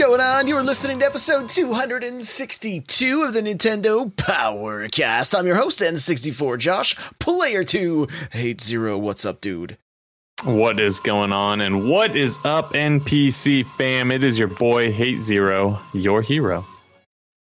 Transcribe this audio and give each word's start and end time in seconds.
Going 0.00 0.20
on? 0.20 0.48
You're 0.48 0.62
listening 0.62 1.00
to 1.00 1.04
episode 1.04 1.50
262 1.50 3.22
of 3.22 3.34
the 3.34 3.42
Nintendo 3.42 4.10
Powercast. 4.10 5.38
I'm 5.38 5.46
your 5.46 5.56
host, 5.56 5.80
N64 5.80 6.58
Josh, 6.58 6.96
player 7.18 7.62
280. 7.62 8.94
What's 8.94 9.26
up, 9.26 9.42
dude? 9.42 9.76
What 10.44 10.80
is 10.80 11.00
going 11.00 11.34
on 11.34 11.60
and 11.60 11.90
what 11.90 12.16
is 12.16 12.38
up, 12.44 12.72
NPC 12.72 13.66
fam? 13.66 14.10
It 14.10 14.24
is 14.24 14.38
your 14.38 14.48
boy 14.48 14.90
Hate 14.90 15.20
Zero, 15.20 15.78
your 15.92 16.22
hero. 16.22 16.64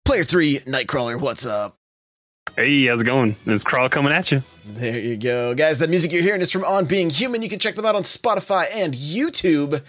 Player 0.03 0.25
3, 0.25 0.59
Nightcrawler, 0.59 1.17
what's 1.17 1.45
up? 1.45 1.77
Hey, 2.57 2.87
how's 2.87 3.01
it 3.01 3.05
going? 3.05 3.37
It's 3.45 3.63
Crawl 3.63 3.87
coming 3.87 4.11
at 4.11 4.29
you. 4.29 4.43
There 4.65 4.99
you 4.99 5.15
go. 5.15 5.55
Guys, 5.55 5.79
that 5.79 5.89
music 5.89 6.11
you're 6.11 6.21
hearing 6.21 6.41
is 6.41 6.51
from 6.51 6.65
On 6.65 6.83
Being 6.83 7.09
Human. 7.09 7.41
You 7.41 7.47
can 7.47 7.59
check 7.59 7.75
them 7.75 7.85
out 7.85 7.95
on 7.95 8.03
Spotify 8.03 8.65
and 8.75 8.93
YouTube. 8.93 9.81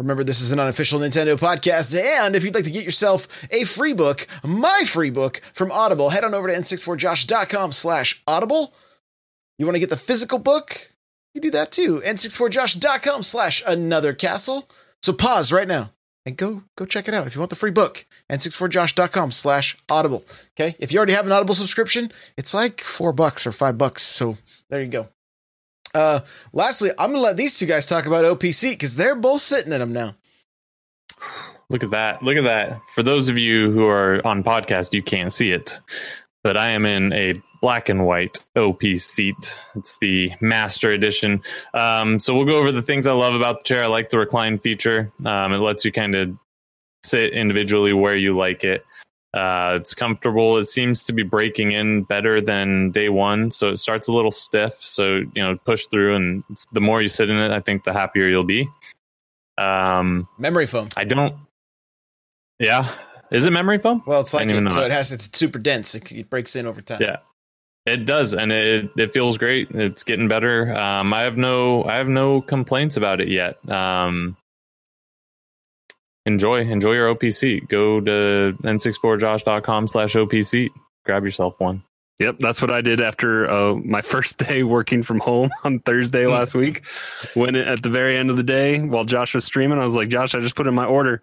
Remember, 0.00 0.24
this 0.24 0.40
is 0.40 0.50
an 0.50 0.58
unofficial 0.58 0.98
Nintendo 0.98 1.38
podcast, 1.38 1.94
and 1.94 2.34
if 2.34 2.42
you'd 2.42 2.54
like 2.54 2.64
to 2.64 2.70
get 2.70 2.86
yourself 2.86 3.28
a 3.50 3.64
free 3.64 3.92
book, 3.92 4.26
my 4.42 4.84
free 4.86 5.10
book 5.10 5.42
from 5.52 5.70
Audible, 5.70 6.08
head 6.08 6.24
on 6.24 6.32
over 6.32 6.48
to 6.48 6.54
n64josh.com 6.54 7.72
slash 7.72 8.22
audible. 8.26 8.72
You 9.58 9.66
want 9.66 9.76
to 9.76 9.80
get 9.80 9.90
the 9.90 9.98
physical 9.98 10.38
book? 10.38 10.90
You 11.34 11.42
do 11.42 11.50
that 11.50 11.70
too. 11.70 12.00
n64josh.com 12.00 13.22
slash 13.22 13.62
another 13.66 14.14
castle. 14.14 14.66
So 15.02 15.12
pause 15.12 15.52
right 15.52 15.68
now 15.68 15.90
and 16.24 16.34
go 16.34 16.62
go 16.78 16.86
check 16.86 17.06
it 17.06 17.12
out 17.12 17.26
if 17.26 17.34
you 17.34 17.40
want 17.42 17.50
the 17.50 17.56
free 17.56 17.70
book. 17.70 18.06
n64josh.com 18.32 19.32
slash 19.32 19.76
audible. 19.90 20.24
Okay. 20.58 20.76
If 20.78 20.92
you 20.92 20.98
already 20.98 21.12
have 21.12 21.26
an 21.26 21.32
Audible 21.32 21.54
subscription, 21.54 22.10
it's 22.38 22.54
like 22.54 22.80
four 22.80 23.12
bucks 23.12 23.46
or 23.46 23.52
five 23.52 23.76
bucks. 23.76 24.02
So 24.02 24.38
there 24.70 24.82
you 24.82 24.88
go. 24.88 25.08
Uh, 25.94 26.20
lastly, 26.52 26.90
I'm 26.98 27.10
gonna 27.10 27.22
let 27.22 27.36
these 27.36 27.58
two 27.58 27.66
guys 27.66 27.86
talk 27.86 28.06
about 28.06 28.24
OPSeat 28.24 28.72
because 28.72 28.94
they're 28.94 29.16
both 29.16 29.40
sitting 29.40 29.72
in 29.72 29.80
them 29.80 29.92
now. 29.92 30.14
Look 31.68 31.84
at 31.84 31.90
that. 31.90 32.22
Look 32.22 32.36
at 32.36 32.44
that. 32.44 32.80
For 32.94 33.02
those 33.02 33.28
of 33.28 33.38
you 33.38 33.70
who 33.70 33.86
are 33.86 34.26
on 34.26 34.42
podcast, 34.42 34.92
you 34.92 35.02
can't 35.02 35.32
see 35.32 35.52
it, 35.52 35.80
but 36.42 36.56
I 36.56 36.70
am 36.70 36.84
in 36.84 37.12
a 37.12 37.34
black 37.60 37.88
and 37.88 38.06
white 38.06 38.38
OP 38.56 38.82
seat. 38.96 39.58
It's 39.76 39.98
the 39.98 40.32
master 40.40 40.90
edition. 40.90 41.42
Um, 41.74 42.18
so 42.18 42.34
we'll 42.34 42.46
go 42.46 42.58
over 42.58 42.72
the 42.72 42.82
things 42.82 43.06
I 43.06 43.12
love 43.12 43.34
about 43.34 43.58
the 43.58 43.64
chair. 43.64 43.84
I 43.84 43.86
like 43.86 44.08
the 44.08 44.18
recline 44.18 44.58
feature. 44.58 45.12
Um, 45.24 45.52
it 45.52 45.58
lets 45.58 45.84
you 45.84 45.92
kind 45.92 46.14
of 46.14 46.36
sit 47.04 47.32
individually 47.32 47.92
where 47.92 48.16
you 48.16 48.36
like 48.36 48.64
it. 48.64 48.84
Uh, 49.32 49.76
it's 49.78 49.94
comfortable. 49.94 50.56
It 50.58 50.64
seems 50.64 51.04
to 51.04 51.12
be 51.12 51.22
breaking 51.22 51.72
in 51.72 52.02
better 52.02 52.40
than 52.40 52.90
day 52.90 53.08
one, 53.08 53.50
so 53.50 53.68
it 53.68 53.76
starts 53.76 54.08
a 54.08 54.12
little 54.12 54.32
stiff. 54.32 54.74
So 54.74 55.22
you 55.34 55.42
know, 55.42 55.56
push 55.64 55.84
through, 55.86 56.16
and 56.16 56.44
the 56.72 56.80
more 56.80 57.00
you 57.00 57.08
sit 57.08 57.30
in 57.30 57.36
it, 57.36 57.52
I 57.52 57.60
think 57.60 57.84
the 57.84 57.92
happier 57.92 58.26
you'll 58.26 58.42
be. 58.42 58.68
Um, 59.56 60.26
Memory 60.38 60.66
foam. 60.66 60.88
I 60.96 61.04
don't. 61.04 61.36
Yeah, 62.58 62.92
is 63.30 63.46
it 63.46 63.52
memory 63.52 63.78
foam? 63.78 64.02
Well, 64.04 64.20
it's 64.20 64.34
like 64.34 64.48
it, 64.48 64.72
so 64.72 64.82
it 64.82 64.90
has 64.90 65.12
it's 65.12 65.30
super 65.36 65.58
dense. 65.58 65.94
It, 65.94 66.10
it 66.10 66.30
breaks 66.30 66.56
in 66.56 66.66
over 66.66 66.82
time. 66.82 67.00
Yeah, 67.00 67.18
it 67.86 68.04
does, 68.04 68.34
and 68.34 68.50
it 68.50 68.90
it 68.96 69.12
feels 69.12 69.38
great. 69.38 69.68
It's 69.70 70.02
getting 70.02 70.26
better. 70.26 70.76
Um, 70.76 71.14
I 71.14 71.22
have 71.22 71.36
no 71.36 71.84
I 71.84 71.94
have 71.94 72.08
no 72.08 72.40
complaints 72.42 72.96
about 72.96 73.20
it 73.20 73.28
yet. 73.28 73.56
Um, 73.70 74.36
enjoy 76.30 76.60
enjoy 76.60 76.92
your 76.92 77.14
OPC. 77.14 77.66
Go 77.68 78.00
to 78.00 78.56
n64josh.com 78.62 79.88
slash 79.88 80.14
OPC. 80.14 80.68
Grab 81.04 81.24
yourself 81.24 81.60
one. 81.60 81.82
Yep, 82.18 82.36
that's 82.38 82.60
what 82.60 82.70
I 82.70 82.82
did 82.82 83.00
after 83.00 83.50
uh, 83.50 83.74
my 83.76 84.02
first 84.12 84.38
day 84.38 84.62
working 84.62 85.02
from 85.02 85.20
home 85.20 85.50
on 85.64 85.80
Thursday 85.80 86.26
last 86.26 86.54
week. 86.54 86.84
When 87.34 87.56
at 87.56 87.82
the 87.82 87.88
very 87.90 88.16
end 88.16 88.28
of 88.30 88.36
the 88.36 88.42
day, 88.42 88.80
while 88.80 89.04
Josh 89.04 89.34
was 89.34 89.44
streaming, 89.44 89.78
I 89.78 89.84
was 89.84 89.94
like, 89.94 90.08
"Josh, 90.08 90.34
I 90.34 90.40
just 90.40 90.54
put 90.54 90.66
in 90.66 90.74
my 90.74 90.84
order," 90.84 91.22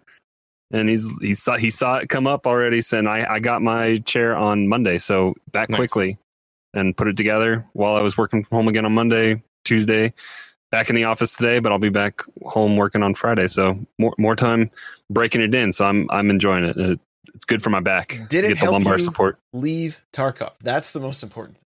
and 0.72 0.88
he's 0.88 1.16
he 1.20 1.34
saw 1.34 1.56
he 1.56 1.70
saw 1.70 1.98
it 1.98 2.08
come 2.08 2.26
up 2.26 2.46
already. 2.46 2.80
Saying 2.82 3.06
I 3.06 3.34
I 3.34 3.38
got 3.38 3.62
my 3.62 3.98
chair 3.98 4.36
on 4.36 4.66
Monday, 4.68 4.98
so 4.98 5.34
back 5.52 5.70
Nice. 5.70 5.78
quickly 5.78 6.18
and 6.74 6.96
put 6.96 7.06
it 7.08 7.16
together 7.16 7.64
while 7.72 7.94
I 7.94 8.02
was 8.02 8.18
working 8.18 8.42
from 8.44 8.56
home 8.56 8.68
again 8.68 8.84
on 8.84 8.92
Monday, 8.92 9.42
Tuesday. 9.64 10.12
Back 10.70 10.90
in 10.90 10.96
the 10.96 11.04
office 11.04 11.36
today, 11.36 11.60
but 11.60 11.72
I'll 11.72 11.78
be 11.78 11.88
back 11.88 12.20
home 12.44 12.76
working 12.76 13.02
on 13.02 13.14
Friday. 13.14 13.46
So 13.46 13.78
more 13.98 14.14
more 14.18 14.36
time 14.36 14.70
breaking 15.10 15.40
it 15.40 15.54
in. 15.54 15.72
So 15.72 15.86
I'm 15.86 16.10
I'm 16.10 16.30
enjoying 16.30 16.64
it. 16.64 16.76
it 16.76 17.00
it's 17.34 17.44
good 17.44 17.62
for 17.62 17.70
my 17.70 17.80
back. 17.80 18.20
Did 18.28 18.44
it 18.44 18.48
Get 18.48 18.54
the 18.54 18.64
help 18.64 18.72
lumbar 18.72 18.98
you 18.98 19.04
support. 19.04 19.38
leave 19.52 20.04
Tarkov? 20.12 20.52
That's 20.62 20.92
the 20.92 21.00
most 21.00 21.22
important. 21.22 21.58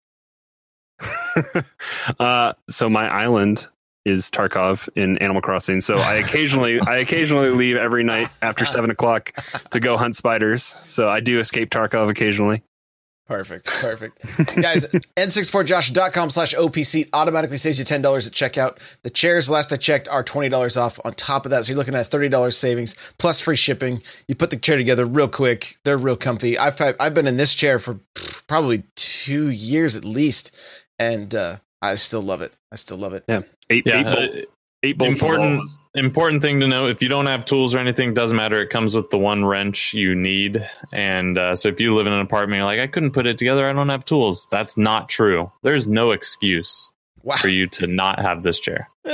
uh, 2.19 2.53
so 2.69 2.89
my 2.89 3.07
island 3.07 3.67
is 4.05 4.29
Tarkov 4.31 4.89
in 4.95 5.17
Animal 5.19 5.41
Crossing. 5.41 5.81
So 5.81 5.99
I 5.99 6.15
occasionally 6.15 6.79
I 6.79 6.97
occasionally 6.97 7.49
leave 7.49 7.75
every 7.75 8.03
night 8.03 8.27
after 8.41 8.65
seven 8.65 8.89
o'clock 8.89 9.31
to 9.71 9.79
go 9.79 9.97
hunt 9.97 10.15
spiders. 10.15 10.63
So 10.63 11.09
I 11.09 11.19
do 11.19 11.39
escape 11.39 11.69
Tarkov 11.69 12.09
occasionally. 12.09 12.63
Perfect. 13.31 13.65
Perfect. 13.65 14.19
Guys, 14.61 14.85
n64josh.com 15.15 16.29
slash 16.31 16.53
OPC 16.53 17.07
automatically 17.13 17.57
saves 17.57 17.79
you 17.79 17.85
$10 17.85 18.03
at 18.27 18.33
checkout. 18.33 18.77
The 19.03 19.09
chairs, 19.09 19.49
last 19.49 19.71
I 19.71 19.77
checked, 19.77 20.09
are 20.09 20.21
$20 20.23 20.75
off 20.81 20.99
on 21.05 21.13
top 21.13 21.45
of 21.45 21.51
that. 21.51 21.63
So 21.63 21.71
you're 21.71 21.77
looking 21.77 21.95
at 21.95 22.09
$30 22.09 22.53
savings 22.53 22.95
plus 23.19 23.39
free 23.39 23.55
shipping. 23.55 24.01
You 24.27 24.35
put 24.35 24.49
the 24.49 24.57
chair 24.57 24.75
together 24.75 25.05
real 25.05 25.29
quick. 25.29 25.77
They're 25.85 25.97
real 25.97 26.17
comfy. 26.17 26.57
I've, 26.57 26.75
I've 26.99 27.13
been 27.13 27.25
in 27.27 27.37
this 27.37 27.53
chair 27.53 27.79
for 27.79 27.99
probably 28.47 28.83
two 28.97 29.49
years 29.49 29.95
at 29.95 30.03
least. 30.03 30.53
And 30.99 31.33
uh, 31.33 31.57
I 31.81 31.95
still 31.95 32.21
love 32.21 32.41
it. 32.41 32.51
I 32.71 32.75
still 32.75 32.97
love 32.97 33.13
it. 33.13 33.23
Yeah, 33.29 33.43
eight, 33.69 33.83
Yeah, 33.85 33.99
eight 33.99 34.03
bolts. 34.15 34.45
Eight 34.83 34.97
bolts. 34.97 35.21
important 35.21 35.57
walls. 35.57 35.77
Important 35.95 36.41
thing 36.41 36.59
to 36.61 36.67
know 36.67 36.87
if 36.87 37.01
you 37.01 37.09
don't 37.09 37.25
have 37.25 37.43
tools 37.45 37.75
or 37.75 37.79
anything 37.79 38.13
doesn't 38.13 38.37
matter 38.37 38.61
it 38.61 38.69
comes 38.69 38.95
with 38.95 39.09
the 39.09 39.17
one 39.17 39.43
wrench 39.43 39.93
you 39.93 40.15
need 40.15 40.65
and 40.93 41.37
uh, 41.37 41.53
so 41.55 41.67
if 41.69 41.79
you 41.81 41.93
live 41.95 42.07
in 42.07 42.13
an 42.13 42.21
apartment 42.21 42.59
you're 42.59 42.65
like 42.65 42.79
i 42.79 42.87
couldn't 42.87 43.11
put 43.11 43.27
it 43.27 43.37
together 43.37 43.69
i 43.69 43.73
don't 43.73 43.89
have 43.89 44.05
tools 44.05 44.47
that's 44.49 44.77
not 44.77 45.09
true 45.09 45.51
there's 45.63 45.87
no 45.87 46.11
excuse 46.11 46.89
Wow. 47.23 47.35
for 47.35 47.49
you 47.49 47.67
to 47.67 47.85
not 47.85 48.19
have 48.19 48.41
this 48.41 48.59
chair 48.59 48.87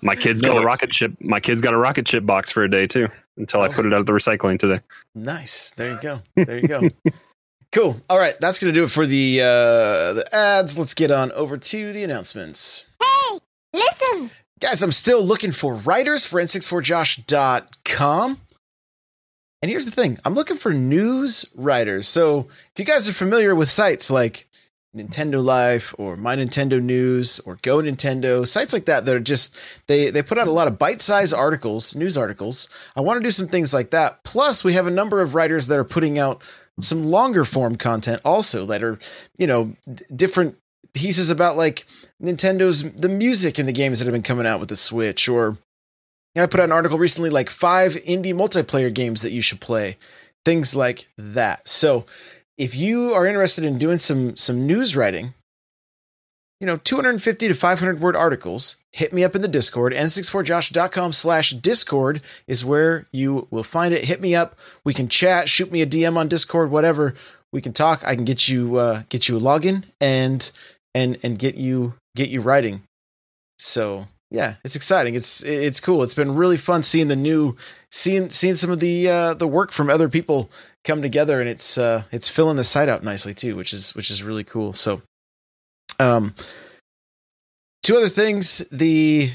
My 0.00 0.14
kids 0.14 0.42
No, 0.42 0.54
got 0.54 0.62
a 0.62 0.66
rocket 0.66 0.94
ship. 0.94 1.12
My 1.20 1.40
kids 1.40 1.60
got 1.60 1.74
a 1.74 1.76
rocket 1.76 2.06
ship 2.08 2.24
box 2.24 2.50
for 2.52 2.62
a 2.62 2.70
day 2.70 2.86
too. 2.86 3.08
Until 3.36 3.60
I 3.62 3.66
Oh. 3.66 3.72
put 3.72 3.84
it 3.86 3.92
out 3.92 4.00
of 4.00 4.06
the 4.06 4.12
recycling 4.12 4.58
today. 4.58 4.80
Nice. 5.14 5.72
There 5.76 5.90
you 5.92 5.98
go. 6.00 6.20
There 6.36 6.58
you 6.58 6.68
go. 6.68 6.88
cool. 7.72 7.96
All 8.08 8.18
right. 8.18 8.34
That's 8.40 8.58
going 8.58 8.72
to 8.72 8.78
do 8.80 8.84
it 8.84 8.90
for 8.90 9.06
the, 9.06 9.40
uh, 9.42 10.12
the 10.14 10.28
ads. 10.32 10.78
Let's 10.78 10.94
get 10.94 11.10
on 11.10 11.32
over 11.32 11.56
to 11.56 11.92
the 11.92 12.02
announcements. 12.04 12.86
Hey, 13.02 13.38
listen. 13.74 14.30
Guys, 14.60 14.82
I'm 14.82 14.92
still 14.92 15.22
looking 15.22 15.52
for 15.52 15.74
writers 15.74 16.24
for 16.24 16.40
n64josh.com. 16.40 18.40
And 19.60 19.70
here's 19.70 19.86
the 19.86 19.92
thing 19.92 20.18
I'm 20.24 20.34
looking 20.34 20.56
for 20.56 20.72
news 20.72 21.44
writers. 21.54 22.08
So 22.08 22.48
if 22.72 22.78
you 22.78 22.84
guys 22.84 23.08
are 23.08 23.12
familiar 23.12 23.54
with 23.54 23.70
sites 23.70 24.10
like 24.10 24.48
Nintendo 24.96 25.44
Life 25.44 25.94
or 25.98 26.16
My 26.16 26.36
Nintendo 26.36 26.82
News 26.82 27.40
or 27.40 27.58
Go 27.62 27.78
Nintendo, 27.78 28.46
sites 28.46 28.72
like 28.72 28.86
that 28.86 29.04
that 29.04 29.14
are 29.14 29.20
just 29.20 29.58
they 29.86 30.10
they 30.10 30.22
put 30.22 30.38
out 30.38 30.48
a 30.48 30.52
lot 30.52 30.68
of 30.68 30.78
bite-sized 30.78 31.34
articles, 31.34 31.94
news 31.94 32.16
articles. 32.16 32.68
I 32.96 33.00
want 33.00 33.20
to 33.20 33.26
do 33.26 33.30
some 33.30 33.48
things 33.48 33.74
like 33.74 33.90
that. 33.90 34.24
Plus, 34.24 34.64
we 34.64 34.72
have 34.72 34.86
a 34.86 34.92
number 34.92 35.20
of 35.20 35.34
writers 35.34 35.66
that 35.68 35.78
are 35.78 35.84
putting 35.84 36.18
out 36.18 36.42
some 36.80 37.02
longer 37.02 37.44
form 37.44 37.76
content 37.76 38.22
also 38.24 38.64
that 38.66 38.82
are, 38.82 38.98
you 39.36 39.46
know, 39.46 39.74
different 40.14 40.56
pieces 40.94 41.30
about 41.30 41.56
like 41.56 41.86
Nintendo's 42.22 42.90
the 42.92 43.08
music 43.08 43.58
in 43.58 43.66
the 43.66 43.72
games 43.72 43.98
that 43.98 44.06
have 44.06 44.12
been 44.12 44.22
coming 44.22 44.46
out 44.46 44.60
with 44.60 44.68
the 44.68 44.76
Switch 44.76 45.28
or 45.28 45.58
I 46.36 46.46
put 46.46 46.60
out 46.60 46.64
an 46.64 46.72
article 46.72 46.98
recently 46.98 47.30
like 47.30 47.50
five 47.50 47.94
indie 47.94 48.34
multiplayer 48.34 48.92
games 48.92 49.22
that 49.22 49.32
you 49.32 49.42
should 49.42 49.60
play. 49.60 49.96
Things 50.44 50.74
like 50.74 51.06
that. 51.16 51.66
So 51.68 52.06
if 52.56 52.74
you 52.74 53.14
are 53.14 53.26
interested 53.26 53.64
in 53.64 53.78
doing 53.78 53.98
some 53.98 54.36
some 54.36 54.66
news 54.66 54.96
writing, 54.96 55.34
you 56.60 56.66
know, 56.66 56.76
250 56.76 57.48
to 57.48 57.54
500 57.54 58.00
word 58.00 58.16
articles, 58.16 58.76
hit 58.90 59.12
me 59.12 59.22
up 59.24 59.36
in 59.36 59.42
the 59.42 59.48
Discord. 59.48 59.92
N64josh.com 59.92 61.12
slash 61.12 61.50
Discord 61.50 62.20
is 62.46 62.64
where 62.64 63.06
you 63.12 63.46
will 63.50 63.62
find 63.62 63.94
it. 63.94 64.04
Hit 64.04 64.20
me 64.20 64.34
up. 64.34 64.56
We 64.84 64.92
can 64.92 65.08
chat, 65.08 65.48
shoot 65.48 65.70
me 65.70 65.82
a 65.82 65.86
DM 65.86 66.16
on 66.16 66.28
Discord, 66.28 66.70
whatever. 66.70 67.14
We 67.52 67.60
can 67.60 67.72
talk. 67.72 68.04
I 68.04 68.14
can 68.14 68.24
get 68.24 68.48
you 68.48 68.76
uh, 68.76 69.02
get 69.08 69.28
you 69.28 69.36
a 69.36 69.40
login 69.40 69.84
and 70.00 70.50
and 70.98 71.18
and 71.22 71.38
get 71.38 71.54
you 71.54 71.94
get 72.16 72.28
you 72.28 72.40
writing. 72.40 72.82
So 73.58 74.06
yeah, 74.30 74.56
it's 74.64 74.76
exciting. 74.76 75.14
It's 75.14 75.42
it's 75.44 75.80
cool. 75.80 76.02
It's 76.02 76.14
been 76.14 76.34
really 76.34 76.56
fun 76.58 76.82
seeing 76.82 77.08
the 77.08 77.16
new 77.16 77.56
seeing 77.90 78.30
seeing 78.30 78.54
some 78.56 78.70
of 78.70 78.80
the 78.80 79.08
uh, 79.08 79.34
the 79.34 79.48
work 79.48 79.72
from 79.72 79.88
other 79.90 80.08
people 80.08 80.50
come 80.84 81.00
together, 81.02 81.40
and 81.40 81.48
it's 81.48 81.78
uh, 81.78 82.02
it's 82.12 82.28
filling 82.28 82.56
the 82.56 82.64
site 82.64 82.88
out 82.88 83.02
nicely 83.02 83.34
too, 83.34 83.56
which 83.56 83.72
is 83.72 83.94
which 83.94 84.10
is 84.10 84.22
really 84.22 84.44
cool. 84.44 84.72
So, 84.74 85.00
um, 85.98 86.34
two 87.82 87.96
other 87.96 88.08
things: 88.10 88.58
the 88.70 89.30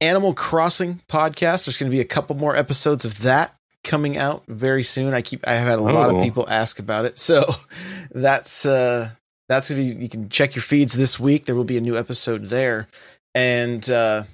Animal 0.00 0.34
Crossing 0.34 1.00
podcast. 1.08 1.66
There's 1.66 1.78
going 1.78 1.90
to 1.90 1.96
be 1.96 2.00
a 2.00 2.04
couple 2.04 2.36
more 2.36 2.56
episodes 2.56 3.04
of 3.04 3.22
that 3.22 3.54
coming 3.84 4.16
out 4.16 4.42
very 4.48 4.82
soon. 4.82 5.14
I 5.14 5.22
keep 5.22 5.46
I 5.46 5.54
have 5.54 5.68
had 5.68 5.78
a 5.78 5.82
lot 5.82 6.10
of 6.10 6.16
Oh. 6.16 6.22
people 6.22 6.48
ask 6.48 6.78
about 6.80 7.04
it, 7.04 7.18
so 7.18 7.44
that's 8.10 8.66
uh, 8.66 9.10
that's 9.48 9.70
gonna 9.70 9.82
be. 9.82 9.88
You 9.88 10.08
can 10.08 10.28
check 10.28 10.54
your 10.54 10.62
feeds 10.62 10.92
this 10.92 11.18
week. 11.20 11.46
There 11.46 11.54
will 11.54 11.64
be 11.64 11.76
a 11.76 11.82
new 11.82 11.96
episode 11.98 12.46
there, 12.46 12.88
and 13.34 13.88
uh, 13.90 14.24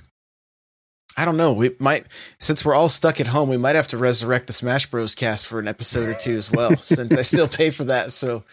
I 1.17 1.25
don't 1.25 1.37
know. 1.37 1.53
We 1.53 1.75
might 1.79 2.07
since 2.39 2.65
we're 2.65 2.75
all 2.75 2.89
stuck 2.89 3.21
at 3.21 3.27
home, 3.27 3.49
we 3.49 3.57
might 3.57 3.77
have 3.77 3.89
to 3.89 3.99
resurrect 3.99 4.47
the 4.47 4.53
Smash 4.53 4.87
Bros. 4.87 5.15
cast 5.15 5.47
for 5.47 5.59
an 5.59 5.69
episode 5.69 6.09
or 6.09 6.15
two 6.15 6.37
as 6.37 6.51
well, 6.51 6.77
since 6.79 7.15
I 7.17 7.23
still 7.23 7.49
pay 7.49 7.71
for 7.71 7.85
that. 7.85 8.13
So, 8.13 8.45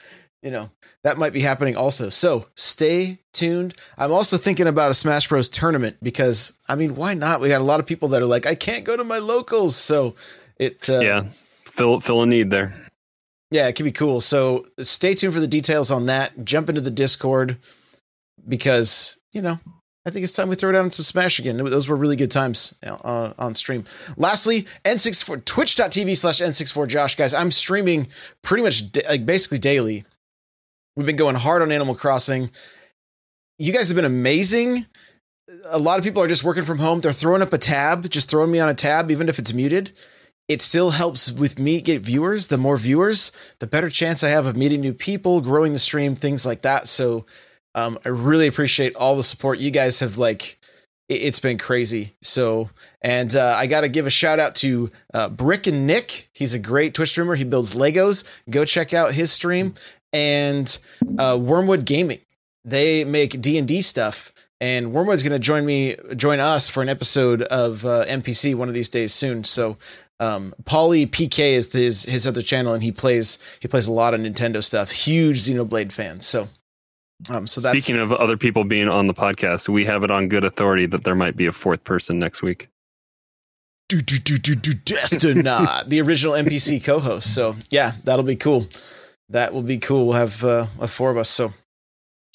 you 0.42 0.52
know, 0.52 0.70
that 1.04 1.18
might 1.18 1.34
be 1.34 1.42
happening 1.42 1.78
also. 1.78 2.10
So 2.10 2.48
stay 2.56 3.20
tuned. 3.34 3.76
I'm 3.98 4.12
also 4.12 4.38
thinking 4.38 4.68
about 4.68 4.92
a 4.92 4.96
Smash 4.96 5.28
Bros. 5.28 5.50
tournament 5.50 5.98
because 6.02 6.54
I 6.68 6.76
mean, 6.76 6.96
why 6.96 7.14
not? 7.14 7.40
We 7.40 7.50
got 7.50 7.62
a 7.62 7.66
lot 7.66 7.80
of 7.80 7.86
people 7.86 8.10
that 8.10 8.22
are 8.22 8.28
like, 8.28 8.46
I 8.46 8.56
can't 8.56 8.84
go 8.84 8.98
to 8.98 9.04
my 9.04 9.20
locals, 9.20 9.76
so 9.76 10.16
it 10.58 10.90
uh, 10.90 11.00
yeah, 11.00 11.26
fill 11.66 12.00
fill 12.00 12.24
a 12.24 12.26
need 12.26 12.50
there. 12.50 12.74
Yeah, 13.52 13.68
it 13.68 13.74
could 13.74 13.86
be 13.86 13.92
cool. 13.92 14.22
So 14.22 14.66
stay 14.80 15.14
tuned 15.14 15.34
for 15.34 15.40
the 15.40 15.48
details 15.48 15.92
on 15.92 16.08
that. 16.08 16.44
Jump 16.44 16.70
into 16.70 16.82
the 16.82 16.92
Discord 16.92 17.58
because, 18.48 19.18
you 19.32 19.42
know, 19.42 19.60
I 20.06 20.10
think 20.10 20.24
it's 20.24 20.34
time 20.34 20.50
we 20.50 20.56
throw 20.56 20.72
down 20.72 20.92
some 20.92 21.04
Smash 21.04 21.40
again. 21.40 21.58
Those 21.58 21.90
were 21.90 21.96
really 21.96 22.16
good 22.16 22.32
times 22.32 22.74
uh, 22.84 23.34
on 23.38 23.56
stream. 23.56 23.86
Lastly, 24.16 24.66
N64, 24.86 25.46
twitch.tv 25.46 26.16
slash 26.18 26.40
N64Josh. 26.40 27.18
Guys, 27.18 27.34
I'm 27.34 27.52
streaming 27.52 28.08
pretty 28.42 28.64
much 28.64 28.92
da- 28.92 29.08
like 29.08 29.26
basically 29.26 29.60
daily. 29.60 30.06
We've 30.96 31.06
been 31.06 31.18
going 31.18 31.36
hard 31.36 31.62
on 31.62 31.72
Animal 31.72 31.96
Crossing. 31.96 32.50
You 33.60 33.74
guys 33.74 33.90
have 33.90 33.96
been 33.96 34.06
amazing. 34.06 34.86
A 35.66 35.78
lot 35.78 36.00
of 36.00 36.04
people 36.04 36.22
are 36.22 36.28
just 36.28 36.44
working 36.44 36.64
from 36.64 36.80
home. 36.80 37.02
They're 37.02 37.14
throwing 37.14 37.42
up 37.42 37.54
a 37.54 37.58
tab, 37.58 38.10
just 38.10 38.30
throwing 38.30 38.52
me 38.52 38.60
on 38.60 38.70
a 38.70 38.74
tab, 38.74 39.12
even 39.12 39.30
if 39.30 39.40
it's 39.40 39.54
muted 39.54 39.92
it 40.48 40.62
still 40.62 40.92
helps 40.92 41.32
with 41.32 41.60
me 41.60 41.82
get 41.82 42.02
viewers. 42.02 42.48
The 42.48 42.58
more 42.58 42.78
viewers, 42.78 43.32
the 43.60 43.68
better 43.68 43.90
chance 43.90 44.24
I 44.24 44.30
have 44.30 44.46
of 44.46 44.56
meeting 44.56 44.82
new 44.82 44.94
people, 44.94 45.42
growing 45.42 45.74
the 45.74 45.80
stream, 45.80 46.16
things 46.16 46.46
like 46.46 46.62
that. 46.62 46.88
So 46.88 47.26
um, 47.76 48.00
I 48.06 48.10
really 48.10 48.48
appreciate 48.48 48.96
all 48.96 49.16
the 49.16 49.24
support. 49.24 49.60
You 49.60 49.72
guys 49.72 50.00
have 50.00 50.18
like, 50.18 50.58
it, 51.10 51.22
has 51.22 51.40
been 51.40 51.58
crazy. 51.58 52.16
So, 52.22 52.70
and 53.02 53.36
uh, 53.36 53.56
I 53.58 53.68
got 53.68 53.82
to 53.82 53.90
give 53.90 54.08
a 54.08 54.12
shout 54.12 54.40
out 54.40 54.56
to 54.56 54.90
uh, 55.14 55.30
Brick 55.30 55.68
and 55.68 55.86
Nick. 55.86 56.30
He's 56.34 56.54
a 56.54 56.60
great 56.60 56.94
Twitch 56.94 57.10
streamer. 57.10 57.36
He 57.36 57.44
builds 57.44 57.76
Legos. 57.76 58.24
Go 58.50 58.66
check 58.66 58.94
out 58.94 59.14
his 59.14 59.32
stream. 59.32 59.74
And 60.14 60.78
uh, 61.18 61.38
Wormwood 61.40 61.86
Gaming. 61.86 62.20
They 62.64 63.06
make 63.06 63.40
D 63.42 63.58
and 63.58 63.68
D 63.68 63.82
stuff. 63.82 64.34
And 64.60 64.92
Wormwood's 64.92 65.22
going 65.22 65.34
to 65.34 65.40
join 65.40 65.66
me, 65.66 65.96
join 66.16 66.40
us 66.40 66.68
for 66.68 66.82
an 66.82 66.90
episode 66.90 67.44
of 67.44 67.86
uh, 67.86 68.06
NPC 68.06 68.56
one 68.56 68.68
of 68.68 68.74
these 68.74 68.90
days 68.90 69.14
soon. 69.14 69.44
So 69.44 69.78
um 70.20 70.54
Paulie 70.64 71.08
PK 71.08 71.54
is 71.54 71.72
his 71.72 72.04
his 72.04 72.26
other 72.26 72.42
channel 72.42 72.74
and 72.74 72.84
he 72.84 72.92
plays 72.92 73.38
he 73.60 73.68
plays 73.68 73.88
a 73.88 73.92
lot 73.92 74.14
of 74.14 74.20
Nintendo 74.20 74.64
stuff. 74.64 74.92
Huge 74.92 75.40
Xenoblade 75.40 75.92
fan. 75.92 76.22
So 76.22 76.48
um 77.30 77.48
so 77.48 77.62
that's 77.62 77.84
Speaking 77.84 78.00
of 78.02 78.12
other 78.14 78.38
people 78.38 78.64
being 78.64 78.88
on 78.90 79.08
the 79.08 79.14
podcast, 79.14 79.70
we 79.70 79.86
have 79.86 80.04
it 80.04 80.12
on 80.12 80.28
good 80.28 80.44
authority 80.44 80.86
that 80.88 81.04
there 81.04 81.16
might 81.16 81.36
be 81.36 81.46
a 81.46 81.52
fourth 81.52 81.84
person 81.84 82.20
next 82.20 82.42
week. 82.42 82.70
do 83.90 84.02
do 84.02 84.18
do 84.18 84.38
do 84.38 84.56
do 84.56 84.72
Destinat, 84.74 85.88
the 85.90 86.02
original 86.02 86.34
NPC 86.34 86.84
co-host. 86.84 87.34
So 87.34 87.56
yeah, 87.70 87.94
that'll 88.04 88.26
be 88.26 88.36
cool. 88.36 88.68
That 89.30 89.54
will 89.54 89.62
be 89.62 89.78
cool. 89.78 90.08
We'll 90.08 90.18
have 90.18 90.44
uh 90.44 90.68
a 90.80 90.88
four 90.88 91.10
of 91.12 91.18
us. 91.18 91.30
So 91.30 91.54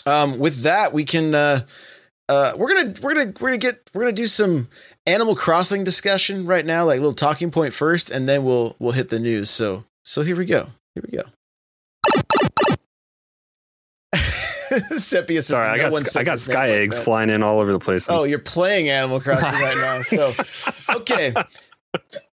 um 0.06 0.38
with 0.38 0.62
that 0.62 0.92
we 0.92 1.04
can 1.04 1.34
uh 1.34 1.60
uh 2.28 2.52
we're 2.56 2.68
gonna 2.74 2.94
we're 3.02 3.14
gonna 3.14 3.32
we're 3.40 3.48
gonna 3.50 3.58
get 3.58 3.90
we're 3.92 4.02
gonna 4.02 4.12
do 4.12 4.26
some 4.26 4.68
Animal 5.06 5.34
Crossing 5.34 5.84
discussion 5.84 6.46
right 6.46 6.64
now, 6.64 6.84
like 6.84 6.98
a 6.98 7.00
little 7.00 7.12
talking 7.14 7.50
point 7.50 7.74
first, 7.74 8.10
and 8.10 8.28
then 8.28 8.44
we'll 8.44 8.76
we'll 8.78 8.92
hit 8.92 9.08
the 9.08 9.18
news. 9.18 9.50
So 9.50 9.84
so 10.04 10.22
here 10.22 10.36
we 10.36 10.44
go. 10.44 10.68
Here 10.94 11.04
we 11.10 11.18
go. 11.18 11.24
Sepia 14.96 15.42
says, 15.42 15.46
Sorry, 15.48 15.68
I 15.68 15.76
got 15.78 15.92
one 15.92 16.04
sc- 16.04 16.16
I 16.16 16.24
got 16.24 16.38
sky 16.38 16.70
eggs 16.70 16.98
that." 16.98 17.04
flying 17.04 17.30
in 17.30 17.42
all 17.42 17.58
over 17.58 17.72
the 17.72 17.78
place. 17.78 18.06
Oh, 18.08 18.24
you're 18.24 18.38
playing 18.38 18.88
Animal 18.88 19.20
Crossing 19.20 19.60
right 19.60 19.76
now. 19.76 20.00
So, 20.02 20.34
okay. 20.96 21.34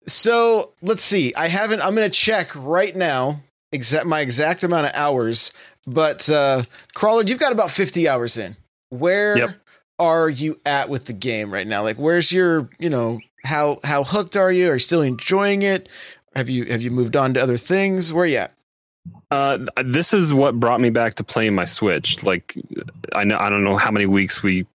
So 0.06 0.72
let's 0.82 1.02
see. 1.04 1.34
I 1.34 1.48
haven't. 1.48 1.80
I'm 1.82 1.94
going 1.94 2.08
to 2.08 2.14
check 2.14 2.54
right 2.54 2.94
now. 2.94 3.40
Exact 3.72 4.06
my 4.06 4.20
exact 4.20 4.62
amount 4.64 4.86
of 4.86 4.92
hours. 4.94 5.52
But 5.86 6.28
uh, 6.30 6.62
crawler, 6.94 7.24
you've 7.24 7.38
got 7.38 7.52
about 7.52 7.70
50 7.70 8.08
hours 8.08 8.38
in. 8.38 8.56
Where 8.90 9.38
Yep. 9.38 9.56
Are 10.02 10.28
you 10.28 10.58
at 10.66 10.88
with 10.88 11.06
the 11.06 11.12
game 11.12 11.52
right 11.52 11.66
now? 11.66 11.82
Like, 11.82 11.96
where's 11.96 12.32
your? 12.32 12.68
You 12.78 12.90
know, 12.90 13.20
how 13.44 13.78
how 13.84 14.04
hooked 14.04 14.36
are 14.36 14.52
you? 14.52 14.70
Are 14.70 14.74
you 14.74 14.78
still 14.78 15.02
enjoying 15.02 15.62
it? 15.62 15.88
Have 16.34 16.50
you 16.50 16.64
have 16.66 16.82
you 16.82 16.90
moved 16.90 17.16
on 17.16 17.34
to 17.34 17.42
other 17.42 17.56
things? 17.56 18.12
Where 18.12 18.24
are 18.24 18.26
you 18.26 18.36
at? 18.38 18.52
Uh, 19.30 19.58
this 19.84 20.12
is 20.12 20.32
what 20.32 20.60
brought 20.60 20.80
me 20.80 20.90
back 20.90 21.14
to 21.14 21.24
playing 21.24 21.54
my 21.54 21.64
Switch. 21.64 22.22
Like, 22.22 22.56
I 23.14 23.24
know 23.24 23.38
I 23.38 23.48
don't 23.48 23.64
know 23.64 23.76
how 23.76 23.90
many 23.90 24.06
weeks 24.06 24.42
we 24.42 24.66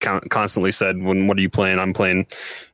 constantly 0.00 0.72
said, 0.72 1.02
"When 1.02 1.26
what 1.26 1.38
are 1.38 1.42
you 1.42 1.50
playing?" 1.50 1.78
I'm 1.78 1.92
playing 1.92 2.26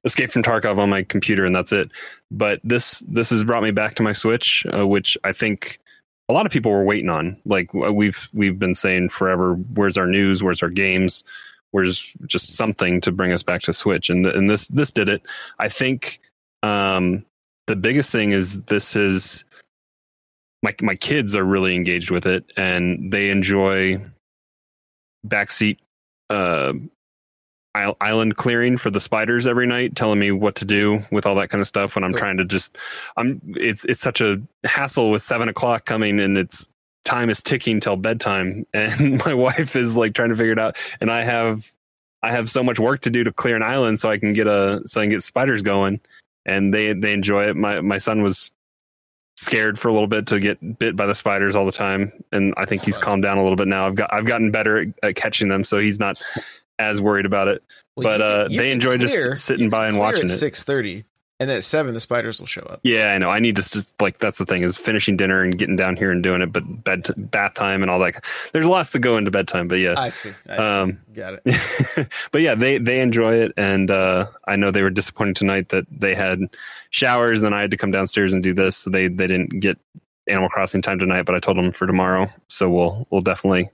Escape 0.05 0.31
from 0.31 0.43
Tarkov 0.43 0.79
on 0.79 0.91
my 0.91 1.03
computer, 1.03 1.45
and 1.45 1.55
that's 1.55 1.73
it. 1.73 1.91
But 2.31 2.61
this 2.65 3.01
this 3.09 3.31
has 3.31 3.45
brought 3.45 3.63
me 3.63 3.71
back 3.71 3.95
to 3.97 4.03
my 4.03 4.13
Switch, 4.13 4.67
uh, 4.77 4.87
which 4.87 5.17
I 5.25 5.33
think 5.33 5.79
a 6.29 6.33
lot 6.33 6.47
of 6.47 6.53
people 6.53 6.71
were 6.71 6.85
waiting 6.85 7.11
on. 7.11 7.37
Like 7.45 7.73
we've 7.75 8.29
we've 8.33 8.59
been 8.59 8.75
saying 8.75 9.11
forever, 9.11 9.55
"Where's 9.55 9.99
our 9.99 10.07
news? 10.07 10.43
Where's 10.43 10.63
our 10.63 10.71
games?" 10.71 11.25
Where's 11.75 12.15
just 12.25 12.55
something 12.55 13.01
to 13.01 13.11
bring 13.11 13.33
us 13.33 13.43
back 13.43 13.63
to 13.63 13.73
Switch, 13.73 14.09
and 14.09 14.25
and 14.25 14.49
this 14.49 14.69
this 14.69 14.93
did 14.93 15.09
it. 15.09 15.23
I 15.59 15.69
think 15.69 16.21
um, 16.63 17.25
the 17.67 17.75
biggest 17.75 18.13
thing 18.13 18.31
is 18.31 18.63
this 18.63 18.95
is 18.95 19.45
my 20.63 20.73
my 20.83 20.95
kids 20.95 21.35
are 21.35 21.43
really 21.43 21.75
engaged 21.75 22.13
with 22.13 22.27
it 22.27 22.45
and 22.57 23.13
they 23.13 23.31
enjoy 23.31 24.01
backseat 25.27 25.79
uh 26.31 26.73
island 27.75 28.37
clearing 28.37 28.77
for 28.77 28.91
the 28.91 29.01
spiders 29.01 29.49
every 29.49 29.67
night 29.67 29.97
telling 29.97 30.21
me 30.21 30.31
what 30.31 30.55
to 30.55 30.65
do 30.65 31.03
with 31.11 31.27
all 31.27 31.35
that 31.35 31.49
kind 31.49 31.61
of 31.61 31.67
stuff 31.67 31.97
when 31.97 32.05
i'm 32.05 32.15
trying 32.15 32.37
to 32.37 32.45
just 32.45 32.79
i'm 33.17 33.41
it's 33.57 33.85
it's 33.87 34.01
such 34.01 34.21
a 34.21 34.41
hassle 34.63 35.11
with 35.11 35.23
seven 35.23 35.49
o'clock 35.49 35.85
coming 35.85 36.21
and 36.21 36.39
it's 36.39 36.69
time 37.05 37.31
is 37.31 37.43
ticking 37.43 37.81
till 37.81 37.97
bedtime 37.97 38.67
and 38.75 39.19
my 39.25 39.35
wife 39.35 39.77
is 39.77 39.97
like 39.97 40.15
trying 40.15 40.31
to 40.31 40.37
figure 40.37 40.53
it 40.53 40.59
out 40.59 40.77
and 41.01 41.11
i 41.11 41.23
have 41.23 41.73
i 42.23 42.31
have 42.33 42.51
so 42.51 42.63
much 42.63 42.79
work 42.79 43.01
to 43.01 43.11
do 43.11 43.23
to 43.25 43.33
clear 43.33 43.57
an 43.57 43.63
island 43.63 43.99
so 43.99 44.11
i 44.11 44.19
can 44.19 44.33
get 44.33 44.47
a 44.47 44.81
so 44.87 45.01
i 45.01 45.05
can 45.05 45.11
get 45.11 45.23
spiders 45.23 45.63
going 45.63 46.01
and 46.47 46.73
they 46.73 46.93
they 46.93 47.13
enjoy 47.13 47.49
it. 47.49 47.57
My 47.57 47.81
my 47.81 47.99
son 47.99 48.23
was 48.23 48.51
scared 49.37 49.79
for 49.79 49.89
a 49.89 49.93
little 49.93 50.07
bit 50.07 50.27
to 50.29 50.39
get 50.39 50.79
bit 50.79 50.95
by 50.95 51.07
the 51.07 51.15
spiders 51.15 51.57
all 51.57 51.67
the 51.67 51.73
time 51.73 52.13
and 52.31 52.55
i 52.57 52.65
think 52.65 52.81
That's 52.81 52.87
he's 52.87 52.97
funny. 52.97 53.05
calmed 53.05 53.23
down 53.25 53.39
a 53.39 53.43
little 53.43 53.57
bit 53.57 53.69
now. 53.69 53.87
I've 53.87 53.97
got 53.97 54.13
i've 54.13 54.27
gotten 54.27 54.51
better 54.51 54.81
at, 54.81 54.89
at 55.03 55.15
catching 55.17 55.49
them 55.49 55.65
so 55.65 55.79
he's 55.79 55.99
not 55.99 56.23
as 56.79 57.01
worried 57.01 57.27
about 57.27 57.49
it. 57.49 57.63
But, 57.97 58.21
uh, 58.21 58.49
they 58.49 58.73
enjoy 58.73 58.99
just 58.99 59.45
sitting 59.45 59.71
by 59.71 59.87
and 59.87 59.97
watching 59.97 60.25
it. 60.25 60.31
Six 60.31 60.65
thirty, 60.65 61.05
and 61.45 61.51
then 61.51 61.59
at 61.59 61.65
seven, 61.65 61.93
the 61.93 62.01
spiders 62.01 62.41
will 62.41 62.47
show 62.47 62.63
up. 62.63 62.81
yeah 62.83 63.13
i 63.13 63.19
know 63.19 63.29
i 63.29 63.39
need 63.39 63.55
to 63.55 63.63
just 63.63 64.01
like 64.01 64.19
that's 64.19 64.39
the 64.39 64.47
thing 64.47 64.63
is 64.63 64.77
finishing 64.77 65.15
dinner 65.17 65.43
and 65.43 65.59
getting 65.59 65.77
down 65.77 65.95
here 65.95 66.11
and 66.11 66.23
doing 66.23 66.41
it 66.41 66.53
but 66.53 66.63
bed 66.83 67.07
bath 67.31 67.53
time 67.53 67.83
and 67.83 67.91
all 67.91 67.99
that 67.99 68.25
there's 68.53 68.67
lots 68.67 68.93
to 68.93 68.99
go 68.99 69.19
into 69.19 69.31
bedtime 69.31 69.69
but 69.69 69.79
yeah 69.79 69.95
I 69.99 70.09
see. 70.09 70.31
I 70.49 70.57
see. 70.57 70.63
um 70.63 71.01
Got 71.15 71.41
it. 71.45 72.09
but 72.33 72.41
yeah, 72.41 72.57
they 72.57 72.79
they 72.79 73.01
enjoy 73.01 73.35
it, 73.35 73.53
and 73.57 73.89
uh, 73.89 74.27
I 74.49 74.57
know 74.57 74.73
they 74.73 74.83
were 74.83 74.91
disappointed 74.91 75.37
tonight 75.37 75.69
that 75.69 75.87
they 75.89 76.13
had 76.13 76.41
showers, 76.91 77.43
and 77.43 77.55
I 77.55 77.61
had 77.61 77.71
to 77.71 77.77
come 77.77 77.93
downstairs 77.93 78.33
and 78.33 78.43
do 78.43 78.53
this. 78.53 78.79
So 78.79 78.91
they 78.91 79.07
they 79.07 79.29
didn't 79.29 79.61
get 79.61 79.79
Animal 80.27 80.49
Crossing 80.49 80.83
time 80.83 80.99
tonight, 80.99 81.23
but 81.23 81.37
I 81.37 81.39
told 81.39 81.57
them 81.57 81.71
for 81.71 81.87
tomorrow. 81.87 82.29
So 82.49 82.69
we'll 82.69 83.07
we'll 83.11 83.21
definitely 83.21 83.71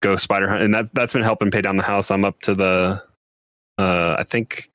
go 0.00 0.16
spider 0.16 0.48
hunt, 0.48 0.62
and 0.62 0.74
that's 0.74 0.90
that's 0.90 1.12
been 1.12 1.22
helping 1.22 1.52
pay 1.52 1.60
down 1.60 1.76
the 1.76 1.84
house. 1.84 2.10
I'm 2.10 2.24
up 2.24 2.40
to 2.40 2.54
the, 2.56 3.02
uh, 3.78 4.16
I 4.18 4.24
think 4.24 4.68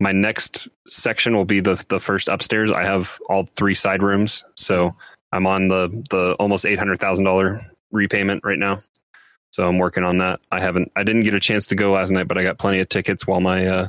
my 0.00 0.12
next 0.12 0.68
section 0.86 1.34
will 1.34 1.44
be 1.44 1.60
the 1.60 1.82
the 1.88 2.00
first 2.00 2.28
upstairs. 2.28 2.70
I 2.70 2.84
have 2.84 3.18
all 3.28 3.44
three 3.44 3.74
side 3.74 4.02
rooms, 4.02 4.44
so 4.54 4.94
I'm 5.32 5.46
on 5.46 5.68
the 5.68 6.04
the 6.10 6.34
almost 6.38 6.66
eight 6.66 6.78
hundred 6.78 7.00
thousand 7.00 7.24
dollar 7.24 7.60
repayment 7.92 8.42
right 8.44 8.58
now. 8.58 8.82
So 9.52 9.66
I'm 9.66 9.78
working 9.78 10.04
on 10.04 10.18
that. 10.18 10.40
I 10.52 10.60
haven't. 10.60 10.92
I 10.96 11.02
didn't 11.02 11.22
get 11.22 11.34
a 11.34 11.40
chance 11.40 11.66
to 11.68 11.74
go 11.74 11.92
last 11.92 12.10
night, 12.10 12.28
but 12.28 12.36
I 12.36 12.42
got 12.42 12.58
plenty 12.58 12.80
of 12.80 12.88
tickets 12.88 13.26
while 13.26 13.40
my 13.40 13.66
uh, 13.66 13.88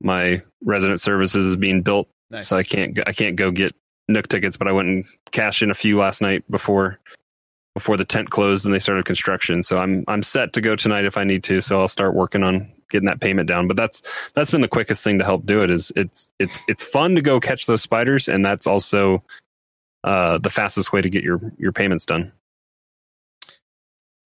my 0.00 0.42
resident 0.64 1.00
services 1.00 1.46
is 1.46 1.56
being 1.56 1.82
built. 1.82 2.08
Nice. 2.30 2.48
So 2.48 2.56
I 2.56 2.62
can't. 2.62 2.98
I 3.06 3.12
can't 3.12 3.36
go 3.36 3.50
get 3.50 3.72
Nook 4.08 4.26
tickets, 4.28 4.56
but 4.56 4.66
I 4.66 4.72
went 4.72 4.88
and 4.88 5.04
cashed 5.30 5.62
in 5.62 5.70
a 5.70 5.74
few 5.74 5.96
last 5.96 6.20
night 6.20 6.42
before 6.50 6.98
before 7.80 7.96
the 7.96 8.04
tent 8.04 8.28
closed 8.28 8.66
and 8.66 8.74
they 8.74 8.78
started 8.78 9.06
construction. 9.06 9.62
So 9.62 9.78
I'm 9.78 10.04
I'm 10.06 10.22
set 10.22 10.52
to 10.52 10.60
go 10.60 10.76
tonight 10.76 11.06
if 11.06 11.16
I 11.16 11.24
need 11.24 11.42
to. 11.44 11.62
So 11.62 11.80
I'll 11.80 11.88
start 11.88 12.14
working 12.14 12.42
on 12.42 12.70
getting 12.90 13.06
that 13.06 13.20
payment 13.20 13.48
down. 13.48 13.66
But 13.68 13.76
that's 13.78 14.02
that's 14.34 14.50
been 14.50 14.60
the 14.60 14.68
quickest 14.68 15.02
thing 15.02 15.18
to 15.18 15.24
help 15.24 15.46
do 15.46 15.62
it. 15.62 15.70
Is 15.70 15.90
it's 15.96 16.30
it's 16.38 16.58
it's 16.68 16.84
fun 16.84 17.14
to 17.14 17.22
go 17.22 17.40
catch 17.40 17.64
those 17.66 17.80
spiders, 17.80 18.28
and 18.28 18.44
that's 18.44 18.66
also 18.66 19.24
uh, 20.04 20.36
the 20.38 20.50
fastest 20.50 20.92
way 20.92 21.00
to 21.00 21.08
get 21.08 21.24
your 21.24 21.40
your 21.58 21.72
payments 21.72 22.04
done. 22.04 22.32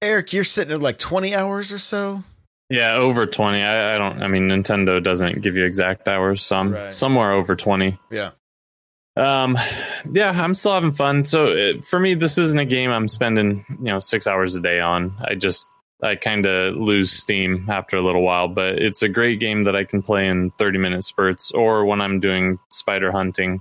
Eric, 0.02 0.32
you're 0.34 0.44
sitting 0.44 0.72
at 0.72 0.80
like 0.80 0.98
20 0.98 1.34
hours 1.34 1.72
or 1.72 1.78
so. 1.78 2.22
Yeah, 2.70 2.94
over 2.94 3.26
20. 3.26 3.62
I, 3.62 3.94
I 3.94 3.98
don't, 3.98 4.22
I 4.22 4.28
mean, 4.28 4.48
Nintendo 4.48 5.02
doesn't 5.02 5.42
give 5.42 5.56
you 5.56 5.64
exact 5.64 6.08
hours, 6.08 6.40
so 6.42 6.56
I'm 6.56 6.72
Right. 6.72 6.94
somewhere 6.94 7.32
over 7.32 7.54
20. 7.56 7.98
Yeah. 8.10 8.30
Um, 9.16 9.58
yeah, 10.12 10.30
I'm 10.30 10.54
still 10.54 10.72
having 10.72 10.92
fun. 10.92 11.24
So 11.24 11.48
it, 11.48 11.84
for 11.84 11.98
me, 11.98 12.14
this 12.14 12.38
isn't 12.38 12.58
a 12.58 12.64
game 12.64 12.90
I'm 12.90 13.08
spending, 13.08 13.64
you 13.68 13.86
know, 13.86 13.98
six 13.98 14.26
hours 14.26 14.54
a 14.54 14.60
day 14.60 14.80
on. 14.80 15.14
I 15.22 15.34
just, 15.34 15.66
I 16.02 16.16
kind 16.16 16.46
of 16.46 16.76
lose 16.76 17.10
steam 17.12 17.66
after 17.68 17.96
a 17.96 18.02
little 18.02 18.22
while, 18.22 18.48
but 18.48 18.78
it's 18.78 19.02
a 19.02 19.08
great 19.08 19.40
game 19.40 19.64
that 19.64 19.76
I 19.76 19.84
can 19.84 20.02
play 20.02 20.28
in 20.28 20.50
30 20.52 20.78
minute 20.78 21.04
spurts 21.04 21.50
or 21.52 21.84
when 21.84 22.00
I'm 22.00 22.20
doing 22.20 22.58
spider 22.70 23.12
hunting. 23.12 23.60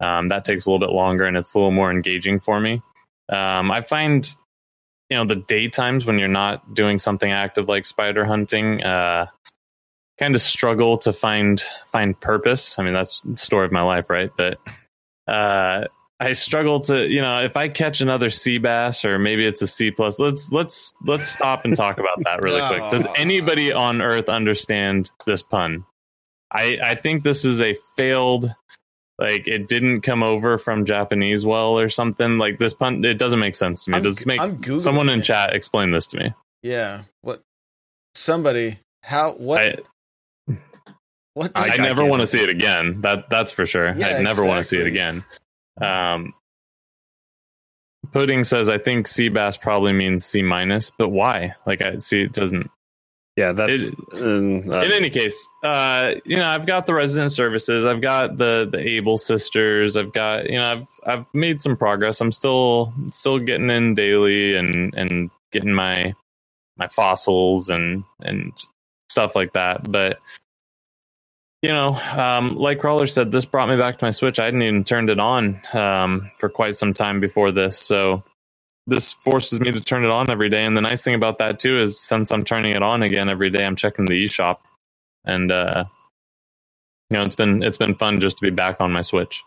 Um, 0.00 0.28
that 0.28 0.44
takes 0.44 0.66
a 0.66 0.70
little 0.70 0.86
bit 0.86 0.94
longer 0.94 1.24
and 1.24 1.36
it's 1.36 1.54
a 1.54 1.58
little 1.58 1.70
more 1.72 1.90
engaging 1.90 2.38
for 2.38 2.60
me. 2.60 2.82
Um, 3.28 3.70
I 3.70 3.80
find, 3.80 4.26
you 5.10 5.16
know, 5.16 5.24
the 5.24 5.36
daytimes 5.36 6.06
when 6.06 6.18
you're 6.18 6.28
not 6.28 6.74
doing 6.74 6.98
something 6.98 7.30
active 7.30 7.68
like 7.68 7.86
spider 7.86 8.24
hunting, 8.24 8.82
uh, 8.82 9.26
kind 10.18 10.34
of 10.34 10.40
struggle 10.40 10.98
to 10.98 11.12
find 11.12 11.62
find 11.86 12.18
purpose. 12.20 12.78
I 12.78 12.82
mean, 12.84 12.94
that's 12.94 13.20
the 13.22 13.36
story 13.36 13.66
of 13.66 13.72
my 13.72 13.82
life, 13.82 14.08
right? 14.10 14.30
But 14.36 14.58
uh, 15.26 15.84
I 16.18 16.32
struggle 16.32 16.80
to, 16.80 17.06
you 17.06 17.20
know, 17.20 17.42
if 17.42 17.56
I 17.56 17.68
catch 17.68 18.00
another 18.00 18.30
sea 18.30 18.58
bass 18.58 19.04
or 19.04 19.18
maybe 19.18 19.44
it's 19.46 19.60
a 19.62 19.66
C 19.66 19.90
plus, 19.90 20.18
let's 20.18 20.50
let's 20.50 20.92
let's 21.04 21.28
stop 21.28 21.64
and 21.64 21.76
talk 21.76 21.98
about 21.98 22.22
that 22.24 22.42
really 22.42 22.60
quick. 22.68 22.82
Does 22.90 23.06
anybody 23.16 23.72
on 23.72 24.00
Earth 24.00 24.28
understand 24.28 25.10
this 25.26 25.42
pun? 25.42 25.84
I 26.52 26.78
I 26.82 26.94
think 26.94 27.22
this 27.22 27.44
is 27.44 27.60
a 27.60 27.74
failed. 27.96 28.54
Like 29.18 29.48
it 29.48 29.66
didn't 29.66 30.02
come 30.02 30.22
over 30.22 30.58
from 30.58 30.84
Japanese 30.84 31.46
well 31.46 31.78
or 31.78 31.88
something. 31.88 32.36
Like 32.36 32.58
this 32.58 32.74
pun, 32.74 33.02
it 33.02 33.18
doesn't 33.18 33.38
make 33.38 33.54
sense 33.54 33.84
to 33.84 33.90
me. 33.90 33.94
I'm- 33.94 34.02
Does 34.02 34.16
this 34.16 34.26
make 34.26 34.40
someone 34.78 35.08
in 35.08 35.20
it. 35.20 35.22
chat 35.22 35.54
explain 35.54 35.90
this 35.90 36.06
to 36.08 36.18
me? 36.18 36.34
Yeah. 36.62 37.02
What? 37.22 37.40
Somebody. 38.14 38.78
How? 39.02 39.32
What? 39.32 39.60
I, 39.62 39.74
what? 41.36 41.52
I, 41.54 41.68
I- 41.68 41.72
I 41.74 41.76
never 41.76 42.04
want 42.04 42.22
to 42.22 42.26
see 42.26 42.40
it 42.42 42.48
again. 42.48 43.02
That 43.02 43.28
that's 43.30 43.52
for 43.52 43.66
sure. 43.66 43.94
Yeah, 43.96 44.16
I 44.16 44.22
never 44.22 44.44
want 44.44 44.58
to 44.58 44.64
see 44.64 44.78
it 44.78 44.86
again. 44.86 45.22
Um, 45.80 46.32
Pudding 48.12 48.44
says, 48.44 48.68
"I 48.68 48.78
think 48.78 49.06
C 49.08 49.28
bass 49.28 49.56
probably 49.56 49.92
means 49.92 50.24
C 50.24 50.40
minus, 50.40 50.90
but 50.96 51.08
why? 51.10 51.54
Like, 51.66 51.82
I 51.82 51.96
see 51.96 52.22
it 52.22 52.32
doesn't. 52.32 52.70
Yeah, 53.36 53.52
that's. 53.52 53.92
uh, 54.14 54.18
In 54.18 54.72
any 54.72 55.10
case, 55.10 55.46
uh, 55.62 56.12
you 56.24 56.36
know, 56.38 56.46
I've 56.46 56.64
got 56.64 56.86
the 56.86 56.94
resident 56.94 57.32
services. 57.32 57.84
I've 57.84 58.00
got 58.00 58.38
the 58.38 58.66
the 58.70 58.78
Able 58.78 59.18
sisters. 59.18 59.96
I've 59.98 60.12
got 60.12 60.48
you 60.48 60.58
know, 60.58 60.86
I've 61.04 61.18
I've 61.20 61.26
made 61.34 61.60
some 61.60 61.76
progress. 61.76 62.20
I'm 62.22 62.32
still 62.32 62.94
still 63.10 63.38
getting 63.38 63.68
in 63.68 63.94
daily 63.94 64.54
and 64.56 64.94
and 64.94 65.30
getting 65.52 65.74
my 65.74 66.14
my 66.78 66.88
fossils 66.88 67.68
and 67.68 68.04
and 68.20 68.52
stuff 69.10 69.36
like 69.36 69.52
that. 69.52 69.90
But 69.90 70.18
you 71.66 71.72
know, 71.72 71.98
um, 72.16 72.56
like 72.56 72.78
Crawler 72.78 73.06
said, 73.06 73.32
this 73.32 73.44
brought 73.44 73.68
me 73.68 73.76
back 73.76 73.98
to 73.98 74.04
my 74.04 74.12
Switch. 74.12 74.38
I 74.38 74.44
hadn't 74.44 74.62
even 74.62 74.84
turned 74.84 75.10
it 75.10 75.18
on 75.18 75.58
um, 75.72 76.30
for 76.38 76.48
quite 76.48 76.76
some 76.76 76.92
time 76.92 77.18
before 77.18 77.50
this, 77.50 77.76
so 77.76 78.22
this 78.86 79.14
forces 79.14 79.58
me 79.60 79.72
to 79.72 79.80
turn 79.80 80.04
it 80.04 80.10
on 80.10 80.30
every 80.30 80.48
day. 80.48 80.64
And 80.64 80.76
the 80.76 80.80
nice 80.80 81.02
thing 81.02 81.16
about 81.16 81.38
that 81.38 81.58
too 81.58 81.80
is 81.80 81.98
since 81.98 82.30
I'm 82.30 82.44
turning 82.44 82.76
it 82.76 82.84
on 82.84 83.02
again 83.02 83.28
every 83.28 83.50
day, 83.50 83.66
I'm 83.66 83.74
checking 83.74 84.04
the 84.04 84.24
eShop, 84.24 84.58
and 85.24 85.50
uh, 85.50 85.86
you 87.10 87.16
know, 87.16 87.24
it's 87.24 87.34
been 87.34 87.64
it's 87.64 87.78
been 87.78 87.96
fun 87.96 88.20
just 88.20 88.38
to 88.38 88.42
be 88.42 88.50
back 88.50 88.80
on 88.80 88.92
my 88.92 89.00
Switch. 89.00 89.42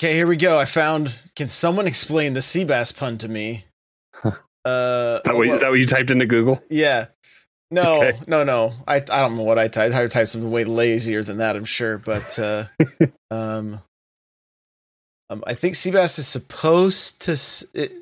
Okay, 0.00 0.14
here 0.14 0.28
we 0.28 0.36
go. 0.36 0.56
I 0.56 0.66
found. 0.66 1.12
Can 1.34 1.48
someone 1.48 1.88
explain 1.88 2.34
the 2.34 2.42
sea 2.42 2.62
bass 2.62 2.92
pun 2.92 3.18
to 3.18 3.28
me? 3.28 3.64
Uh, 4.66 5.16
Is 5.18 5.22
that, 5.24 5.36
what, 5.36 5.46
is 5.48 5.60
that 5.60 5.68
what 5.68 5.78
you 5.78 5.84
typed 5.84 6.10
into 6.10 6.24
Google? 6.24 6.58
yeah. 6.70 7.08
No, 7.74 7.96
Okay. 8.02 8.18
no, 8.26 8.44
no. 8.44 8.72
I 8.86 8.96
I 8.96 9.20
don't 9.20 9.36
know 9.36 9.42
what 9.44 9.58
I 9.58 9.68
typed. 9.68 9.94
I 9.94 10.06
typed 10.06 10.28
something 10.30 10.50
way 10.50 10.64
lazier 10.64 11.22
than 11.22 11.38
that. 11.38 11.56
I'm 11.56 11.64
sure, 11.64 11.98
but 11.98 12.38
uh, 12.38 12.64
um, 13.30 13.80
um, 15.30 15.42
I 15.46 15.54
think 15.54 15.74
sea 15.74 15.90
bass 15.90 16.18
is 16.18 16.26
supposed 16.26 17.22
to. 17.22 17.32
It, 17.74 17.92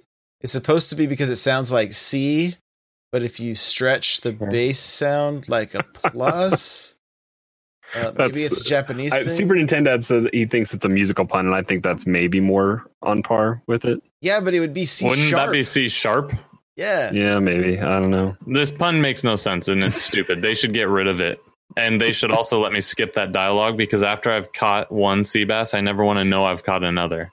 it's 0.41 0.52
supposed 0.52 0.91
to 0.91 0.97
be 0.97 1.07
because 1.07 1.31
it 1.31 1.37
sounds 1.37 1.71
like 1.71 1.93
C, 1.93 2.57
but 3.12 3.23
if 3.23 3.38
you 3.38 3.55
stretch 3.55 4.21
the 4.23 4.33
Yeah. 4.33 4.49
bass 4.50 4.81
sound 4.81 5.49
like 5.49 5.75
a 5.75 5.85
plus, 5.95 6.95
uh, 7.95 8.12
maybe 8.19 8.33
That's- 8.33 8.52
it's 8.52 8.61
a 8.62 8.64
Japanese 8.64 9.12
I. 9.12 9.25
Super 9.26 9.55
Nintendo 9.55 9.91
had 9.91 10.05
said 10.05 10.25
that 10.25 10.35
he 10.35 10.47
thinks 10.47 10.75
it's 10.75 10.85
a 10.85 10.88
musical 10.88 11.25
pun, 11.25 11.47
and 11.47 11.55
I 11.55 11.62
think 11.62 11.85
that's 11.85 12.07
maybe 12.07 12.41
more 12.41 12.85
on 13.02 13.23
par 13.23 13.62
with 13.69 13.85
it. 13.85 14.02
yeah, 14.21 14.41
but 14.41 14.52
it 14.52 14.61
would 14.61 14.75
be 14.75 14.85
C 14.85 15.09
Wouldn't 15.09 15.29
sharp. 15.29 15.47
that 15.47 15.52
be 15.52 15.62
C 15.62 15.88
sharp? 15.88 16.33
Yeah. 16.76 17.11
Yeah, 17.12 17.38
maybe. 17.38 17.81
I 17.81 18.00
don't 18.00 18.11
know. 18.11 18.37
This 18.47 18.73
pun 18.73 19.00
makes 19.00 19.25
no 19.25 19.37
sense 19.37 19.69
and 19.69 19.83
it's 19.85 20.00
stupid. 20.00 20.41
They 20.41 20.55
should 20.55 20.73
get 20.73 20.88
rid 20.88 21.07
of 21.07 21.21
it. 21.21 21.41
And 21.76 22.00
they 22.00 22.12
should 22.12 22.31
also 22.31 22.61
let 22.61 22.73
me 22.73 22.81
skip 22.81 23.14
that 23.14 23.33
dialogue 23.33 23.79
because 23.79 24.02
after 24.02 24.31
I've 24.31 24.52
caught 24.52 24.93
one 24.93 25.25
sea 25.25 25.45
bass, 25.45 25.73
I 25.73 25.81
never 25.81 26.05
want 26.05 26.19
to 26.19 26.25
know 26.25 26.45
I've 26.45 26.64
caught 26.64 26.85
another. 26.85 27.31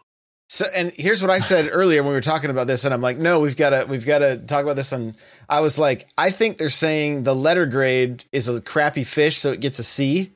So, 0.47 0.65
and 0.73 0.91
here's 0.93 1.21
what 1.21 1.29
I 1.29 1.39
said 1.39 1.69
earlier 1.71 2.01
when 2.01 2.09
we 2.09 2.15
were 2.15 2.21
talking 2.21 2.49
about 2.49 2.65
this, 2.65 2.83
and 2.83 2.91
I'm 2.91 3.01
like, 3.01 3.17
no, 3.17 3.39
we've 3.39 3.55
got 3.55 3.69
to, 3.69 3.85
we've 3.87 4.05
got 4.05 4.19
to 4.19 4.37
talk 4.37 4.63
about 4.63 4.75
this. 4.75 4.91
And 4.91 5.15
I 5.47 5.59
was 5.59 5.77
like, 5.77 6.07
I 6.17 6.31
think 6.31 6.57
they're 6.57 6.69
saying 6.69 7.23
the 7.23 7.35
letter 7.35 7.67
grade 7.67 8.25
is 8.31 8.47
a 8.47 8.59
crappy 8.59 9.03
fish, 9.03 9.37
so 9.37 9.51
it 9.51 9.59
gets 9.59 9.77
a 9.77 9.83
C, 9.83 10.31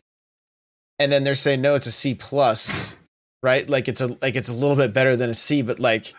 and 0.99 1.11
then 1.11 1.23
they're 1.23 1.33
saying 1.33 1.61
no, 1.61 1.73
it's 1.73 1.87
a 1.87 1.91
C 1.91 2.13
plus, 2.13 2.95
right? 3.41 3.67
Like 3.67 3.87
it's 3.87 4.01
a, 4.01 4.15
like 4.21 4.35
it's 4.35 4.49
a 4.49 4.53
little 4.53 4.75
bit 4.75 4.93
better 4.93 5.15
than 5.15 5.31
a 5.31 5.33
C, 5.33 5.63
but 5.63 5.79
like, 5.79 6.13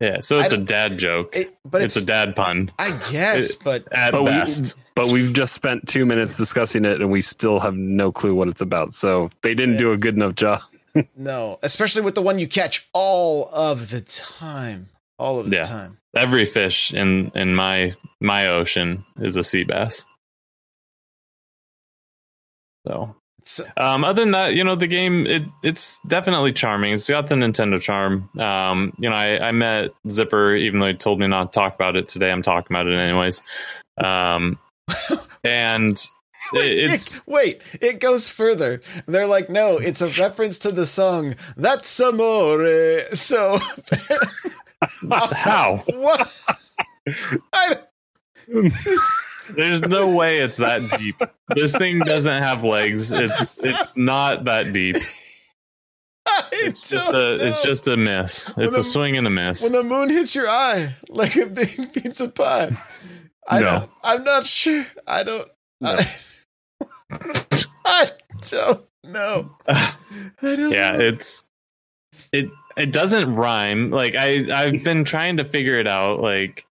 Yeah, 0.00 0.20
so 0.20 0.38
it's 0.38 0.52
a 0.52 0.58
dad 0.58 0.96
joke. 0.98 1.34
it, 1.36 1.56
but 1.64 1.82
it's, 1.82 1.96
it's, 1.96 2.04
a 2.04 2.06
dad 2.06 2.36
pun 2.36 2.70
I 2.78 2.90
guess, 3.10 3.56
but 3.56 3.84
at 3.92 4.12
But, 4.12 4.22
we, 4.22 4.30
best. 4.30 4.76
but 4.94 5.08
we've 5.08 5.32
just 5.32 5.54
spent 5.54 5.88
two 5.88 6.06
minutes 6.06 6.36
discussing 6.36 6.84
it, 6.84 7.00
and 7.00 7.10
we 7.10 7.20
still 7.20 7.58
have 7.58 7.74
no 7.74 8.12
clue 8.12 8.34
what 8.34 8.46
it's 8.46 8.60
about. 8.60 8.92
So 8.92 9.28
they 9.42 9.54
didn't 9.54 9.74
Yeah. 9.74 9.80
do 9.80 9.92
a 9.92 9.96
good 9.96 10.14
enough 10.14 10.36
job. 10.36 10.60
no, 11.16 11.58
especially 11.62 12.02
with 12.02 12.14
the 12.14 12.22
one 12.22 12.38
you 12.38 12.46
catch 12.46 12.88
all 12.94 13.48
of 13.52 13.90
the 13.90 14.00
time, 14.02 14.88
all 15.18 15.40
of 15.40 15.50
the 15.50 15.56
Yeah. 15.56 15.62
time. 15.64 15.98
Every 16.16 16.44
fish 16.44 16.94
in 16.94 17.32
in 17.34 17.54
my 17.56 17.94
my 18.20 18.46
ocean 18.48 19.04
is 19.20 19.36
a 19.36 19.42
sea 19.42 19.64
bass. 19.64 20.04
So 22.86 23.16
So, 23.48 23.64
Um, 23.78 24.04
other 24.04 24.20
than 24.20 24.32
that, 24.32 24.54
you 24.54 24.62
know, 24.62 24.74
the 24.74 24.86
game 24.86 25.26
it 25.26 25.42
it's 25.62 25.98
definitely 26.06 26.52
charming. 26.52 26.92
It's 26.92 27.08
got 27.08 27.28
the 27.28 27.34
Nintendo 27.34 27.80
charm. 27.80 28.28
Um, 28.38 28.92
you 28.98 29.08
know, 29.08 29.16
I, 29.16 29.48
I 29.48 29.52
met 29.52 29.92
Zipper, 30.06 30.54
even 30.54 30.80
though 30.80 30.88
he 30.88 30.92
told 30.92 31.18
me 31.18 31.26
not 31.28 31.50
to 31.50 31.58
talk 31.58 31.74
about 31.74 31.96
it 31.96 32.08
today. 32.08 32.30
I'm 32.30 32.42
talking 32.42 32.76
about 32.76 32.88
it 32.88 32.98
anyways. 32.98 33.40
Um, 33.96 34.58
and 35.44 35.98
Wait, 36.52 36.78
it's 36.78 37.16
it, 37.16 37.22
wait, 37.26 37.62
it 37.80 38.00
goes 38.00 38.28
further. 38.28 38.82
They're 39.06 39.26
like, 39.26 39.48
no, 39.48 39.78
it's 39.78 40.02
a 40.02 40.08
reference 40.20 40.58
to 40.60 40.70
the 40.70 40.84
song 40.84 41.34
"That's 41.56 41.98
Amore." 42.00 43.14
So, 43.14 43.58
how 45.10 45.78
what? 45.86 46.44
I, 47.54 47.78
there's 49.56 49.80
no 49.82 50.14
way 50.14 50.38
it's 50.38 50.56
that 50.58 50.88
deep. 50.98 51.20
This 51.48 51.74
thing 51.76 51.98
doesn't 52.00 52.42
have 52.42 52.64
legs. 52.64 53.10
It's 53.12 53.56
it's 53.58 53.96
not 53.96 54.44
that 54.44 54.72
deep. 54.72 54.96
It's 56.52 56.88
just 56.88 57.12
a 57.12 57.34
it's 57.34 57.62
just 57.62 57.88
a 57.88 57.96
miss. 57.96 58.54
When 58.56 58.66
It's 58.66 58.76
the- 58.76 58.80
a 58.80 58.84
swing 58.84 59.16
and 59.16 59.26
a 59.26 59.30
miss. 59.30 59.62
when 59.62 59.72
the 59.72 59.82
moon 59.82 60.10
hits 60.10 60.34
your 60.34 60.48
eye 60.48 60.94
like 61.08 61.36
a 61.36 61.46
big 61.46 61.68
pizza 61.92 62.28
pie. 62.28 62.76
I 63.48 63.60
No. 63.60 63.64
don't, 63.80 63.90
I'm 64.02 64.24
not 64.24 64.44
sure. 64.46 64.86
I 65.06 65.22
don't. 65.22 65.48
No. 65.80 65.96
I, 65.96 66.06
I 67.84 68.10
don't 68.50 68.84
know. 69.04 69.56
I 69.68 69.94
don't 70.42 70.70
yeah 70.72 70.90
know. 70.92 71.00
it's 71.04 71.44
it 72.32 72.50
it 72.76 72.92
doesn't 72.92 73.34
rhyme 73.34 73.90
like 73.90 74.14
i 74.16 74.44
i've 74.54 74.84
been 74.84 75.04
trying 75.04 75.36
to 75.38 75.44
figure 75.44 75.78
it 75.78 75.86
out 75.88 76.20
like 76.20 76.64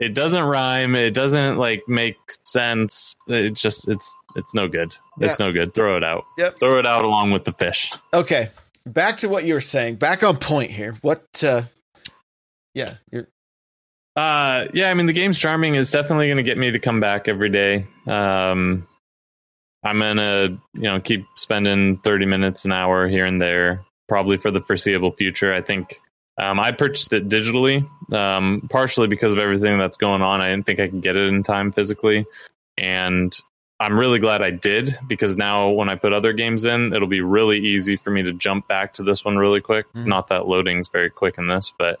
it 0.00 0.14
doesn't 0.14 0.42
rhyme 0.44 0.94
it 0.94 1.12
doesn't 1.14 1.56
like 1.58 1.82
make 1.88 2.16
sense 2.44 3.14
it 3.26 3.50
just 3.54 3.88
it's 3.88 4.14
it's 4.36 4.54
no 4.54 4.68
good 4.68 4.94
it's 5.20 5.38
no 5.38 5.52
good 5.52 5.74
throw 5.74 5.96
it 5.96 6.04
out 6.04 6.24
Yep. 6.38 6.58
throw 6.60 6.78
it 6.78 6.86
out 6.86 7.04
along 7.04 7.32
with 7.32 7.44
the 7.44 7.52
fish 7.52 7.92
Okay, 8.14 8.48
back 8.86 9.16
to 9.18 9.28
what 9.28 9.44
you 9.44 9.54
were 9.54 9.60
saying. 9.60 9.96
Back 9.96 10.22
on 10.22 10.36
point 10.38 10.70
here. 10.70 10.94
What? 11.02 11.24
uh 11.42 11.62
Yeah, 12.74 12.94
you're 13.10 13.28
Uh, 14.16 14.66
yeah, 14.74 14.90
I 14.90 14.94
mean, 14.94 15.06
the 15.06 15.12
game's 15.12 15.38
charming 15.38 15.74
is 15.74 15.90
definitely 15.90 16.26
going 16.26 16.38
to 16.38 16.42
get 16.42 16.58
me 16.58 16.70
to 16.72 16.78
come 16.78 16.98
back 17.00 17.28
every 17.28 17.50
day. 17.50 17.86
Um, 18.06 18.86
I'm 19.84 20.00
gonna, 20.00 20.58
you 20.74 20.82
know, 20.82 20.98
keep 21.00 21.24
spending 21.36 21.98
30 21.98 22.26
minutes 22.26 22.64
an 22.64 22.72
hour 22.72 23.06
here 23.08 23.24
and 23.26 23.40
there, 23.40 23.84
probably 24.08 24.36
for 24.36 24.50
the 24.50 24.60
foreseeable 24.60 25.12
future. 25.12 25.54
I 25.54 25.62
think 25.62 26.00
um, 26.38 26.60
I 26.60 26.72
purchased 26.72 27.12
it 27.12 27.28
digitally, 27.28 27.84
um, 28.12 28.66
partially 28.70 29.08
because 29.08 29.32
of 29.32 29.38
everything 29.38 29.78
that's 29.78 29.96
going 29.96 30.22
on. 30.22 30.40
I 30.40 30.48
didn't 30.48 30.66
think 30.66 30.80
I 30.80 30.88
could 30.88 31.02
get 31.02 31.16
it 31.16 31.28
in 31.28 31.42
time 31.42 31.72
physically, 31.72 32.26
and 32.76 33.36
I'm 33.80 33.98
really 33.98 34.18
glad 34.18 34.42
I 34.42 34.50
did 34.50 34.98
because 35.06 35.36
now 35.36 35.68
when 35.70 35.88
I 35.88 35.94
put 35.94 36.12
other 36.12 36.32
games 36.32 36.64
in, 36.64 36.92
it'll 36.92 37.08
be 37.08 37.20
really 37.20 37.58
easy 37.58 37.96
for 37.96 38.10
me 38.10 38.22
to 38.22 38.32
jump 38.32 38.66
back 38.66 38.94
to 38.94 39.02
this 39.02 39.24
one 39.24 39.36
really 39.36 39.60
quick. 39.60 39.86
Mhm. 39.94 40.06
Not 40.06 40.28
that 40.28 40.46
loading's 40.46 40.88
very 40.88 41.10
quick 41.10 41.38
in 41.38 41.46
this, 41.46 41.72
but 41.78 42.00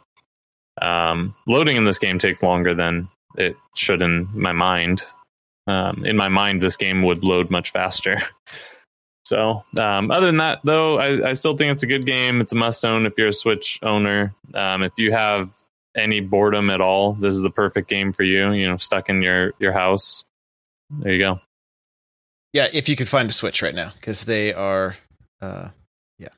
um, 0.82 1.34
loading 1.46 1.76
in 1.76 1.84
this 1.84 1.98
game 1.98 2.18
takes 2.18 2.42
longer 2.42 2.74
than 2.74 3.08
it 3.36 3.56
should 3.76 4.02
in 4.02 4.28
my 4.32 4.52
mind. 4.52 5.02
Um, 5.66 6.04
in 6.04 6.16
my 6.16 6.28
mind, 6.28 6.60
this 6.60 6.76
game 6.76 7.02
would 7.02 7.22
load 7.24 7.50
much 7.50 7.70
faster. 7.70 8.22
So, 9.28 9.62
um, 9.78 10.10
other 10.10 10.24
than 10.24 10.38
that, 10.38 10.60
though, 10.64 10.98
I, 10.98 11.28
I 11.28 11.32
still 11.34 11.54
think 11.54 11.70
it's 11.70 11.82
a 11.82 11.86
good 11.86 12.06
game. 12.06 12.40
It's 12.40 12.52
a 12.52 12.54
must 12.54 12.82
own 12.82 13.04
if 13.04 13.18
you're 13.18 13.28
a 13.28 13.32
Switch 13.32 13.78
owner. 13.82 14.34
Um, 14.54 14.82
if 14.82 14.94
you 14.96 15.12
have 15.12 15.54
any 15.94 16.20
boredom 16.20 16.70
at 16.70 16.80
all, 16.80 17.12
this 17.12 17.34
is 17.34 17.42
the 17.42 17.50
perfect 17.50 17.90
game 17.90 18.14
for 18.14 18.22
you. 18.22 18.52
You 18.52 18.66
know, 18.70 18.78
stuck 18.78 19.10
in 19.10 19.20
your 19.20 19.52
your 19.58 19.72
house. 19.72 20.24
There 20.88 21.12
you 21.12 21.18
go. 21.18 21.40
Yeah, 22.54 22.68
if 22.72 22.88
you 22.88 22.96
could 22.96 23.10
find 23.10 23.28
a 23.28 23.32
Switch 23.32 23.60
right 23.60 23.74
now, 23.74 23.92
because 23.96 24.24
they 24.24 24.54
are, 24.54 24.96
uh, 25.42 25.68
yeah. 26.18 26.30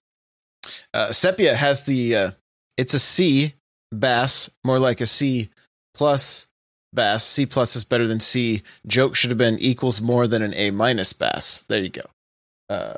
Uh, 0.93 1.13
Sepia 1.13 1.55
has 1.55 1.85
the, 1.85 2.17
uh, 2.17 2.31
it's 2.77 2.95
a 2.95 2.99
C 2.99 3.55
bass, 3.93 4.51
more 4.65 4.81
like 4.81 5.01
a 5.01 5.07
C 5.07 5.49
plus 5.95 6.49
bass. 6.93 7.23
C 7.23 7.47
plus 7.47 7.77
is 7.77 7.85
better 7.85 8.09
than 8.09 8.19
C. 8.19 8.65
Joke 8.89 9.15
should 9.15 9.31
have 9.31 9.39
been 9.39 9.61
equals 9.61 10.01
more 10.01 10.27
than 10.27 10.43
an 10.43 10.55
A 10.55 10.73
minus 10.73 11.13
bass. 11.13 11.63
There 11.69 11.81
you 11.81 11.91
go. 11.91 12.03
Uh, 12.71 12.95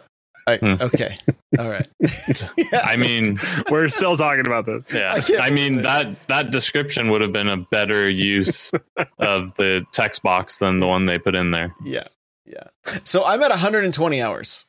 I, 0.46 0.56
Hmm. 0.56 0.74
Okay. 0.80 1.16
All 1.58 1.70
right. 1.70 1.86
Yeah. 2.56 2.80
I 2.84 2.96
mean, 2.96 3.38
We're 3.70 3.88
still 3.88 4.16
talking 4.16 4.46
about 4.46 4.66
this. 4.66 4.92
yeah. 4.94 5.20
I 5.40 5.46
I 5.46 5.50
mean 5.50 5.74
believe 5.74 5.82
that 5.84 6.26
that 6.28 6.50
description 6.50 7.10
would 7.10 7.20
have 7.20 7.32
been 7.32 7.48
a 7.48 7.56
better 7.56 8.10
use 8.10 8.70
of 9.18 9.54
the 9.54 9.84
text 9.92 10.22
box 10.22 10.58
than 10.58 10.78
the 10.78 10.86
one 10.88 11.06
they 11.06 11.18
put 11.18 11.34
in 11.34 11.50
there. 11.52 11.74
yeah. 11.84 12.04
Yeah. 12.44 12.64
So 13.04 13.24
I'm 13.24 13.40
at 13.42 13.50
120 13.50 14.20
hours. 14.20 14.66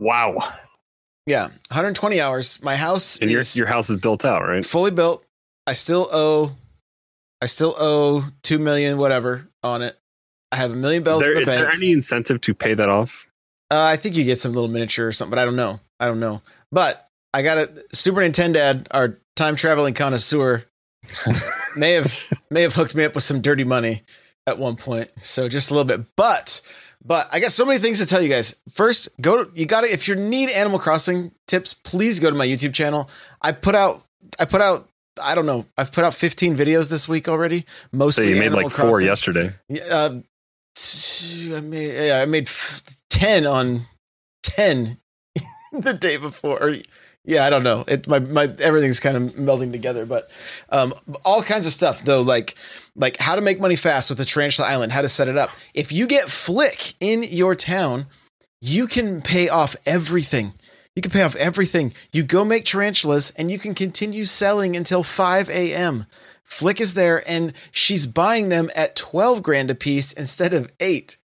Wow. 0.00 0.36
Yeah. 1.26 1.44
120 1.68 2.20
hours. 2.20 2.60
My 2.62 2.74
house 2.76 3.20
And 3.20 3.30
your 3.30 3.40
is 3.40 3.56
your 3.56 3.68
house 3.68 3.88
is 3.88 3.96
built 3.98 4.24
out, 4.24 4.42
right? 4.42 4.64
fully 4.66 4.90
built. 4.90 5.24
I 5.66 5.74
still 5.74 6.08
owe, 6.10 6.56
I 7.40 7.46
still 7.46 7.76
owe 7.78 8.24
two 8.42 8.58
million 8.58 8.98
whatever 8.98 9.46
on 9.62 9.82
it. 9.82 9.96
I 10.50 10.56
have 10.56 10.72
a 10.72 10.76
million 10.76 11.04
bells 11.04 11.22
There, 11.22 11.34
in 11.36 11.42
is 11.42 11.46
bank. 11.46 11.60
there 11.60 11.70
any 11.70 11.92
incentive 11.92 12.40
to 12.42 12.54
pay 12.54 12.74
that 12.74 12.88
off? 12.88 13.27
Uh, 13.70 13.84
I 13.92 13.96
think 13.96 14.16
you 14.16 14.24
get 14.24 14.40
some 14.40 14.52
little 14.52 14.68
miniature 14.68 15.08
or 15.08 15.12
something, 15.12 15.30
but 15.30 15.38
I 15.38 15.44
don't 15.44 15.56
know. 15.56 15.80
I 16.00 16.06
don't 16.06 16.20
know. 16.20 16.42
But 16.72 17.08
I 17.34 17.42
got 17.42 17.58
a 17.58 17.84
Super 17.92 18.20
Nintendo. 18.20 18.86
Our 18.90 19.18
time 19.36 19.56
traveling 19.56 19.94
connoisseur 19.94 20.64
may 21.76 21.92
have 21.92 22.12
may 22.50 22.62
have 22.62 22.74
hooked 22.74 22.94
me 22.94 23.04
up 23.04 23.14
with 23.14 23.24
some 23.24 23.40
dirty 23.40 23.64
money 23.64 24.02
at 24.46 24.58
one 24.58 24.76
point. 24.76 25.10
So 25.20 25.48
just 25.48 25.70
a 25.70 25.74
little 25.74 25.86
bit, 25.86 26.06
but. 26.16 26.60
But 27.04 27.28
I 27.30 27.38
got 27.38 27.52
so 27.52 27.64
many 27.64 27.78
things 27.78 28.00
to 28.00 28.06
tell 28.06 28.20
you 28.20 28.28
guys. 28.28 28.56
First, 28.72 29.08
go 29.20 29.44
to 29.44 29.50
you 29.54 29.66
got 29.66 29.82
to 29.82 29.86
if 29.86 30.08
you 30.08 30.16
need 30.16 30.50
Animal 30.50 30.80
Crossing 30.80 31.30
tips, 31.46 31.72
please 31.72 32.18
go 32.18 32.28
to 32.28 32.36
my 32.36 32.44
YouTube 32.44 32.74
channel. 32.74 33.08
I 33.40 33.52
put 33.52 33.76
out 33.76 34.02
I 34.38 34.46
put 34.46 34.60
out 34.60 34.90
I 35.22 35.36
don't 35.36 35.46
know. 35.46 35.64
I've 35.76 35.92
put 35.92 36.04
out 36.04 36.12
15 36.12 36.56
videos 36.56 36.90
this 36.90 37.08
week 37.08 37.28
already. 37.28 37.66
Mostly 37.92 38.24
So 38.24 38.28
you 38.30 38.34
made 38.36 38.46
Animal 38.46 38.64
like 38.64 38.72
four 38.72 39.00
yesterday. 39.00 39.54
Yeah, 39.68 39.84
uh, 39.84 40.20
I 41.56 41.60
made 41.60 42.08
yeah, 42.08 42.20
I 42.20 42.26
made 42.26 42.48
f- 43.12 43.20
ten 43.20 43.46
on 43.46 43.82
ten 44.42 44.98
the 45.72 45.94
day 45.94 46.16
before. 46.16 46.62
Or, 46.62 46.76
yeah, 47.24 47.44
I 47.44 47.50
don't 47.50 47.62
know. 47.62 47.84
It 47.86 48.08
my 48.08 48.18
my 48.18 48.48
everything's 48.60 49.00
kind 49.00 49.16
of 49.16 49.34
melding 49.34 49.72
together, 49.72 50.06
but 50.06 50.30
um, 50.70 50.94
all 51.24 51.42
kinds 51.42 51.66
of 51.66 51.72
stuff 51.72 52.04
though, 52.04 52.22
like 52.22 52.54
like 52.96 53.18
how 53.18 53.34
to 53.34 53.42
make 53.42 53.60
money 53.60 53.76
fast 53.76 54.10
with 54.10 54.18
the 54.18 54.24
Tarantula 54.24 54.68
Island, 54.68 54.92
how 54.92 55.02
to 55.02 55.08
set 55.08 55.28
it 55.28 55.36
up. 55.36 55.50
If 55.74 55.92
you 55.92 56.06
get 56.06 56.30
Flick 56.30 56.94
in 57.00 57.22
your 57.22 57.54
town, 57.54 58.06
you 58.60 58.86
can 58.86 59.20
pay 59.20 59.48
off 59.48 59.76
everything. 59.84 60.54
You 60.96 61.02
can 61.02 61.12
pay 61.12 61.22
off 61.22 61.36
everything. 61.36 61.92
You 62.12 62.24
go 62.24 62.44
make 62.44 62.64
tarantulas, 62.64 63.30
and 63.36 63.50
you 63.50 63.58
can 63.58 63.74
continue 63.74 64.24
selling 64.24 64.74
until 64.74 65.02
five 65.02 65.48
a.m. 65.50 66.06
Flick 66.48 66.80
is 66.80 66.94
there 66.94 67.22
and 67.28 67.52
she's 67.72 68.06
buying 68.06 68.48
them 68.48 68.70
at 68.74 68.96
12 68.96 69.42
grand 69.42 69.70
a 69.70 69.74
piece 69.74 70.12
instead 70.14 70.54
of 70.54 70.72
8. 70.80 71.18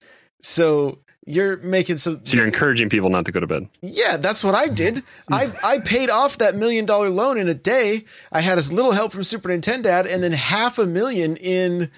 So 0.41 0.97
you're 1.25 1.57
making 1.57 1.99
some 1.99 2.25
So 2.25 2.37
you're 2.37 2.45
encouraging 2.45 2.89
people 2.89 3.09
not 3.09 3.25
to 3.25 3.31
go 3.31 3.39
to 3.39 3.47
bed. 3.47 3.67
Yeah, 3.81 4.17
that's 4.17 4.43
what 4.43 4.55
I 4.55 4.67
did. 4.67 5.03
I 5.31 5.51
I 5.63 5.79
paid 5.79 6.09
off 6.09 6.39
that 6.39 6.55
million 6.55 6.85
dollar 6.85 7.09
loan 7.09 7.37
in 7.37 7.47
a 7.47 7.53
day. 7.53 8.05
I 8.31 8.41
had 8.41 8.57
as 8.57 8.71
little 8.71 8.91
help 8.91 9.11
from 9.11 9.23
Super 9.23 9.49
Nintendo 9.49 10.05
and 10.05 10.23
then 10.23 10.31
half 10.31 10.79
a 10.79 10.85
million 10.85 11.37
in 11.37 11.91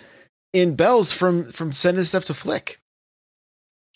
in 0.51 0.75
bells 0.75 1.11
from 1.11 1.51
from 1.51 1.71
sending 1.71 2.03
stuff 2.03 2.25
to 2.25 2.33
Flick. 2.33 2.79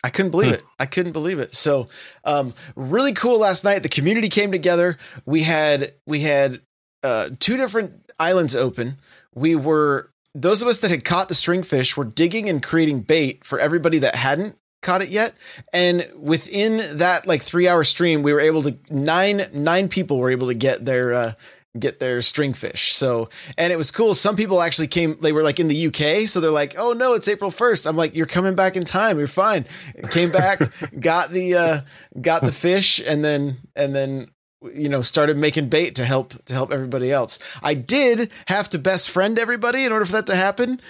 I 0.03 0.09
couldn't 0.09 0.31
believe 0.31 0.53
it. 0.53 0.63
I 0.79 0.85
couldn't 0.85 1.11
believe 1.11 1.39
it. 1.39 1.55
So, 1.55 1.87
um, 2.23 2.53
really 2.75 3.13
cool 3.13 3.39
last 3.39 3.63
night. 3.63 3.83
The 3.83 3.89
community 3.89 4.29
came 4.29 4.51
together. 4.51 4.97
We 5.25 5.41
had 5.41 5.93
we 6.05 6.21
had 6.21 6.61
uh, 7.03 7.31
two 7.39 7.57
different 7.57 8.11
islands 8.19 8.55
open. 8.55 8.99
We 9.35 9.55
were 9.55 10.09
those 10.33 10.61
of 10.61 10.67
us 10.67 10.79
that 10.79 10.91
had 10.91 11.03
caught 11.03 11.29
the 11.29 11.35
stringfish 11.35 11.97
were 11.97 12.05
digging 12.05 12.47
and 12.47 12.61
creating 12.61 13.01
bait 13.01 13.43
for 13.43 13.59
everybody 13.59 13.99
that 13.99 14.15
hadn't 14.15 14.55
caught 14.81 15.01
it 15.01 15.09
yet. 15.09 15.33
And 15.73 16.07
within 16.15 16.97
that 16.97 17.27
like 17.27 17.41
three 17.41 17.67
hour 17.67 17.83
stream, 17.83 18.23
we 18.23 18.33
were 18.33 18.39
able 18.39 18.63
to 18.63 18.77
nine 18.89 19.47
nine 19.53 19.89
people 19.89 20.19
were 20.19 20.31
able 20.31 20.47
to 20.47 20.53
get 20.53 20.85
their 20.85 21.13
uh, 21.13 21.33
get 21.79 21.99
their 21.99 22.19
stringfish. 22.19 22.91
So 22.91 23.29
and 23.57 23.71
it 23.71 23.77
was 23.77 23.91
cool. 23.91 24.15
Some 24.15 24.35
people 24.35 24.61
actually 24.61 24.87
came. 24.87 25.17
They 25.21 25.31
were 25.31 25.43
like 25.43 25.59
in 25.59 25.67
the 25.67 25.87
UK, 25.87 26.27
so 26.27 26.39
they're 26.39 26.51
like, 26.51 26.75
"Oh 26.77 26.93
no, 26.93 27.13
it's 27.13 27.27
April 27.27 27.51
1st. 27.51 27.87
I'm 27.87 27.97
like, 27.97 28.15
"You're 28.15 28.25
coming 28.25 28.55
back 28.55 28.75
in 28.75 28.83
time. 28.83 29.17
You're 29.17 29.27
fine." 29.27 29.65
Came 30.09 30.31
back, 30.31 30.61
got 30.99 31.31
the 31.31 31.55
uh, 31.55 31.81
got 32.19 32.43
the 32.43 32.51
fish, 32.51 32.99
and 33.05 33.23
then 33.23 33.57
and 33.75 33.95
then 33.95 34.27
you 34.73 34.89
know 34.89 35.01
started 35.01 35.37
making 35.37 35.69
bait 35.69 35.95
to 35.95 36.05
help 36.05 36.33
to 36.45 36.53
help 36.53 36.71
everybody 36.71 37.11
else. 37.11 37.39
I 37.61 37.73
did 37.73 38.31
have 38.47 38.69
to 38.69 38.79
best 38.79 39.09
friend 39.09 39.37
everybody 39.37 39.85
in 39.85 39.91
order 39.91 40.05
for 40.05 40.13
that 40.13 40.27
to 40.27 40.35
happen. 40.35 40.81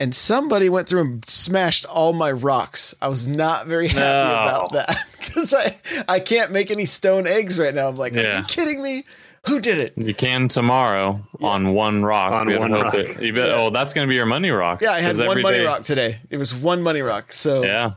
And 0.00 0.14
somebody 0.14 0.68
went 0.68 0.88
through 0.88 1.00
and 1.00 1.28
smashed 1.28 1.84
all 1.84 2.12
my 2.12 2.30
rocks. 2.30 2.94
I 3.02 3.08
was 3.08 3.26
not 3.26 3.66
very 3.66 3.88
happy 3.88 4.00
No. 4.00 4.66
about 4.66 4.72
that 4.72 4.96
because 5.18 5.52
I 5.52 5.76
I 6.08 6.20
can't 6.20 6.52
make 6.52 6.70
any 6.70 6.84
stone 6.84 7.26
eggs 7.26 7.58
right 7.58 7.74
now. 7.74 7.88
I'm 7.88 7.96
like, 7.96 8.14
are 8.16 8.38
you 8.38 8.44
kidding 8.44 8.80
me? 8.82 9.04
Who 9.46 9.60
did 9.60 9.78
it? 9.78 9.94
You 9.96 10.14
can 10.14 10.46
tomorrow 10.48 11.26
on 11.40 11.72
one 11.74 12.04
rock. 12.04 12.32
On 12.32 12.58
one 12.58 12.72
rock. 12.72 12.92
that- 12.92 13.22
you 13.22 13.32
bet, 13.32 13.50
Oh, 13.50 13.70
that's 13.70 13.92
going 13.92 14.06
to 14.06 14.08
be 14.10 14.14
your 14.16 14.26
money 14.26 14.50
rock. 14.50 14.82
Yeah, 14.82 14.92
I 14.92 15.00
had 15.00 15.16
'Cause 15.16 15.26
one 15.26 15.42
money 15.42 15.58
day- 15.58 15.64
rock 15.64 15.82
today. 15.82 16.18
It 16.30 16.36
was 16.36 16.54
one 16.54 16.80
money 16.82 17.00
rock. 17.00 17.32
So 17.32 17.64
Yeah. 17.64 17.92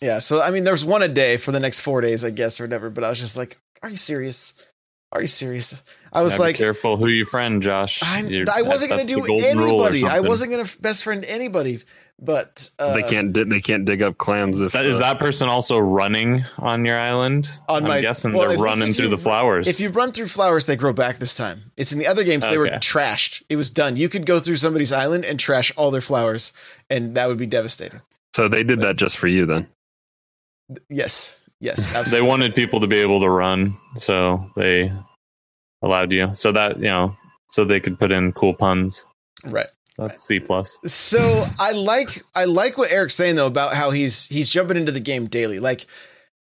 yeah. 0.00 0.18
So 0.18 0.40
I 0.40 0.50
mean, 0.50 0.64
there's 0.64 0.84
one 0.84 1.02
a 1.02 1.08
day 1.08 1.36
for 1.36 1.52
the 1.52 1.60
next 1.60 1.80
four 1.80 2.00
days, 2.00 2.24
I 2.24 2.30
guess, 2.30 2.58
or 2.60 2.64
whatever. 2.64 2.88
But 2.90 3.04
I 3.04 3.10
was 3.10 3.18
just 3.18 3.36
like, 3.36 3.58
are 3.82 3.90
you 3.90 3.96
serious? 3.96 4.54
Are 5.12 5.20
you 5.20 5.28
serious? 5.28 5.82
I 6.12 6.22
was 6.22 6.32
Gotta 6.32 6.42
be 6.42 6.48
like, 6.48 6.56
careful 6.56 6.96
who 6.96 7.06
you 7.08 7.24
friend, 7.26 7.62
Josh. 7.62 8.02
I, 8.02 8.20
You're- 8.20 8.46
I 8.52 8.62
wasn't 8.62 8.90
going 8.92 9.06
to 9.06 9.14
do 9.14 9.20
golden 9.26 9.58
rule 9.58 9.80
or 9.82 9.88
anybody. 9.90 10.04
I 10.12 10.20
wasn't 10.20 10.50
going 10.52 10.64
to 10.64 10.78
best 10.80 11.04
friend 11.04 11.24
anybody. 11.24 11.80
But 12.18 12.70
uh, 12.78 12.94
they 12.94 13.02
can't 13.02 13.34
they 13.34 13.60
can't 13.60 13.84
dig 13.84 14.00
up 14.00 14.16
clams 14.16 14.60
if 14.60 14.72
That, 14.72 14.86
is 14.86 14.96
uh, 14.96 14.98
that 15.00 15.18
person 15.18 15.48
also 15.48 15.78
running 15.78 16.44
on 16.58 16.84
your 16.84 16.96
island? 16.96 17.50
On 17.68 17.82
I'm 17.82 17.88
my- 17.88 18.00
guessing 18.00 18.32
well, 18.32 18.48
they're 18.50 18.58
running 18.58 18.92
through 18.92 19.06
you- 19.06 19.10
the 19.10 19.18
flowers. 19.18 19.66
If 19.66 19.80
you 19.80 19.88
run 19.90 20.12
through 20.12 20.28
flowers, 20.28 20.66
they 20.66 20.76
grow 20.76 20.92
back 20.92 21.18
this 21.18 21.34
time. 21.34 21.72
It's 21.76 21.92
in 21.92 21.98
the 21.98 22.06
other 22.06 22.22
games, 22.22 22.46
they 22.46 22.58
were 22.58 22.68
trashed. 22.68 23.42
It 23.48 23.56
was 23.56 23.70
done. 23.70 23.96
You 23.96 24.08
could 24.08 24.24
go 24.24 24.38
through 24.38 24.56
somebody's 24.58 24.92
island 24.92 25.24
and 25.24 25.40
trash 25.40 25.72
all 25.76 25.90
their 25.90 26.00
flowers, 26.00 26.52
and 26.88 27.16
that 27.16 27.26
would 27.28 27.38
be 27.38 27.46
devastating. 27.46 28.00
so 28.36 28.46
they 28.46 28.62
did 28.62 28.80
that 28.82 28.96
just 28.96 29.16
for 29.18 29.26
you 29.26 29.44
then. 29.44 29.66
Yes. 30.88 31.41
Yes. 31.62 32.10
they 32.10 32.20
wanted 32.20 32.54
people 32.54 32.80
to 32.80 32.86
be 32.86 32.98
able 32.98 33.20
to 33.20 33.30
run, 33.30 33.78
so 33.94 34.50
they 34.56 34.92
allowed 35.80 36.12
you. 36.12 36.34
So 36.34 36.52
that 36.52 36.76
you 36.78 36.90
know, 36.90 37.16
so 37.50 37.64
they 37.64 37.80
could 37.80 37.98
put 37.98 38.12
in 38.12 38.32
cool 38.32 38.52
puns. 38.52 39.06
right. 39.44 39.68
That's 39.96 40.26
C 40.26 40.40
plus. 40.40 40.78
So 40.86 41.46
I 41.60 41.72
like 41.72 42.22
I 42.34 42.46
like 42.46 42.76
what 42.76 42.90
Eric's 42.90 43.14
saying 43.14 43.36
though 43.36 43.46
about 43.46 43.74
how 43.74 43.90
he's 43.90 44.26
he's 44.26 44.48
jumping 44.48 44.76
into 44.76 44.90
the 44.90 45.00
game 45.00 45.26
daily. 45.26 45.60
Like 45.60 45.86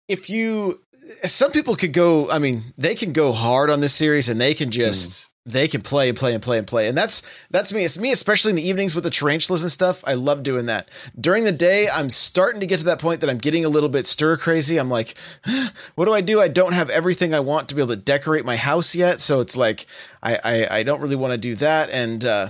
if 0.09 0.29
you 0.29 0.79
some 1.23 1.51
people 1.51 1.75
could 1.75 1.93
go 1.93 2.29
I 2.29 2.39
mean, 2.39 2.73
they 2.77 2.95
can 2.95 3.13
go 3.13 3.31
hard 3.31 3.69
on 3.69 3.79
this 3.79 3.93
series 3.93 4.27
and 4.27 4.41
they 4.41 4.53
can 4.53 4.71
just 4.71 5.11
mm. 5.11 5.27
They 5.47 5.67
can 5.67 5.81
play 5.81 6.09
and 6.09 6.17
play 6.17 6.33
and 6.33 6.43
play 6.43 6.57
and 6.57 6.67
play. 6.67 6.87
And 6.87 6.97
that's 6.97 7.21
that's 7.49 7.71
me. 7.71 7.85
It's 7.85 7.97
me 7.97 8.11
especially 8.11 8.49
in 8.49 8.57
the 8.57 8.67
evenings 8.67 8.93
with 8.93 9.05
the 9.05 9.09
tarantulas 9.09 9.63
and 9.63 9.71
stuff. 9.71 10.03
I 10.05 10.13
love 10.13 10.43
doing 10.43 10.65
that. 10.65 10.89
During 11.19 11.45
the 11.45 11.51
day, 11.53 11.89
I'm 11.89 12.09
starting 12.09 12.59
to 12.59 12.67
get 12.67 12.79
to 12.79 12.85
that 12.85 12.99
point 12.99 13.21
that 13.21 13.29
I'm 13.29 13.37
getting 13.37 13.63
a 13.63 13.69
little 13.69 13.89
bit 13.89 14.05
stir 14.05 14.35
crazy. 14.37 14.77
I'm 14.77 14.89
like, 14.89 15.15
what 15.95 16.05
do 16.05 16.13
I 16.13 16.21
do? 16.21 16.41
I 16.41 16.49
don't 16.49 16.73
have 16.73 16.89
everything 16.89 17.33
I 17.33 17.39
want 17.39 17.69
to 17.69 17.75
be 17.75 17.81
able 17.81 17.95
to 17.95 18.01
decorate 18.01 18.45
my 18.45 18.57
house 18.57 18.93
yet. 18.93 19.21
So 19.21 19.39
it's 19.39 19.55
like 19.55 19.87
I 20.21 20.35
I, 20.43 20.79
I 20.79 20.83
don't 20.83 21.01
really 21.01 21.15
want 21.15 21.31
to 21.31 21.37
do 21.37 21.55
that. 21.55 21.89
And 21.89 22.25
uh 22.25 22.49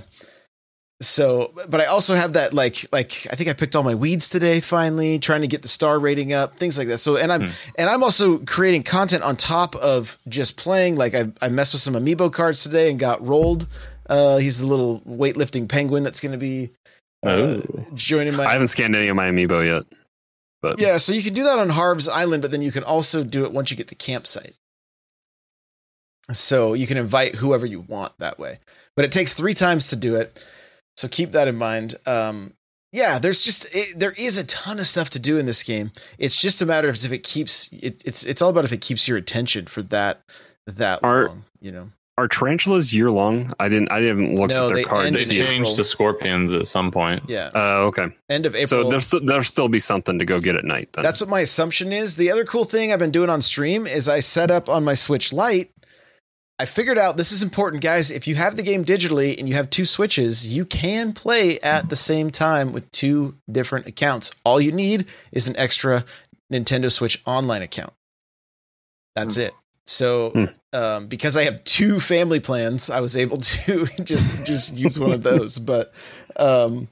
so, 1.00 1.52
but 1.68 1.80
I 1.80 1.84
also 1.86 2.14
have 2.14 2.32
that 2.32 2.52
like 2.52 2.86
like 2.92 3.26
I 3.30 3.36
think 3.36 3.48
I 3.48 3.52
picked 3.52 3.76
all 3.76 3.82
my 3.84 3.94
weeds 3.94 4.28
today. 4.28 4.60
Finally, 4.60 5.18
trying 5.20 5.42
to 5.42 5.46
get 5.46 5.62
the 5.62 5.68
star 5.68 5.98
rating 5.98 6.32
up, 6.32 6.56
things 6.56 6.76
like 6.76 6.88
that. 6.88 6.98
So, 6.98 7.16
and 7.16 7.32
I'm 7.32 7.42
Hmm. 7.46 7.52
and 7.76 7.88
I'm 7.90 8.02
also 8.02 8.38
creating 8.38 8.82
content 8.82 9.22
on 9.22 9.36
top 9.36 9.76
of 9.76 10.18
just 10.28 10.56
playing. 10.56 10.96
Like 10.96 11.14
I 11.14 11.30
I 11.40 11.48
messed 11.50 11.72
with 11.74 11.82
some 11.82 11.94
amiibo 11.94 12.32
cards 12.32 12.62
today 12.62 12.90
and 12.90 12.98
got 12.98 13.20
Roald. 13.22 13.66
Uh, 14.08 14.38
he's 14.38 14.58
the 14.58 14.66
little 14.66 15.00
weightlifting 15.02 15.68
penguin 15.68 16.02
that's 16.02 16.18
going 16.20 16.32
to 16.32 16.38
be 16.38 16.70
uh, 17.24 17.28
Oh. 17.30 17.86
joining 17.94 18.34
my 18.34 18.44
I 18.46 18.52
haven't 18.52 18.68
scanned 18.68 18.96
any 18.96 19.08
of 19.08 19.16
my 19.16 19.28
amiibo 19.30 19.64
yet. 19.66 19.84
But 20.62 20.80
Yeah, 20.80 20.96
so 20.96 21.12
you 21.12 21.22
can 21.22 21.34
do 21.34 21.44
that 21.44 21.58
on 21.60 21.68
Harv's 21.68 22.08
Island, 22.08 22.42
but 22.42 22.50
then 22.50 22.62
you 22.62 22.72
can 22.72 22.82
also 22.82 23.22
do 23.22 23.44
it 23.44 23.52
once 23.52 23.70
you 23.70 23.76
get 23.76 23.88
the 23.88 23.94
campsite. 23.94 24.54
So 26.32 26.74
you 26.74 26.86
can 26.86 26.96
invite 26.96 27.36
whoever 27.36 27.64
you 27.66 27.80
want 27.80 28.12
that 28.18 28.38
way. 28.38 28.58
But 28.96 29.04
it 29.04 29.12
takes 29.12 29.34
three 29.34 29.54
times 29.54 29.88
to 29.90 29.96
do 29.96 30.16
it. 30.16 30.44
So 30.98 31.06
keep 31.06 31.30
that 31.32 31.46
in 31.46 31.56
mind. 31.56 31.94
Um, 32.06 32.54
yeah, 32.92 33.18
there's 33.20 33.42
just 33.42 33.66
it, 33.74 33.98
there 33.98 34.12
is 34.18 34.36
a 34.36 34.44
ton 34.44 34.80
of 34.80 34.86
stuff 34.88 35.10
to 35.10 35.18
do 35.20 35.38
in 35.38 35.46
this 35.46 35.62
game. 35.62 35.92
It's 36.18 36.40
just 36.40 36.60
a 36.60 36.66
matter 36.66 36.88
of 36.88 36.96
if 36.96 37.12
it 37.12 37.22
keeps 37.22 37.68
it, 37.72 38.02
it's 38.04 38.24
it's 38.24 38.42
all 38.42 38.50
about 38.50 38.64
if 38.64 38.72
it 38.72 38.80
keeps 38.80 39.06
your 39.06 39.16
attention 39.16 39.66
for 39.66 39.82
that 39.84 40.22
that 40.66 41.04
Are- 41.04 41.28
long, 41.28 41.44
you 41.60 41.70
know. 41.70 41.90
are 42.16 42.26
tarantulas 42.26 42.92
year 42.92 43.12
long? 43.12 43.52
I 43.60 43.68
didn't. 43.68 43.92
I 43.92 44.00
didn't 44.00 44.34
look 44.34 44.50
No, 44.50 44.68
at 44.68 44.74
their 44.74 44.82
cards. 44.84 45.04
They 45.12 45.18
to 45.18 45.18
in 45.18 45.24
see 45.26 45.36
it. 45.38 45.42
April. 45.42 45.54
changed 45.66 45.76
to 45.76 45.84
scorpions 45.84 46.52
at 46.52 46.66
some 46.66 46.90
point. 46.90 47.22
Yeah, 47.28 47.50
Uh, 47.54 47.86
okay. 47.90 48.08
end 48.28 48.44
of 48.46 48.56
April. 48.56 48.82
So 48.84 48.90
there's 48.90 49.06
st- 49.06 49.24
there'll 49.26 49.44
still 49.44 49.68
be 49.68 49.78
something 49.80 50.18
to 50.18 50.24
go 50.24 50.40
get 50.40 50.56
at 50.56 50.64
night. 50.64 50.88
Then. 50.94 51.04
That's 51.04 51.20
what 51.20 51.30
my 51.30 51.40
assumption 51.40 51.92
is. 51.92 52.16
The 52.16 52.32
other 52.32 52.44
cool 52.44 52.64
thing 52.64 52.92
I've 52.92 52.98
been 52.98 53.12
doing 53.12 53.30
on 53.30 53.40
stream 53.40 53.86
is 53.86 54.08
I 54.08 54.18
set 54.20 54.50
up 54.50 54.68
on 54.68 54.82
my 54.82 54.94
Switch 54.94 55.32
Lite. 55.32 55.70
I 56.60 56.66
figured 56.66 56.98
out 56.98 57.16
this 57.16 57.30
is 57.30 57.42
important, 57.42 57.82
guys. 57.82 58.10
If 58.10 58.26
you 58.26 58.34
have 58.34 58.56
the 58.56 58.62
game 58.62 58.84
digitally 58.84 59.38
and 59.38 59.48
you 59.48 59.54
have 59.54 59.70
two 59.70 59.84
Switches, 59.84 60.46
you 60.46 60.64
can 60.64 61.12
play 61.12 61.60
at 61.60 61.88
the 61.88 61.94
same 61.96 62.30
time 62.30 62.72
with 62.72 62.90
two 62.90 63.36
different 63.50 63.86
accounts. 63.86 64.32
All 64.44 64.60
you 64.60 64.72
need 64.72 65.06
is 65.30 65.46
an 65.46 65.56
extra 65.56 66.04
Nintendo 66.52 66.90
Switch 66.90 67.22
online 67.26 67.62
account. 67.62 67.92
That's 69.14 69.36
it. 69.36 69.54
So, 69.86 70.30
Hmm. 70.30 70.44
um, 70.72 71.06
because 71.06 71.36
I 71.36 71.44
have 71.44 71.62
two 71.64 71.98
family 72.00 72.40
plans, 72.40 72.90
I 72.90 73.00
was 73.00 73.16
able 73.16 73.38
to 73.38 73.86
just 74.02 74.44
just 74.44 74.76
use 74.76 74.98
one 74.98 75.12
of 75.12 75.22
those. 75.30 75.58
But 75.58 75.92
um, 76.36 76.88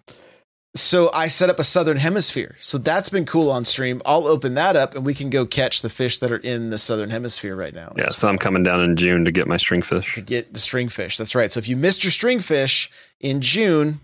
so 0.79 1.11
I 1.12 1.29
set 1.29 1.51
up 1.51 1.59
a 1.59 1.65
southern 1.65 1.97
hemisphere. 1.97 2.57
So 2.61 2.79
that's 2.79 3.09
been 3.09 3.25
cool 3.27 3.51
on 3.51 3.65
stream. 3.65 4.01
I'll 4.07 4.27
open 4.27 4.55
that 4.55 4.77
up 4.77 4.95
and 4.95 5.05
we 5.05 5.15
can 5.15 5.31
go 5.31 5.45
catch 5.47 5.83
the 5.83 5.91
fish 5.91 6.19
that 6.19 6.31
are 6.33 6.37
in 6.39 6.71
the 6.71 6.79
southern 6.79 7.11
hemisphere 7.11 7.57
right 7.57 7.75
now. 7.75 7.93
yeah. 7.97 8.09
So 8.09 8.29
I'm 8.29 8.39
coming 8.39 8.62
down 8.62 8.81
in 8.81 8.97
June 8.97 9.25
to 9.25 9.33
get 9.33 9.47
my 9.49 9.57
stringfish. 9.57 10.15
to 10.15 10.21
get 10.21 10.53
the 10.53 10.61
stringfish. 10.61 11.17
That's 11.19 11.35
right. 11.35 11.51
So 11.51 11.59
if 11.59 11.69
you 11.69 11.77
missed 11.77 12.05
your 12.05 12.11
stringfish 12.11 12.89
in 13.21 13.41
June, 13.41 14.01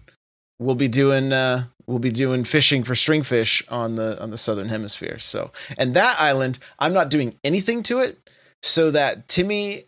we'll 0.58 0.74
be 0.74 0.88
doing 0.88 1.32
uh 1.32 1.64
we'll 1.86 1.98
be 1.98 2.12
doing 2.12 2.44
fishing 2.44 2.84
for 2.84 2.94
stringfish 2.94 3.62
on 3.68 3.96
the 3.96 4.20
on 4.22 4.30
the 4.30 4.38
southern 4.38 4.68
hemisphere. 4.68 5.18
So 5.18 5.50
and 5.78 5.94
that 5.94 6.16
island, 6.20 6.58
I'm 6.78 6.92
not 6.92 7.08
doing 7.10 7.36
anything 7.44 7.82
to 7.84 7.98
it 8.00 8.18
so 8.62 8.90
that 8.92 9.28
Timmy 9.28 9.84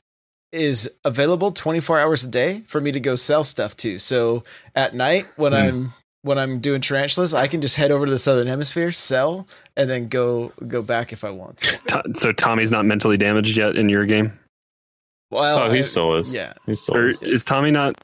is 0.53 0.91
available 1.05 1.51
24 1.51 1.99
hours 1.99 2.23
a 2.25 2.29
day 2.29 2.63
for 2.69 2.81
me 2.81 2.93
to 2.93 3.01
go 3.01 3.15
sell 3.17 3.43
stuff 3.43 3.77
to. 3.77 3.99
So 3.99 4.45
at 4.75 4.95
night 4.95 5.27
when 5.37 5.53
Hmm. 5.53 5.59
I'm 5.59 5.93
when 6.25 6.39
I'm 6.39 6.59
doing 6.59 6.81
tarantulas, 6.81 7.33
I 7.35 7.47
can 7.47 7.61
just 7.61 7.77
head 7.77 7.91
over 7.91 8.05
to 8.07 8.11
the 8.11 8.19
southern 8.19 8.47
hemisphere, 8.49 8.91
sell, 8.91 9.47
and 9.77 9.89
then 9.89 10.09
go 10.09 10.53
go 10.67 10.83
back 10.83 11.13
if 11.13 11.23
I 11.23 11.31
want 11.31 11.59
to. 11.59 11.77
To- 11.89 12.03
so 12.15 12.33
Tommy's 12.33 12.71
not 12.73 12.85
mentally 12.85 13.17
damaged 13.17 13.57
yet 13.57 13.77
in 13.77 13.89
your 13.89 14.05
game, 14.07 14.33
Well, 15.31 15.59
Oh, 15.59 15.71
he 15.71 15.79
I- 15.79 15.83
still 15.83 16.17
is. 16.17 16.33
yeah. 16.35 16.55
he 16.67 16.75
still 16.75 16.97
or 16.97 17.09
is. 17.09 17.23
is 17.23 17.45
Tommy 17.45 17.71
not? 17.71 17.95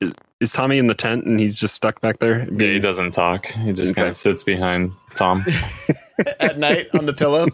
Is, 0.00 0.12
is 0.40 0.52
Tommy 0.52 0.78
in 0.78 0.88
the 0.88 0.94
tent 0.94 1.24
and 1.24 1.38
he's 1.40 1.56
just 1.58 1.74
stuck 1.74 2.00
back 2.00 2.18
there? 2.18 2.46
Yeah, 2.52 2.68
he 2.72 2.78
doesn't 2.80 3.12
talk. 3.12 3.46
He 3.46 3.72
just 3.72 3.92
Okay. 3.92 4.00
kind 4.02 4.08
of 4.08 4.16
sits 4.16 4.42
behind 4.42 4.92
Tom. 5.14 5.44
at 6.40 6.58
night 6.58 6.88
on 6.94 7.06
the 7.06 7.12
pillow. 7.14 7.46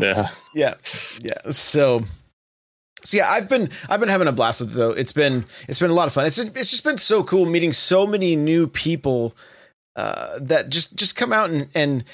yeah. 0.00 0.28
yeah 0.54 0.74
yeah 1.20 1.50
so 1.50 2.00
so 3.04 3.16
yeah 3.16 3.30
i've 3.30 3.48
been 3.48 3.70
i've 3.88 4.00
been 4.00 4.08
having 4.08 4.28
a 4.28 4.32
blast 4.32 4.60
with 4.60 4.72
it 4.72 4.74
though. 4.74 4.90
It's 4.90 5.12
been 5.12 5.44
it's 5.68 5.78
been 5.78 5.90
a 5.90 5.94
lot 5.94 6.06
of 6.06 6.12
fun. 6.12 6.26
It's 6.26 6.38
it's 6.38 6.70
just 6.70 6.84
been 6.84 6.98
so 6.98 7.22
cool 7.24 7.46
meeting 7.46 7.72
so 7.72 8.06
many 8.06 8.36
new 8.36 8.66
people 8.66 9.34
uh 9.96 10.38
that 10.40 10.68
just 10.68 10.94
just 10.96 11.16
come 11.16 11.32
out 11.32 11.50
and 11.50 11.68
and 11.74 12.04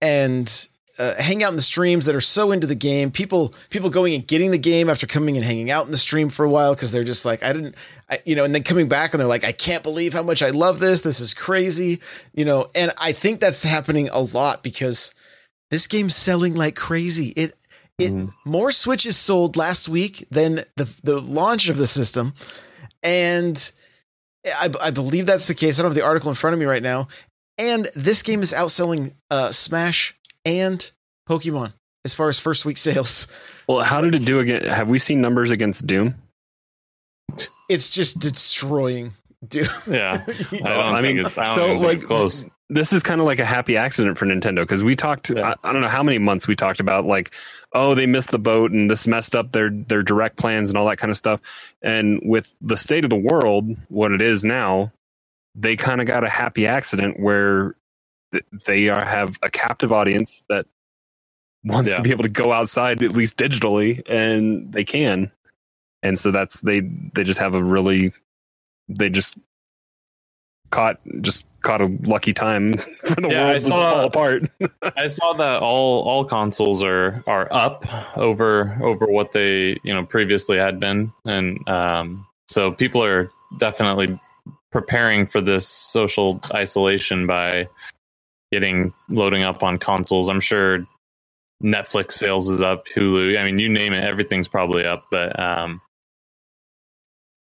and 0.00 0.68
uh, 0.98 1.14
hang 1.22 1.44
out 1.44 1.50
in 1.50 1.56
the 1.56 1.62
streams 1.62 2.06
that 2.06 2.16
are 2.16 2.20
so 2.20 2.50
into 2.50 2.66
the 2.66 2.74
game. 2.74 3.12
People 3.12 3.54
people 3.70 3.88
going 3.88 4.14
and 4.14 4.26
getting 4.26 4.50
the 4.50 4.58
game 4.58 4.90
after 4.90 5.06
coming 5.06 5.36
and 5.36 5.44
hanging 5.44 5.70
out 5.70 5.86
in 5.86 5.92
the 5.92 5.96
stream 5.96 6.28
for 6.28 6.44
a 6.44 6.50
while 6.50 6.74
because 6.74 6.90
they're 6.90 7.04
just 7.04 7.24
like 7.24 7.42
i 7.42 7.52
didn't 7.52 7.76
I, 8.10 8.20
you 8.24 8.34
know 8.34 8.44
and 8.44 8.54
then 8.54 8.64
coming 8.64 8.88
back 8.88 9.12
and 9.12 9.20
they're 9.20 9.28
like 9.28 9.44
i 9.44 9.52
can't 9.52 9.82
believe 9.84 10.12
how 10.12 10.22
much 10.22 10.42
i 10.42 10.50
love 10.50 10.80
this. 10.80 11.02
This 11.02 11.20
is 11.20 11.34
crazy 11.34 12.00
you 12.34 12.44
know 12.44 12.68
and 12.74 12.92
i 12.98 13.12
think 13.12 13.38
that's 13.38 13.62
happening 13.62 14.08
a 14.08 14.20
lot 14.20 14.62
because 14.62 15.14
this 15.70 15.86
game's 15.86 16.16
selling 16.16 16.54
like 16.54 16.76
crazy. 16.76 17.28
It 17.36 17.54
it 17.98 18.12
Mhm. 18.12 18.32
more 18.44 18.70
switches 18.70 19.16
sold 19.16 19.56
last 19.56 19.88
week 19.88 20.26
than 20.30 20.64
the 20.76 20.88
the 21.02 21.20
launch 21.20 21.68
of 21.68 21.76
the 21.76 21.86
system 21.86 22.32
and 23.02 23.70
I, 24.46 24.70
I 24.80 24.90
believe 24.90 25.26
that's 25.26 25.48
the 25.48 25.54
case 25.54 25.78
i 25.78 25.82
don't 25.82 25.90
have 25.90 25.96
the 25.96 26.04
article 26.04 26.28
in 26.30 26.34
front 26.36 26.54
of 26.54 26.60
me 26.60 26.66
right 26.66 26.82
now 26.82 27.08
and 27.58 27.90
this 27.96 28.22
game 28.22 28.40
is 28.42 28.52
outselling 28.52 29.12
uh, 29.30 29.50
smash 29.50 30.14
and 30.44 30.88
pokemon 31.28 31.72
as 32.04 32.14
far 32.14 32.28
as 32.28 32.38
first 32.38 32.64
week 32.64 32.76
sales 32.78 33.26
Well, 33.68 33.84
how 33.84 34.00
did 34.00 34.14
it 34.14 34.24
do 34.24 34.38
again? 34.40 34.62
Have 34.64 34.88
we 34.88 34.98
seen 35.00 35.20
numbers 35.20 35.50
against 35.50 35.86
Doom? 35.86 36.14
it's 37.68 37.90
just 37.90 38.18
destroying 38.20 39.12
dude 39.46 39.68
Yeah. 39.86 40.24
I 40.28 40.32
don't 40.56 40.62
I 40.62 41.00
think 41.02 41.16
mean, 41.18 41.26
it's, 41.26 41.36
I 41.36 41.54
so, 41.54 41.74
like, 41.78 41.96
it's 41.96 42.04
close. 42.04 42.44
This 42.70 42.92
is 42.92 43.02
kind 43.02 43.20
of 43.20 43.26
like 43.26 43.38
a 43.38 43.44
happy 43.46 43.76
accident 43.78 44.18
for 44.18 44.26
Nintendo 44.26 44.56
because 44.56 44.84
we 44.84 44.94
talked. 44.94 45.30
Yeah. 45.30 45.54
I, 45.64 45.68
I 45.68 45.72
don't 45.72 45.80
know 45.80 45.88
how 45.88 46.02
many 46.02 46.18
months 46.18 46.46
we 46.46 46.54
talked 46.54 46.80
about 46.80 47.06
like, 47.06 47.34
oh, 47.72 47.94
they 47.94 48.04
missed 48.06 48.30
the 48.30 48.38
boat 48.38 48.72
and 48.72 48.90
this 48.90 49.06
messed 49.08 49.34
up 49.34 49.52
their 49.52 49.70
their 49.70 50.02
direct 50.02 50.36
plans 50.36 50.68
and 50.68 50.76
all 50.76 50.86
that 50.88 50.98
kind 50.98 51.10
of 51.10 51.16
stuff. 51.16 51.40
And 51.82 52.20
with 52.24 52.54
the 52.60 52.76
state 52.76 53.04
of 53.04 53.10
the 53.10 53.16
world, 53.16 53.74
what 53.88 54.12
it 54.12 54.20
is 54.20 54.44
now, 54.44 54.92
they 55.54 55.76
kind 55.76 56.00
of 56.02 56.06
got 56.06 56.24
a 56.24 56.28
happy 56.28 56.66
accident 56.66 57.18
where 57.18 57.74
th- 58.32 58.44
they 58.66 58.90
are 58.90 59.04
have 59.04 59.38
a 59.42 59.48
captive 59.50 59.92
audience 59.92 60.42
that 60.50 60.66
wants 61.64 61.88
Yeah. 61.90 61.96
to 61.96 62.02
be 62.02 62.10
able 62.10 62.24
to 62.24 62.28
go 62.28 62.52
outside 62.52 63.02
at 63.02 63.12
least 63.12 63.38
digitally, 63.38 64.02
and 64.08 64.72
they 64.72 64.84
can. 64.84 65.32
And 66.02 66.18
so 66.18 66.30
that's 66.30 66.60
they 66.60 66.80
they 66.80 67.24
just 67.24 67.40
have 67.40 67.54
a 67.54 67.62
really 67.62 68.12
they 68.88 69.10
just 69.10 69.38
caught 70.70 71.00
just 71.20 71.46
caught 71.62 71.80
a 71.80 71.86
lucky 72.04 72.32
time 72.32 72.74
for 73.04 73.20
the 73.20 73.28
Yeah, 73.28 73.42
I 73.42 73.48
world 73.48 73.54
to 73.54 73.60
saw- 73.60 73.90
fall 73.92 74.04
apart. 74.06 74.42
I 74.96 75.06
saw 75.06 75.32
that 75.34 75.60
all 75.62 76.02
all 76.02 76.24
consoles 76.24 76.82
are 76.82 77.22
are 77.26 77.48
up 77.52 77.84
over 78.16 78.76
over 78.82 79.06
what 79.06 79.32
they 79.32 79.78
you 79.82 79.94
know 79.94 80.04
previously 80.04 80.58
had 80.58 80.78
been, 80.80 81.12
and 81.24 81.66
um, 81.68 82.26
so 82.48 82.72
people 82.72 83.02
are 83.04 83.30
definitely 83.58 84.18
preparing 84.70 85.24
for 85.26 85.40
this 85.40 85.66
social 85.66 86.40
isolation 86.52 87.26
by 87.26 87.66
getting 88.52 88.92
loading 89.10 89.42
up 89.42 89.62
on 89.62 89.78
consoles. 89.78 90.28
I'm 90.28 90.40
sure 90.40 90.86
Netflix 91.62 92.12
sales 92.12 92.48
is 92.48 92.60
up, 92.62 92.86
Hulu. 92.86 93.38
I 93.38 93.44
mean, 93.44 93.58
you 93.58 93.68
name 93.68 93.92
it, 93.92 94.04
everything's 94.04 94.48
probably 94.48 94.84
up. 94.84 95.04
But 95.10 95.38
um, 95.40 95.80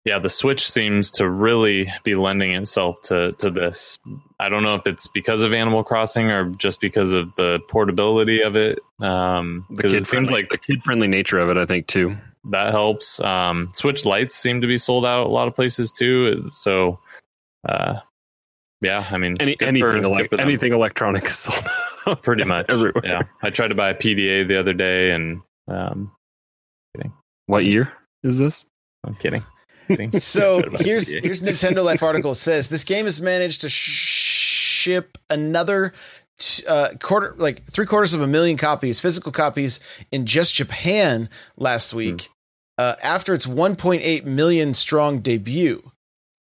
yeah, 0.06 0.20
the 0.20 0.30
Switch 0.30 0.70
seems 0.70 1.10
to 1.12 1.30
really 1.30 1.88
be 2.04 2.13
lending 2.16 2.54
itself 2.54 3.02
to 3.04 3.32
to 3.39 3.50
this. 3.50 3.98
I 4.39 4.50
don't 4.50 4.63
know 4.63 4.74
if 4.76 4.86
it's 4.86 5.08
because 5.08 5.42
of 5.44 5.54
Animal 5.54 5.84
Crossing 5.84 6.30
or 6.30 6.50
just 6.52 6.82
because 6.82 7.12
of 7.12 7.34
the 7.36 7.60
portability 7.70 8.42
of 8.42 8.56
it. 8.56 8.80
Um, 9.02 9.66
because 9.74 9.94
it 9.94 10.06
seems 10.06 10.32
like 10.32 10.50
the 10.50 10.58
kid 10.58 10.84
friendly 10.84 11.08
nature 11.08 11.39
of 11.39 11.50
it, 11.50 11.58
I 11.58 11.66
think 11.66 11.88
too. 11.88 12.18
that 12.52 12.72
helps. 12.72 13.20
Um, 13.22 13.70
Switch 13.72 14.04
lights 14.06 14.36
seem 14.36 14.60
to 14.62 14.68
be 14.68 14.78
sold 14.78 15.06
out 15.06 15.28
a 15.28 15.30
lot 15.30 15.48
of 15.48 15.56
places 15.56 15.92
too. 15.92 16.44
So, 16.50 17.00
uh, 17.68 18.00
yeah, 18.82 19.08
I 19.10 19.18
mean, 19.18 19.38
Any 19.39 19.56
anything 19.62 19.82
for- 19.82 19.98
elec- 19.98 20.18
good 20.18 20.30
for 20.32 20.38
them. 20.38 20.48
anything 20.48 20.74
electronic 20.74 21.24
is 21.24 21.38
sold 21.38 21.66
out 22.08 22.22
pretty 22.24 22.44
much 22.56 22.66
everywhere. 22.70 23.02
Yeah, 23.06 23.22
I 23.42 23.50
tried 23.50 23.70
to 23.70 23.76
buy 23.76 23.88
a 23.89 23.94
PDA 23.96 24.46
the 24.46 24.60
other 24.60 24.74
day, 24.74 25.12
and 25.12 25.39
um, 25.70 26.12
What 27.46 27.63
year 27.63 27.94
is 28.24 28.39
this? 28.39 28.66
I'm 29.06 29.16
kidding. 29.16 29.44
So 30.19 30.62
Tried 30.62 30.65
to 30.65 30.72
buy 30.72 30.80
a 30.80 30.84
here's 30.84 31.13
here's 31.13 31.41
Nintendo 31.41 31.84
Life 31.84 32.04
article 32.04 32.36
says 32.36 32.69
this 32.69 32.84
game 32.84 33.06
has 33.06 33.22
managed 33.22 33.62
to 33.62 33.69
sh- 33.69 34.84
ship 34.84 35.17
another 35.30 35.93
uh, 36.67 36.89
quarter 37.02 37.36
like 37.38 37.63
three 37.63 37.86
quarters 37.86 38.13
of 38.13 38.22
a 38.22 38.28
million 38.28 38.58
copies, 38.58 39.00
physical 39.00 39.32
copies 39.32 39.80
in 40.12 40.26
just 40.26 40.56
Japan 40.56 41.30
last 41.58 41.93
week 41.93 42.30
uh, 42.78 42.96
after 43.02 43.34
its 43.34 43.46
1.8 43.46 44.26
million 44.26 44.74
strong 44.74 45.19
debut. 45.19 45.91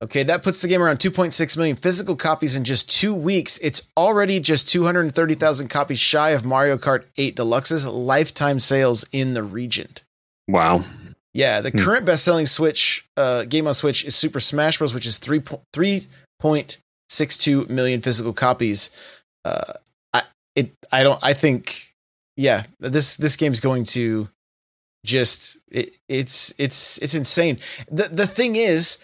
Okay, 0.02 0.24
that 0.24 0.43
puts 0.43 0.62
the 0.62 0.67
game 0.67 0.82
around 0.82 0.98
2.6 0.98 1.56
million 1.56 1.78
physical 1.78 2.17
copies 2.17 2.58
in 2.58 2.65
just 2.65 2.89
two 2.89 3.13
weeks. 3.13 3.58
It's 3.60 3.88
already 3.96 4.41
just 4.41 4.67
230,000 4.67 5.69
copies 5.69 6.00
shy 6.00 6.32
of 6.32 6.43
Mario 6.43 6.78
Kart 6.78 7.06
8 7.15 7.38
Deluxe's 7.38 7.88
lifetime 7.88 8.60
sales 8.60 9.06
in 9.13 9.34
the 9.34 9.43
region. 9.43 9.88
Wow. 10.50 10.84
Yeah, 11.34 11.62
the 11.62 11.72
Hmm. 11.72 11.80
current 11.80 12.06
best-selling 12.06 12.46
Switch 12.46 13.06
uh, 13.17 13.43
game 13.46 13.65
on 13.67 13.74
Switch 13.74 14.06
is 14.06 14.15
Super 14.15 14.39
Smash 14.39 14.78
Bros, 14.78 14.93
which 14.93 15.08
is 15.08 15.17
three 15.17 15.39
1.62 15.39 17.69
million 17.69 18.02
physical 18.02 18.34
copies. 18.34 18.89
Uh, 19.46 19.74
I 20.13 20.24
it 20.56 20.72
I 20.91 21.04
don't 21.04 21.19
I 21.24 21.34
think 21.34 21.93
yeah 22.38 22.63
this 22.80 23.15
this 23.15 23.36
game's 23.36 23.60
going 23.60 23.84
to 23.86 24.30
just 25.06 25.58
it, 25.72 25.96
it's 26.08 26.54
it's 26.58 26.98
it's 27.00 27.15
insane. 27.15 27.58
The 27.91 28.10
the 28.10 28.28
thing 28.28 28.56
is, 28.56 29.00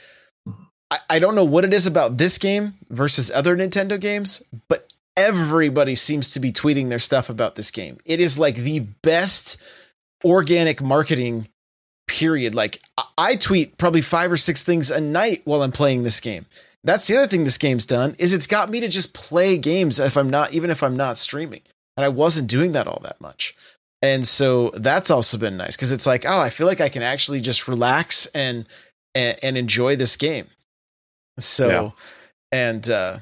I, 0.92 1.00
I 1.10 1.20
don't 1.20 1.36
know 1.36 1.44
what 1.46 1.66
it 1.66 1.74
is 1.74 1.88
about 1.88 2.18
this 2.18 2.38
game 2.38 2.76
versus 2.90 3.32
other 3.32 3.58
Nintendo 3.58 4.00
games, 4.00 4.44
but 4.68 4.92
everybody 5.18 5.96
seems 5.96 6.32
to 6.32 6.40
be 6.40 6.52
tweeting 6.52 6.90
their 6.90 7.00
stuff 7.00 7.30
about 7.30 7.56
this 7.56 7.72
game. 7.72 7.98
It 8.06 8.20
is 8.20 8.40
like 8.40 8.56
the 8.56 8.80
best 9.02 9.58
organic 10.24 10.82
marketing 10.82 11.48
period. 12.10 12.54
Like 12.56 12.80
I- 13.18 13.36
tweet 13.38 13.78
probably 13.78 14.02
five 14.02 14.32
or 14.32 14.38
six 14.38 14.64
things 14.64 14.92
a 14.92 15.00
night 15.00 15.42
while 15.46 15.62
I'm 15.62 15.72
playing 15.72 16.04
this 16.04 16.20
game. 16.20 16.46
That's 16.84 17.08
the 17.08 17.18
other 17.18 17.28
thing 17.28 17.44
this 17.44 17.58
game's 17.58 17.86
done 17.86 18.16
is 18.20 18.34
it's 18.34 18.48
got 18.48 18.70
me 18.70 18.80
to 18.82 18.88
just 18.88 19.14
play 19.14 19.58
games 19.58 20.00
if 20.00 20.18
I'm 20.18 20.30
not 20.30 20.54
even 20.54 20.70
if 20.70 20.82
I'm 20.84 20.98
not 20.98 21.18
streaming. 21.18 21.62
And 21.96 22.06
I 22.06 22.10
wasn't 22.10 22.50
doing 22.50 22.72
that 22.74 22.88
all 22.88 23.00
that 23.04 23.20
much. 23.22 23.56
And 24.02 24.26
so 24.28 24.72
that's 24.76 25.12
also 25.12 25.38
been 25.38 25.58
nice 25.58 25.76
because 25.76 25.92
it's 25.92 26.06
like, 26.08 26.26
oh, 26.26 26.40
I 26.40 26.50
feel 26.50 26.68
like 26.68 26.80
I 26.82 26.88
can 26.90 27.04
actually 27.04 27.42
just 27.42 27.68
relax 27.68 28.26
and 28.28 28.66
and, 29.14 29.38
and 29.44 29.58
enjoy 29.58 29.96
this 29.98 30.16
game. 30.16 30.48
So 31.40 31.70
Yeah. 31.70 31.90
and 32.52 32.90
uh 32.90 33.20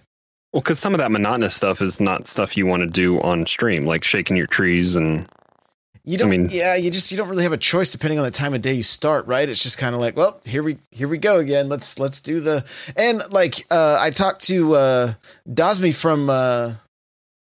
Well, 0.53 0.61
because 0.61 0.79
some 0.79 0.93
of 0.93 0.99
that 0.99 1.11
monotonous 1.11 1.55
stuff 1.55 1.81
is 1.81 1.99
not 1.99 2.27
stuff 2.27 2.55
you 2.57 2.65
want 2.65 2.81
to 2.81 2.87
do 2.87 3.19
on 3.21 3.45
stream, 3.47 3.85
like 3.85 4.03
shaking 4.03 4.37
your 4.37 4.47
trees 4.47 4.95
and 4.95 5.27
You 6.07 6.17
don't. 6.17 6.29
mean- 6.29 6.47
yeah, 6.49 6.75
you 6.75 6.89
just 6.89 7.11
you 7.11 7.17
don't 7.17 7.27
really 7.27 7.43
have 7.43 7.51
a 7.51 7.57
choice 7.57 7.91
depending 7.91 8.17
on 8.17 8.23
the 8.23 8.31
time 8.31 8.53
of 8.53 8.61
day 8.61 8.71
you 8.71 8.81
start, 8.81 9.27
right? 9.27 9.47
It's 9.47 9.61
just 9.61 9.77
kind 9.77 9.93
of 9.93 9.99
like, 9.99 10.15
well, 10.15 10.39
here 10.45 10.63
we 10.63 10.77
here 10.89 11.09
we 11.09 11.17
go 11.17 11.39
again. 11.39 11.67
Let's 11.67 11.99
let's 11.99 12.21
do 12.21 12.39
the 12.39 12.63
and 12.95 13.21
like 13.29 13.65
uh, 13.69 13.97
I 13.99 14.11
talked 14.11 14.43
to 14.43 14.73
uh, 14.75 15.13
from 15.93 16.29
uh, 16.29 16.75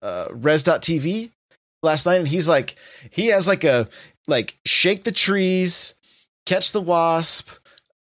uh, 0.02 0.26
Res.tv 0.32 1.30
last 1.84 2.08
night, 2.08 2.16
and 2.16 2.28
he's 2.28 2.48
like, 2.48 2.76
he 3.12 3.28
has 3.28 3.48
like 3.48 3.64
a 3.64 3.90
like 4.28 4.58
shake 4.66 5.04
the 5.04 5.12
trees, 5.12 5.94
catch 6.48 6.72
the 6.72 6.82
wasp, 6.82 7.52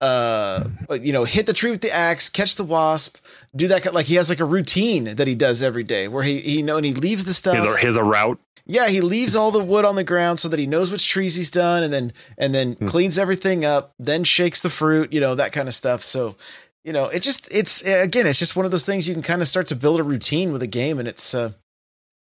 uh, 0.01 0.63
you 0.99 1.13
know, 1.13 1.23
hit 1.23 1.45
the 1.45 1.53
tree 1.53 1.69
with 1.69 1.81
the 1.81 1.91
axe, 1.91 2.29
catch 2.29 2.55
the 2.55 2.63
wasp, 2.63 3.17
do 3.55 3.67
that. 3.67 3.93
Like 3.93 4.07
he 4.07 4.15
has 4.15 4.27
like 4.27 4.39
a 4.39 4.45
routine 4.45 5.17
that 5.17 5.27
he 5.27 5.35
does 5.35 5.61
every 5.61 5.83
day 5.83 6.07
where 6.07 6.23
he 6.23 6.41
he 6.41 6.57
you 6.57 6.63
know 6.63 6.77
and 6.77 6.85
he 6.85 6.95
leaves 6.95 7.25
the 7.25 7.33
stuff. 7.33 7.55
his 7.63 7.77
his 7.77 7.97
a 7.97 8.03
route. 8.03 8.39
Yeah, 8.69 8.89
he 8.89 8.99
leaves 9.01 9.35
all 9.35 9.51
the 9.51 9.63
wood 9.63 9.85
on 9.85 9.95
the 9.95 10.03
ground 10.03 10.39
so 10.41 10.49
that 10.49 10.59
he 10.59 10.67
knows 10.67 10.91
which 10.91 11.07
trees 11.07 11.35
he's 11.35 11.49
done, 11.49 11.83
and 11.83 11.93
then 11.93 12.11
and 12.37 12.53
then 12.53 12.73
Hmm. 12.73 12.85
cleans 12.87 13.17
everything 13.17 13.63
up, 13.65 13.93
then 13.97 14.23
shakes 14.25 14.61
the 14.61 14.69
fruit, 14.69 15.13
you 15.13 15.21
know 15.21 15.35
that 15.35 15.53
kind 15.53 15.67
of 15.69 15.73
stuff. 15.73 16.03
So, 16.03 16.35
you 16.83 16.91
know, 16.93 17.05
it 17.05 17.21
just 17.21 17.47
it's 17.51 17.81
again, 17.81 18.27
it's 18.27 18.39
just 18.39 18.55
one 18.57 18.65
of 18.65 18.71
those 18.71 18.85
things 18.85 19.07
you 19.07 19.13
can 19.13 19.23
kind 19.23 19.41
of 19.41 19.47
start 19.47 19.67
to 19.67 19.75
build 19.75 19.99
a 19.99 20.03
routine 20.03 20.51
with 20.51 20.61
a 20.61 20.67
game, 20.67 20.99
and 20.99 21.07
it's 21.07 21.33
uh, 21.33 21.53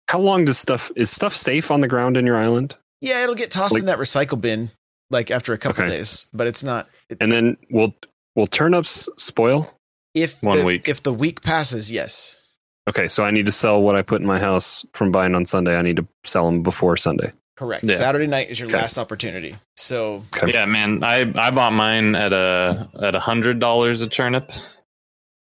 How 0.10 0.20
long 0.20 0.46
does 0.46 0.58
stuff 0.58 0.92
is 0.96 1.10
stuff 1.10 1.36
safe 1.36 1.72
on 1.72 1.80
the 1.82 1.88
ground 1.88 2.18
in 2.18 2.26
your 2.26 2.38
island? 2.38 2.76
yeah, 3.02 3.24
it'll 3.24 3.36
get 3.36 3.50
tossed 3.52 3.74
Like- 3.74 3.82
in 3.82 3.86
that 3.88 3.98
recycle 4.00 4.40
bin 4.40 4.72
like 5.10 5.32
after 5.32 5.54
a 5.54 5.58
couple 5.58 5.84
Okay. 5.84 5.92
days, 5.98 6.26
but 6.34 6.48
it's 6.48 6.64
not 6.64 6.88
it, 7.10 7.18
And 7.22 7.32
then 7.32 7.56
will 7.70 7.96
will 8.36 8.48
turnips 8.48 9.08
spoil? 9.18 9.72
if 10.14 10.42
One 10.44 10.60
the, 10.60 10.66
week. 10.66 10.88
if 10.90 11.02
the 11.04 11.14
week 11.14 11.42
passes, 11.44 11.92
yes, 11.92 12.45
Okay, 12.88 13.08
so 13.08 13.24
I 13.24 13.32
need 13.32 13.48
to 13.48 13.52
sell 13.52 13.82
what 13.82 13.96
I 13.96 14.02
put 14.04 14.22
in 14.22 14.28
my 14.28 14.40
house 14.40 14.86
from 14.94 15.12
buying 15.12 15.34
on 15.34 15.46
Sunday. 15.46 15.76
I 15.78 15.82
need 15.82 15.96
to 15.98 16.08
sell 16.24 16.46
them 16.46 16.62
before 16.62 16.98
Sunday. 16.98 17.32
correct. 17.58 17.84
Yeah. 17.86 17.96
Saturday 17.96 18.28
night 18.28 18.52
is 18.52 18.60
your 18.60 18.68
Okay. 18.68 18.78
last 18.78 18.98
opportunity. 18.98 19.56
So 19.78 20.24
Okay. 20.36 20.52
Yeah, 20.54 20.66
man. 20.66 21.04
I 21.04 21.32
I 21.36 21.52
bought 21.52 21.72
mine 21.74 22.14
at 22.14 22.34
a 22.34 22.90
at 23.02 23.16
a 23.16 23.20
hundred 23.20 23.60
dollars 23.60 24.02
a 24.02 24.08
turnip, 24.08 24.52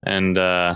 and 0.05 0.37
uh, 0.37 0.74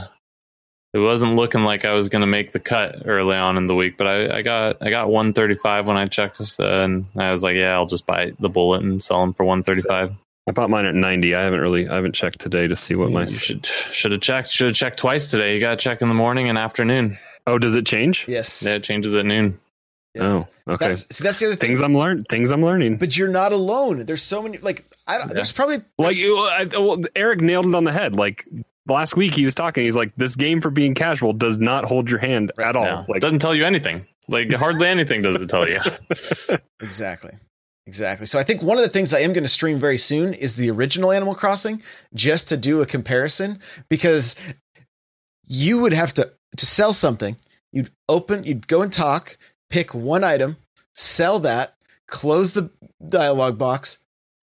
it 0.94 0.98
wasn't 0.98 1.36
looking 1.36 1.62
like 1.62 1.84
I 1.84 1.92
was 1.92 2.08
gonna 2.08 2.26
make 2.26 2.52
the 2.52 2.58
cut 2.58 3.02
early 3.04 3.36
on 3.36 3.58
in 3.58 3.66
the 3.66 3.74
week. 3.74 3.96
But 3.98 4.06
I, 4.06 4.38
I 4.38 4.42
got 4.42 4.78
I 4.80 4.88
got 4.90 5.10
one 5.10 5.34
thirty 5.34 5.54
five 5.56 5.84
when 5.86 5.98
I 5.98 6.06
checked, 6.06 6.40
uh, 6.40 6.64
and 6.64 7.04
I 7.16 7.30
was 7.30 7.42
like, 7.42 7.54
yeah, 7.54 7.74
I'll 7.74 7.84
just 7.86 8.06
buy 8.06 8.32
the 8.40 8.48
bullet 8.48 8.82
and 8.82 9.02
sell 9.02 9.20
them 9.20 9.34
for 9.34 9.44
one 9.44 9.62
thirty 9.62 9.82
five. 9.82 10.14
I 10.48 10.52
bought 10.52 10.70
mine 10.70 10.86
at 10.86 10.94
ninety. 10.94 11.34
I 11.34 11.42
haven't 11.42 11.60
really 11.60 11.88
I 11.88 11.94
haven't 11.96 12.14
checked 12.14 12.38
today 12.38 12.66
to 12.68 12.76
see 12.76 12.94
what 12.94 13.10
my 13.10 13.22
You 13.22 13.28
should 13.30 13.66
should 13.66 14.12
have 14.12 14.20
checked. 14.20 14.48
Should 14.48 14.68
have 14.68 14.76
checked 14.76 14.98
twice 14.98 15.28
today. 15.30 15.54
You 15.54 15.60
got 15.60 15.70
to 15.70 15.76
check 15.76 16.02
in 16.02 16.08
the 16.08 16.14
morning 16.14 16.48
and 16.48 16.56
afternoon. 16.56 17.18
Oh, 17.46 17.58
does 17.58 17.74
it 17.74 17.86
change? 17.86 18.24
yes, 18.28 18.62
Yeah, 18.64 18.74
it 18.74 18.84
changes 18.84 19.14
at 19.14 19.24
noon. 19.26 19.58
Oh, 20.18 20.46
okay. 20.66 20.88
that's 20.88 21.14
see, 21.14 21.22
that's 21.24 21.40
the 21.40 21.46
other 21.46 21.56
thing. 21.56 21.68
things 21.68 21.82
I'm 21.82 21.94
learn 21.94 22.24
things 22.30 22.50
I'm 22.50 22.62
learning. 22.62 22.96
but 22.96 23.16
you're 23.18 23.28
not 23.28 23.52
alone. 23.52 24.04
There's 24.06 24.22
so 24.22 24.40
many 24.42 24.58
like 24.58 24.84
I 25.06 25.18
don't, 25.18 25.28
Yeah. 25.28 25.34
there's 25.34 25.52
probably 25.52 25.78
Like 25.98 26.16
you, 26.18 26.34
I, 26.38 26.66
well, 26.72 26.98
Eric 27.14 27.40
nailed 27.40 27.66
it 27.66 27.74
on 27.74 27.84
the 27.84 27.92
head. 27.92 28.14
Like 28.14 28.46
last 28.88 29.16
week, 29.16 29.34
he 29.34 29.44
was 29.44 29.54
talking. 29.54 29.84
He's 29.84 29.96
like, 29.96 30.12
"This 30.16 30.34
game 30.36 30.60
for 30.62 30.70
being 30.70 30.94
casual 30.94 31.32
does 31.34 31.58
not 31.58 31.84
hold 31.84 32.08
your 32.08 32.18
hand 32.20 32.50
at 32.58 32.76
all." 32.76 32.84
Yeah. 32.84 33.04
Like, 33.08 33.20
doesn't 33.20 33.40
tell 33.40 33.54
you 33.54 33.64
anything. 33.64 34.06
Like 34.28 34.50
hardly 34.52 34.88
anything 34.88 35.22
does 35.22 35.34
it 35.36 35.48
tell 35.48 35.68
you. 35.68 35.80
Exactly. 36.80 37.32
Exactly. 37.86 38.26
So 38.26 38.38
I 38.38 38.42
think 38.42 38.62
one 38.62 38.76
of 38.76 38.82
the 38.82 38.90
things 38.90 39.14
I 39.14 39.20
am 39.20 39.32
going 39.32 39.44
to 39.44 39.48
stream 39.48 39.78
very 39.78 39.98
soon 39.98 40.34
is 40.34 40.56
the 40.56 40.70
original 40.70 41.12
Animal 41.12 41.34
Crossing 41.34 41.82
just 42.14 42.48
to 42.48 42.56
do 42.56 42.82
a 42.82 42.86
comparison 42.86 43.60
because 43.88 44.34
you 45.44 45.78
would 45.78 45.92
have 45.92 46.12
to 46.14 46.32
to 46.56 46.66
sell 46.66 46.92
something. 46.92 47.36
You'd 47.72 47.90
open, 48.08 48.44
you'd 48.44 48.66
go 48.66 48.82
and 48.82 48.92
talk, 48.92 49.36
pick 49.70 49.94
one 49.94 50.24
item, 50.24 50.56
sell 50.94 51.38
that, 51.40 51.74
close 52.08 52.52
the 52.52 52.70
dialogue 53.08 53.58
box, 53.58 53.98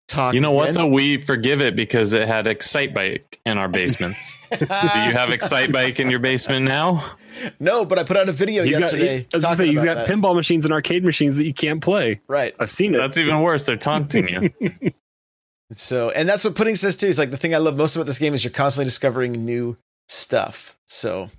talk. 0.08 0.34
You 0.34 0.40
know 0.40 0.50
what 0.50 0.74
though? 0.74 0.86
We 0.86 1.18
forgive 1.18 1.60
it 1.60 1.76
because 1.76 2.12
it 2.12 2.26
had 2.28 2.44
Excitebike 2.44 3.38
in 3.46 3.56
our 3.56 3.68
basements. 3.80 4.36
Do 4.50 4.58
you 4.60 4.66
have 4.66 5.30
Excitebike 5.30 5.98
in 5.98 6.10
your 6.10 6.20
basement 6.20 6.66
now? 6.66 7.04
No, 7.58 7.84
but 7.84 7.98
I 7.98 8.04
put 8.04 8.16
out 8.16 8.28
a 8.28 8.32
video 8.32 8.64
he's 8.64 8.74
got, 8.74 8.80
yesterday. 8.82 9.18
he, 9.18 9.26
I 9.32 9.36
was 9.36 9.44
gonna 9.44 9.56
say, 9.56 9.64
talking 9.64 9.72
he's 9.72 9.84
got 9.84 9.94
that. 9.94 10.08
pinball 10.08 10.34
machines 10.34 10.64
and 10.64 10.72
arcade 10.72 11.04
machines 11.04 11.36
that 11.36 11.44
you 11.44 11.54
can't 11.54 11.80
play. 11.80 12.20
right. 12.28 12.54
I've 12.58 12.70
seen 12.70 12.94
it. 12.94 12.98
That's 12.98 13.18
even 13.18 13.40
worse. 13.42 13.64
They're 13.64 13.76
taunting 13.76 14.28
you. 14.28 14.92
So, 15.72 16.10
and 16.10 16.28
that's 16.28 16.44
what 16.44 16.56
pudding 16.56 16.74
says 16.76 16.96
too. 16.96 17.06
Is 17.06 17.18
like 17.18 17.30
the 17.30 17.36
thing 17.36 17.54
I 17.54 17.58
love 17.58 17.76
most 17.76 17.94
about 17.94 18.06
this 18.06 18.18
game 18.18 18.34
is 18.34 18.42
you're 18.42 18.50
constantly 18.52 18.86
discovering 18.86 19.44
new 19.44 19.76
stuff. 20.08 20.76
So, 20.86 21.30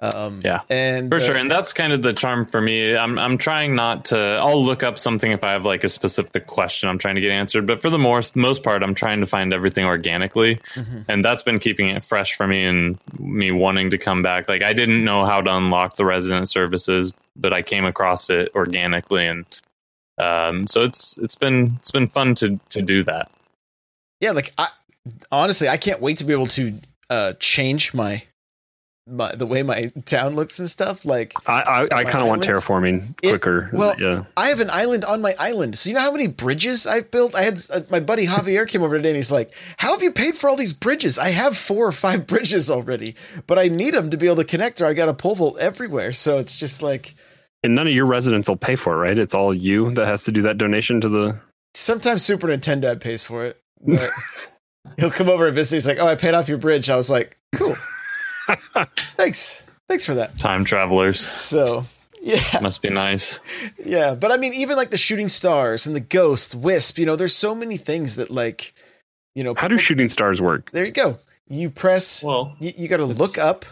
um, 0.00 0.42
Yeah, 0.44 0.60
and 0.68 1.08
For 1.10 1.16
uh, 1.16 1.20
sure, 1.20 1.36
and 1.36 1.50
that's 1.50 1.72
kind 1.72 1.92
of 1.92 2.02
the 2.02 2.12
charm 2.12 2.44
for 2.44 2.60
me. 2.60 2.94
I'm 2.96 3.18
I'm 3.18 3.38
trying 3.38 3.74
not 3.74 4.04
to. 4.06 4.18
I'll 4.18 4.62
look 4.64 4.82
up 4.82 4.98
something 4.98 5.32
if 5.32 5.42
I 5.42 5.50
have 5.52 5.64
like 5.64 5.84
a 5.84 5.88
specific 5.88 6.46
question 6.46 6.88
I'm 6.88 6.98
trying 6.98 7.14
to 7.14 7.20
get 7.20 7.30
answered. 7.30 7.66
But 7.66 7.80
for 7.80 7.88
the 7.88 7.98
most 7.98 8.36
most 8.36 8.62
part, 8.62 8.82
I'm 8.82 8.94
trying 8.94 9.20
to 9.20 9.26
find 9.26 9.54
everything 9.54 9.84
organically, 9.86 10.60
Mhm. 10.74 11.04
and 11.08 11.24
that's 11.24 11.42
been 11.42 11.58
keeping 11.58 11.88
it 11.88 12.04
fresh 12.04 12.34
for 12.34 12.46
me 12.46 12.64
and 12.64 12.98
me 13.18 13.50
wanting 13.52 13.90
to 13.90 13.98
come 13.98 14.22
back. 14.22 14.48
Like 14.48 14.62
I 14.64 14.72
didn't 14.74 15.02
know 15.02 15.24
how 15.24 15.40
to 15.40 15.56
unlock 15.56 15.96
the 15.96 16.04
resident 16.04 16.48
services, 16.48 17.12
but 17.34 17.52
I 17.54 17.62
came 17.62 17.84
across 17.86 18.28
it 18.28 18.50
organically, 18.54 19.26
and 19.26 19.46
um, 20.18 20.66
so 20.66 20.82
it's 20.82 21.16
it's 21.18 21.36
been 21.36 21.76
it's 21.78 21.90
been 21.90 22.06
fun 22.06 22.34
to 22.36 22.60
to 22.70 22.82
do 22.82 23.02
that. 23.04 23.30
yeah, 24.20 24.32
like 24.32 24.52
I 24.58 24.68
honestly, 25.32 25.68
I 25.68 25.76
can't 25.78 26.00
wait 26.00 26.18
to 26.18 26.24
be 26.24 26.32
able 26.32 26.46
to 26.48 26.80
uh, 27.10 27.32
change 27.38 27.94
my 27.94 28.22
my 29.08 29.34
the 29.34 29.46
way 29.46 29.62
my 29.62 29.88
town 30.04 30.34
looks 30.34 30.58
and 30.58 30.68
stuff. 30.68 31.04
Like, 31.04 31.32
I 31.46 31.86
I, 31.92 31.98
I 32.00 32.04
kind 32.04 32.22
of 32.22 32.28
want 32.28 32.42
terraforming 32.42 33.14
It- 33.22 33.28
quicker. 33.28 33.70
well, 33.72 33.94
yeah. 34.00 34.24
I 34.36 34.48
have 34.48 34.60
an 34.60 34.70
island 34.70 35.04
on 35.04 35.20
my 35.20 35.34
island. 35.38 35.78
So 35.78 35.88
you 35.90 35.94
know 35.94 36.00
how 36.00 36.10
many 36.12 36.26
bridges 36.26 36.86
I've 36.86 37.10
built? 37.10 37.34
I 37.34 37.42
had 37.42 37.60
uh, 37.72 37.80
my 37.90 38.00
buddy 38.00 38.26
Javier 38.26 38.66
came 38.68 38.82
over 38.82 38.96
today 38.96 39.10
and 39.10 39.16
he's 39.16 39.30
like, 39.30 39.52
"How 39.76 39.92
have 39.92 40.02
you 40.02 40.10
paid 40.12 40.36
for 40.36 40.50
all 40.50 40.56
these 40.56 40.72
bridges? 40.72 41.18
I 41.18 41.30
have 41.30 41.56
four 41.56 41.86
or 41.86 41.92
five 41.92 42.26
bridges 42.32 42.70
already, 42.70 43.14
but 43.46 43.58
I 43.58 43.68
need 43.68 43.94
them 43.94 44.10
to 44.10 44.16
be 44.16 44.26
able 44.26 44.36
to 44.36 44.44
connect, 44.44 44.80
or 44.80 44.86
I 44.86 44.92
got 44.94 45.08
a 45.08 45.14
pole 45.14 45.36
vault 45.36 45.58
everywhere." 45.58 46.12
So 46.12 46.38
it's 46.38 46.58
just 46.58 46.82
like 46.82 47.14
And 47.62 47.74
none 47.74 47.86
of 47.86 47.92
your 47.92 48.06
residents 48.06 48.48
will 48.48 48.56
pay 48.56 48.76
for 48.76 48.94
it, 48.94 48.98
right? 49.08 49.18
It's 49.18 49.34
all 49.34 49.54
you 49.54 49.92
that 49.94 50.06
has 50.06 50.24
to 50.24 50.32
do 50.32 50.42
that 50.42 50.58
donation 50.58 51.00
to 51.00 51.08
the. 51.08 51.40
sometimes 51.74 52.24
Super 52.24 52.48
Nintendo 52.48 52.98
pays 52.98 53.22
for 53.22 53.44
it. 53.44 53.60
He'll 54.98 55.10
come 55.10 55.28
over 55.28 55.46
and 55.46 55.54
visit. 55.54 55.76
He's 55.76 55.86
like, 55.86 55.98
"Oh, 56.00 56.06
I 56.06 56.14
paid 56.16 56.34
off 56.34 56.48
your 56.48 56.58
bridge." 56.58 56.88
I 56.90 56.96
was 56.96 57.10
like, 57.10 57.36
"Cool, 57.54 57.74
thanks, 59.16 59.64
thanks 59.88 60.04
for 60.04 60.14
that." 60.14 60.38
Time 60.38 60.64
travelers 60.64 61.20
So 61.20 61.84
yeah, 62.22 62.42
must 62.60 62.82
be 62.82 62.90
nice. 62.90 63.40
yeah. 63.84 64.14
But 64.14 64.32
I 64.32 64.36
mean, 64.36 64.54
even 64.54 64.76
like 64.76 64.90
the 64.90 64.98
shooting 64.98 65.28
stars 65.28 65.86
and 65.86 65.94
the 65.94 66.00
ghost, 66.00 66.54
Wisp. 66.54 66.98
You 66.98 67.06
know, 67.06 67.16
there's 67.16 67.34
so 67.34 67.54
many 67.54 67.76
things 67.76 68.16
that 68.16 68.30
like, 68.30 68.72
you 69.34 69.44
know, 69.44 69.54
How 69.56 69.68
do 69.68 69.78
shooting 69.78 70.08
stars 70.08 70.40
work? 70.42 70.70
There 70.72 70.84
you 70.84 70.92
go. 70.92 71.18
You 71.48 71.70
press. 71.70 72.24
Well, 72.24 72.56
you, 72.58 72.72
you 72.76 72.88
got 72.88 72.96
to 72.98 73.04
look 73.04 73.38
up. 73.38 73.64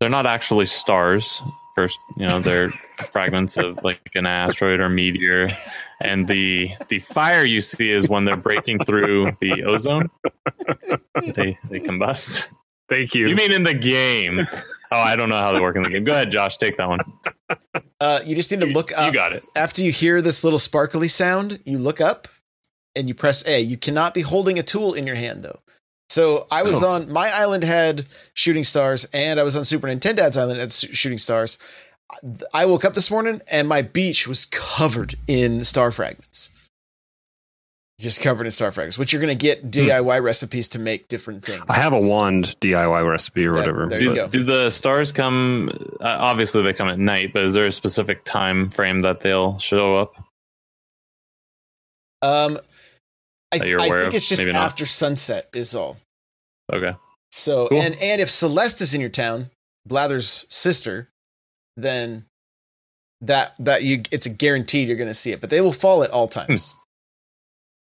they're 0.00 0.08
not 0.08 0.26
actually 0.26 0.64
stars 0.66 1.42
first 1.76 1.98
you 2.16 2.26
know 2.26 2.40
they're 2.40 2.68
fragments 3.12 3.56
of 3.56 3.78
like 3.84 4.00
an 4.16 4.26
asteroid 4.26 4.80
or 4.80 4.88
meteor 4.88 5.46
and 6.00 6.26
the 6.26 6.68
the 6.88 6.98
fire 6.98 7.44
you 7.44 7.60
see 7.62 7.90
is 7.92 8.08
when 8.08 8.24
they're 8.24 8.36
breaking 8.36 8.78
through 8.84 9.30
the 9.40 9.62
ozone 9.62 10.10
they 11.36 11.56
they 11.70 11.78
combust 11.78 12.48
Thank 12.90 13.14
you. 13.14 13.28
you 13.28 13.36
mean 13.36 13.52
in 13.52 13.62
the 13.62 13.72
game 13.74 14.40
oh 14.92 14.98
i 14.98 15.14
don't 15.16 15.28
know 15.30 15.38
how 15.38 15.52
they 15.52 15.60
work 15.60 15.76
in 15.76 15.82
the 15.84 15.90
game 15.90 16.04
go 16.04 16.12
ahead 16.12 16.30
josh 16.30 16.58
take 16.58 16.76
that 16.76 16.88
one 16.88 17.00
Uh, 18.00 18.20
you 18.24 18.34
just 18.34 18.50
need 18.50 18.60
to 18.60 18.66
look 18.66 18.92
up. 18.92 19.00
you 19.00 19.08
up. 19.08 19.14
got 19.14 19.32
it 19.32 19.44
After 19.54 19.82
you 19.82 19.90
hear 19.92 20.22
this 20.22 20.42
little 20.42 20.58
sparkly 20.58 21.06
sound, 21.08 21.60
you 21.66 21.76
look 21.78 22.00
up 22.00 22.28
and 22.96 23.06
you 23.08 23.14
press 23.14 23.46
A. 23.46 23.60
You 23.60 23.76
cannot 23.76 24.14
be 24.14 24.22
holding 24.22 24.58
a 24.58 24.62
tool 24.62 24.94
in 24.94 25.06
your 25.06 25.16
hand 25.16 25.42
though. 25.42 25.60
So 26.08 26.46
I 26.50 26.62
was 26.62 26.82
Oh. 26.82 26.88
on 26.92 27.12
my 27.12 27.28
island 27.28 27.62
had 27.62 28.06
shooting 28.34 28.64
stars, 28.64 29.06
and 29.12 29.38
I 29.38 29.42
was 29.42 29.54
on 29.54 29.64
Super 29.66 29.86
Nintendo's 29.86 30.38
island 30.38 30.58
had 30.60 30.72
shooting 30.72 31.18
stars. 31.18 31.58
I 32.54 32.64
woke 32.66 32.84
up 32.86 32.94
this 32.94 33.10
morning 33.10 33.42
and 33.50 33.68
my 33.68 33.82
beach 33.82 34.26
was 34.26 34.46
covered 34.46 35.14
in 35.28 35.62
star 35.64 35.90
fragments. 35.92 36.50
Just 38.00 38.22
covered 38.22 38.46
in 38.46 38.50
star 38.50 38.72
fragments, 38.72 38.98
which 38.98 39.12
you're 39.12 39.20
going 39.20 39.36
to 39.36 39.40
get 39.40 39.70
DIY 39.70 40.22
recipes 40.22 40.70
to 40.70 40.78
make 40.78 41.08
different 41.08 41.44
things. 41.44 41.58
Hmm. 41.62 41.70
I 41.70 41.74
have 41.74 41.92
a 41.92 41.98
wand 42.00 42.56
DIY 42.60 43.08
recipe 43.08 43.44
or 43.46 43.52
Yeah, 43.52 43.58
whatever. 43.60 43.86
there 43.88 43.98
Do, 43.98 44.04
you 44.04 44.10
but- 44.12 44.16
go. 44.16 44.28
do 44.28 44.42
the 44.44 44.70
stars 44.70 45.12
come? 45.12 45.68
Uh, 46.00 46.16
obviously, 46.18 46.62
they 46.62 46.72
come 46.72 46.88
at 46.88 46.98
night, 46.98 47.32
but 47.34 47.42
is 47.44 47.52
there 47.52 47.66
a 47.66 47.72
specific 47.72 48.24
time 48.24 48.70
frame 48.70 49.02
that 49.02 49.20
they'll 49.20 49.58
show 49.58 49.96
up? 49.98 50.14
Um, 52.22 52.58
I, 53.52 53.58
That 53.58 53.68
you're 53.68 53.80
I 53.80 53.88
think 53.88 54.06
of? 54.08 54.14
it's 54.14 54.28
just 54.28 54.40
Maybe 54.42 54.52
not. 54.52 54.64
after 54.64 54.86
sunset 54.86 55.48
is 55.54 55.74
all. 55.74 55.96
Okay. 56.72 56.94
So 57.32 57.68
Cool. 57.68 57.80
and 57.82 57.94
and 57.96 58.20
if 58.20 58.30
Celeste 58.30 58.80
is 58.80 58.94
in 58.94 59.00
your 59.00 59.10
town, 59.10 59.50
Blather's 59.86 60.46
sister, 60.48 61.08
then 61.76 62.24
that 63.20 63.54
that 63.58 63.82
you 63.82 64.02
it's 64.10 64.26
a 64.26 64.30
guaranteed 64.30 64.88
you're 64.88 64.96
going 64.96 65.08
to 65.08 65.14
see 65.14 65.32
it. 65.32 65.40
But 65.40 65.50
they 65.50 65.60
will 65.60 65.72
fall 65.72 66.02
at 66.02 66.10
all 66.10 66.26
Hmm. 66.28 66.32
times. 66.46 66.74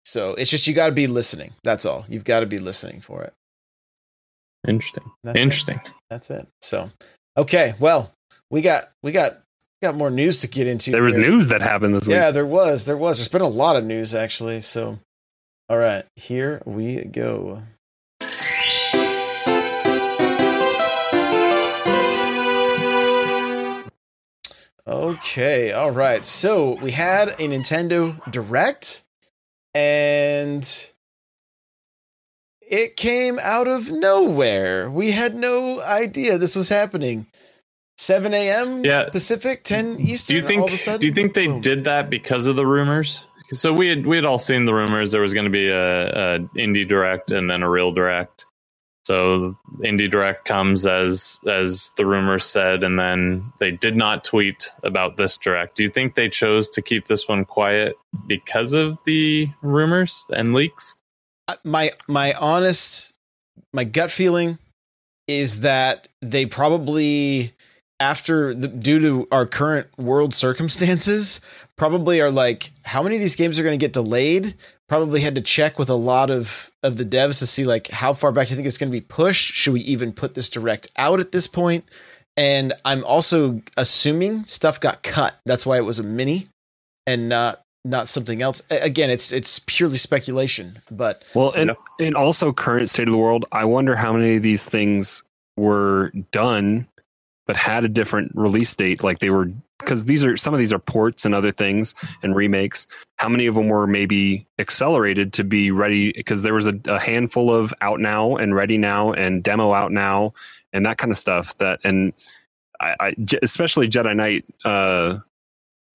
So 0.07 0.35
it's 0.35 0.53
just 0.53 0.69
you 0.69 0.73
got 0.73 0.87
to 0.87 0.95
be 0.95 1.09
listening. 1.09 1.53
That's 1.64 1.85
all. 1.85 2.05
You've 2.09 2.23
got 2.23 2.40
to 2.40 2.47
be 2.47 2.59
listening 2.59 3.01
for 3.01 3.25
it. 3.25 3.33
Interesting. 4.66 5.11
That's 5.25 5.37
it. 5.37 5.42
Interesting. 5.42 5.81
That's 6.09 6.31
it. 6.31 6.47
So 6.62 6.90
okay, 7.37 7.75
well 7.81 8.12
we 8.49 8.62
got 8.62 8.85
we 9.03 9.11
got 9.11 9.40
got 9.83 9.97
more 9.97 10.11
news 10.11 10.42
to 10.42 10.47
get 10.47 10.69
into. 10.69 10.92
there 10.92 11.03
was 11.03 11.14
here. 11.14 11.29
news 11.29 11.49
that 11.49 11.61
happened 11.61 11.92
this 11.92 12.07
week. 12.07 12.14
Yeah, 12.14 12.31
there 12.31 12.47
was. 12.47 12.85
There 12.85 12.97
was. 12.97 13.19
There's 13.19 13.27
been 13.27 13.42
a 13.42 13.49
lot 13.49 13.75
of 13.75 13.85
news 13.85 14.14
actually. 14.14 14.61
So, 14.61 15.01
all 15.69 15.79
right, 15.79 16.05
here 16.14 16.62
we 16.64 17.03
go. 17.05 17.62
Okay, 24.87 25.73
all 25.73 25.90
right. 25.90 26.25
So 26.25 26.77
we 26.77 26.92
had 26.92 27.31
a 27.31 27.49
Nintendo 27.49 28.31
Direct, 28.31 29.03
and 29.77 30.91
it 32.62 32.97
came 32.97 33.39
out 33.41 33.69
of 33.69 33.91
nowhere. 33.91 34.91
We 34.91 35.12
had 35.12 35.35
no 35.35 35.81
idea 35.83 36.39
this 36.39 36.57
was 36.57 36.69
happening. 36.69 37.27
7 37.99 38.33
a.m. 38.35 38.85
Yeah. 38.85 39.09
Pacific, 39.11 39.65
10 39.65 40.01
Eastern. 40.01 40.35
Do 40.35 40.41
you 40.41 40.47
think? 40.47 40.61
all 40.62 40.69
of 40.69 40.75
a 40.75 40.77
sudden, 40.77 41.01
do 41.01 41.07
you 41.07 41.12
think 41.12 41.35
they 41.35 41.47
boom. 41.47 41.61
did 41.61 41.85
that 41.85 42.11
because 42.11 42.47
of 42.47 42.57
the 42.57 42.67
rumors? 42.67 43.25
So 43.51 43.73
we 43.73 43.89
had 43.89 44.07
we 44.07 44.17
had 44.17 44.25
all 44.25 44.39
seen 44.39 44.65
the 44.65 44.75
rumors. 44.75 45.12
There 45.12 45.21
was 45.21 45.33
going 45.33 45.45
to 45.45 45.51
be 45.51 45.69
a, 45.69 46.35
a 46.35 46.39
indie 46.57 46.87
direct 46.87 47.31
and 47.31 47.49
then 47.49 47.62
a 47.62 47.71
real 47.71 47.93
direct. 47.93 48.45
So 49.07 49.57
indie 49.85 50.11
direct 50.11 50.47
comes 50.47 50.85
as 50.85 51.38
as 51.47 51.92
the 51.97 52.05
rumors 52.05 52.45
said, 52.45 52.83
and 52.83 52.99
then 52.99 53.53
they 53.61 53.71
did 53.71 53.95
not 53.95 54.25
tweet 54.25 54.73
about 54.83 55.16
this 55.16 55.38
direct. 55.38 55.77
Do 55.77 55.85
you 55.85 55.88
think 55.88 56.16
they 56.16 56.29
chose 56.29 56.69
to 56.71 56.83
keep 56.83 57.07
this 57.07 57.29
one 57.29 57.45
quiet 57.45 57.95
because 58.27 58.73
of 58.73 58.99
the 59.07 59.49
rumors 59.62 60.27
and 60.31 60.53
leaks? 60.53 60.97
my 61.62 61.92
my 62.09 62.33
honest 62.35 63.14
my 63.73 63.85
gut 63.85 64.11
feeling 64.11 64.59
is 65.29 65.61
that 65.61 66.09
they 66.21 66.45
probably 66.45 67.55
after 68.01 68.55
the, 68.55 68.66
due 68.66 68.99
to 68.99 69.29
our 69.31 69.47
current 69.47 69.87
world 69.99 70.35
circumstances 70.35 71.40
probably 71.77 72.21
are 72.21 72.31
like 72.31 72.73
how 72.85 73.05
many 73.05 73.14
of 73.14 73.21
these 73.21 73.37
games 73.37 73.57
are 73.57 73.62
going 73.62 73.79
to 73.79 73.83
get 73.83 73.92
delayed 73.92 74.55
probably 74.88 75.20
had 75.20 75.35
to 75.35 75.40
check 75.40 75.79
with 75.79 75.90
a 75.90 75.94
lot 75.94 76.31
of 76.31 76.70
of 76.83 76.96
the 76.96 77.05
devs 77.05 77.38
to 77.40 77.46
see 77.46 77.64
like 77.64 77.88
how 77.88 78.12
far 78.12 78.33
back 78.33 78.46
do 78.46 78.51
you 78.53 78.57
think 78.57 78.66
it's 78.66 78.79
going 78.79 78.90
to 78.90 78.96
be 78.96 79.01
pushed 79.01 79.53
should 79.55 79.72
we 79.72 79.81
even 79.81 80.12
put 80.12 80.35
this 80.35 80.49
direct 80.51 80.88
out 80.96 81.20
at 81.20 81.33
this 81.33 81.46
point? 81.46 81.85
point 81.85 81.85
and 82.37 82.72
i'm 82.85 83.03
also 83.05 83.61
assuming 83.77 84.44
stuff 84.44 84.79
got 84.79 85.03
cut 85.03 85.35
that's 85.46 85.64
why 85.64 85.77
it 85.79 85.85
was 85.85 85.99
a 85.99 86.03
mini 86.03 86.46
and 87.07 87.29
not 87.29 87.62
not 87.85 88.09
something 88.09 88.42
else 88.42 88.62
again 88.70 89.09
it's 89.11 89.33
it's 89.33 89.59
purely 89.66 89.96
speculation 89.96 90.79
but 90.90 91.22
Well, 91.35 91.53
and 91.53 91.70
Yeah. 91.70 92.07
and 92.07 92.14
also 92.14 92.53
current 92.53 92.90
state 92.90 93.09
of 93.09 93.12
the 93.12 93.18
world. 93.18 93.44
I 93.53 93.64
wonder 93.64 93.96
how 93.96 94.12
many 94.12 94.37
of 94.37 94.42
these 94.42 94.68
things 94.68 95.22
were 95.57 96.11
done, 96.31 96.87
but 97.46 97.57
had 97.57 97.85
a 97.85 97.88
different 97.88 98.33
release 98.35 98.75
date. 98.75 99.03
Like 99.03 99.20
they 99.20 99.31
were 99.31 99.51
because 99.79 100.07
these 100.07 100.25
are 100.25 100.37
some 100.37 100.55
of 100.55 100.59
these 100.59 100.73
are 100.73 100.79
ports 100.79 101.25
and 101.25 101.35
other 101.35 101.53
things 101.53 101.95
and 102.23 102.35
remakes. 102.35 102.87
How 103.17 103.29
many 103.29 103.47
of 103.47 103.55
them 103.55 103.69
were 103.69 103.87
maybe 103.87 104.47
accelerated 104.59 105.33
to 105.35 105.45
be 105.45 105.71
ready? 105.71 106.12
Because 106.12 106.43
there 106.43 106.55
was 106.55 106.67
a, 106.67 106.79
a 106.87 106.99
handful 106.99 107.55
of 107.55 107.73
out 107.81 108.01
now 108.01 108.37
and 108.37 108.55
ready 108.55 108.79
now 108.79 109.12
and 109.12 109.43
demo 109.43 109.73
out 109.73 109.93
now 109.93 110.33
and 110.73 110.87
that 110.87 110.99
kind 110.99 111.11
of 111.11 111.19
stuff. 111.19 111.57
That 111.59 111.81
and 111.85 112.12
I, 112.81 112.97
I 113.01 113.15
especially 113.43 113.89
Jedi 113.89 114.15
Knight, 114.15 114.45
uh, 114.65 115.19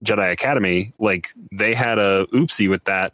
Jedi 0.04 0.32
Academy, 0.32 0.94
like 1.00 1.30
they 1.52 1.74
had 1.74 2.00
a 2.00 2.26
oopsie 2.34 2.70
with 2.70 2.84
that 2.86 3.14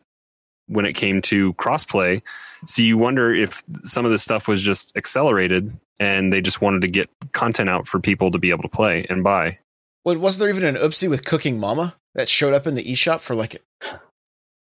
when 0.68 0.86
it 0.86 0.94
came 0.94 1.22
to 1.24 1.54
crossplay. 1.54 2.22
So 2.66 2.82
you 2.82 2.98
wonder 2.98 3.34
if 3.34 3.64
some 3.84 4.06
of 4.06 4.12
this 4.12 4.24
stuff 4.24 4.48
was 4.48 4.62
just 4.62 4.96
accelerated 4.98 5.78
and 6.00 6.32
they 6.32 6.42
just 6.42 6.62
wanted 6.62 6.82
to 6.82 6.88
get 6.88 7.10
content 7.32 7.70
out 7.70 7.88
for 7.88 8.00
people 8.00 8.32
to 8.32 8.38
be 8.38 8.50
able 8.50 8.64
to 8.64 8.70
play 8.70 9.06
and 9.10 9.24
buy. 9.24 9.60
Well, 10.08 10.18
wasn't 10.20 10.40
there 10.40 10.50
even 10.50 10.64
an 10.64 10.82
oopsie 10.82 11.10
with 11.10 11.26
Cooking 11.26 11.60
Mama 11.60 11.94
that 12.16 12.30
showed 12.30 12.54
up 12.54 12.66
in 12.66 12.76
the 12.76 12.84
eShop 12.86 13.20
for 13.20 13.36
like 13.36 13.62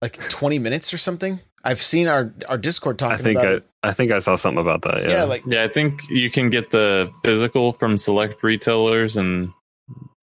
like 0.01 0.17
20 0.29 0.58
minutes 0.58 0.91
or 0.91 0.97
something? 0.97 1.39
I've 1.63 1.84
seen 1.84 2.08
our 2.08 2.34
our 2.49 2.58
Discord 2.58 2.97
talking 2.97 3.19
I 3.19 3.21
think 3.21 3.39
about 3.39 3.51
I, 3.51 3.55
it. 3.58 3.65
I 3.84 3.91
think 3.91 4.12
I 4.12 4.17
saw 4.17 4.38
something 4.38 4.60
about 4.60 4.81
that. 4.81 5.03
Yeah. 5.03 5.10
Yeah, 5.10 5.23
like 5.25 5.43
Yeah, 5.45 5.63
I 5.63 5.67
think 5.67 6.01
you 6.10 6.31
can 6.31 6.49
get 6.49 6.71
the 6.71 7.12
physical 7.23 7.73
from 7.73 7.95
select 7.99 8.41
retailers, 8.41 9.17
and 9.17 9.51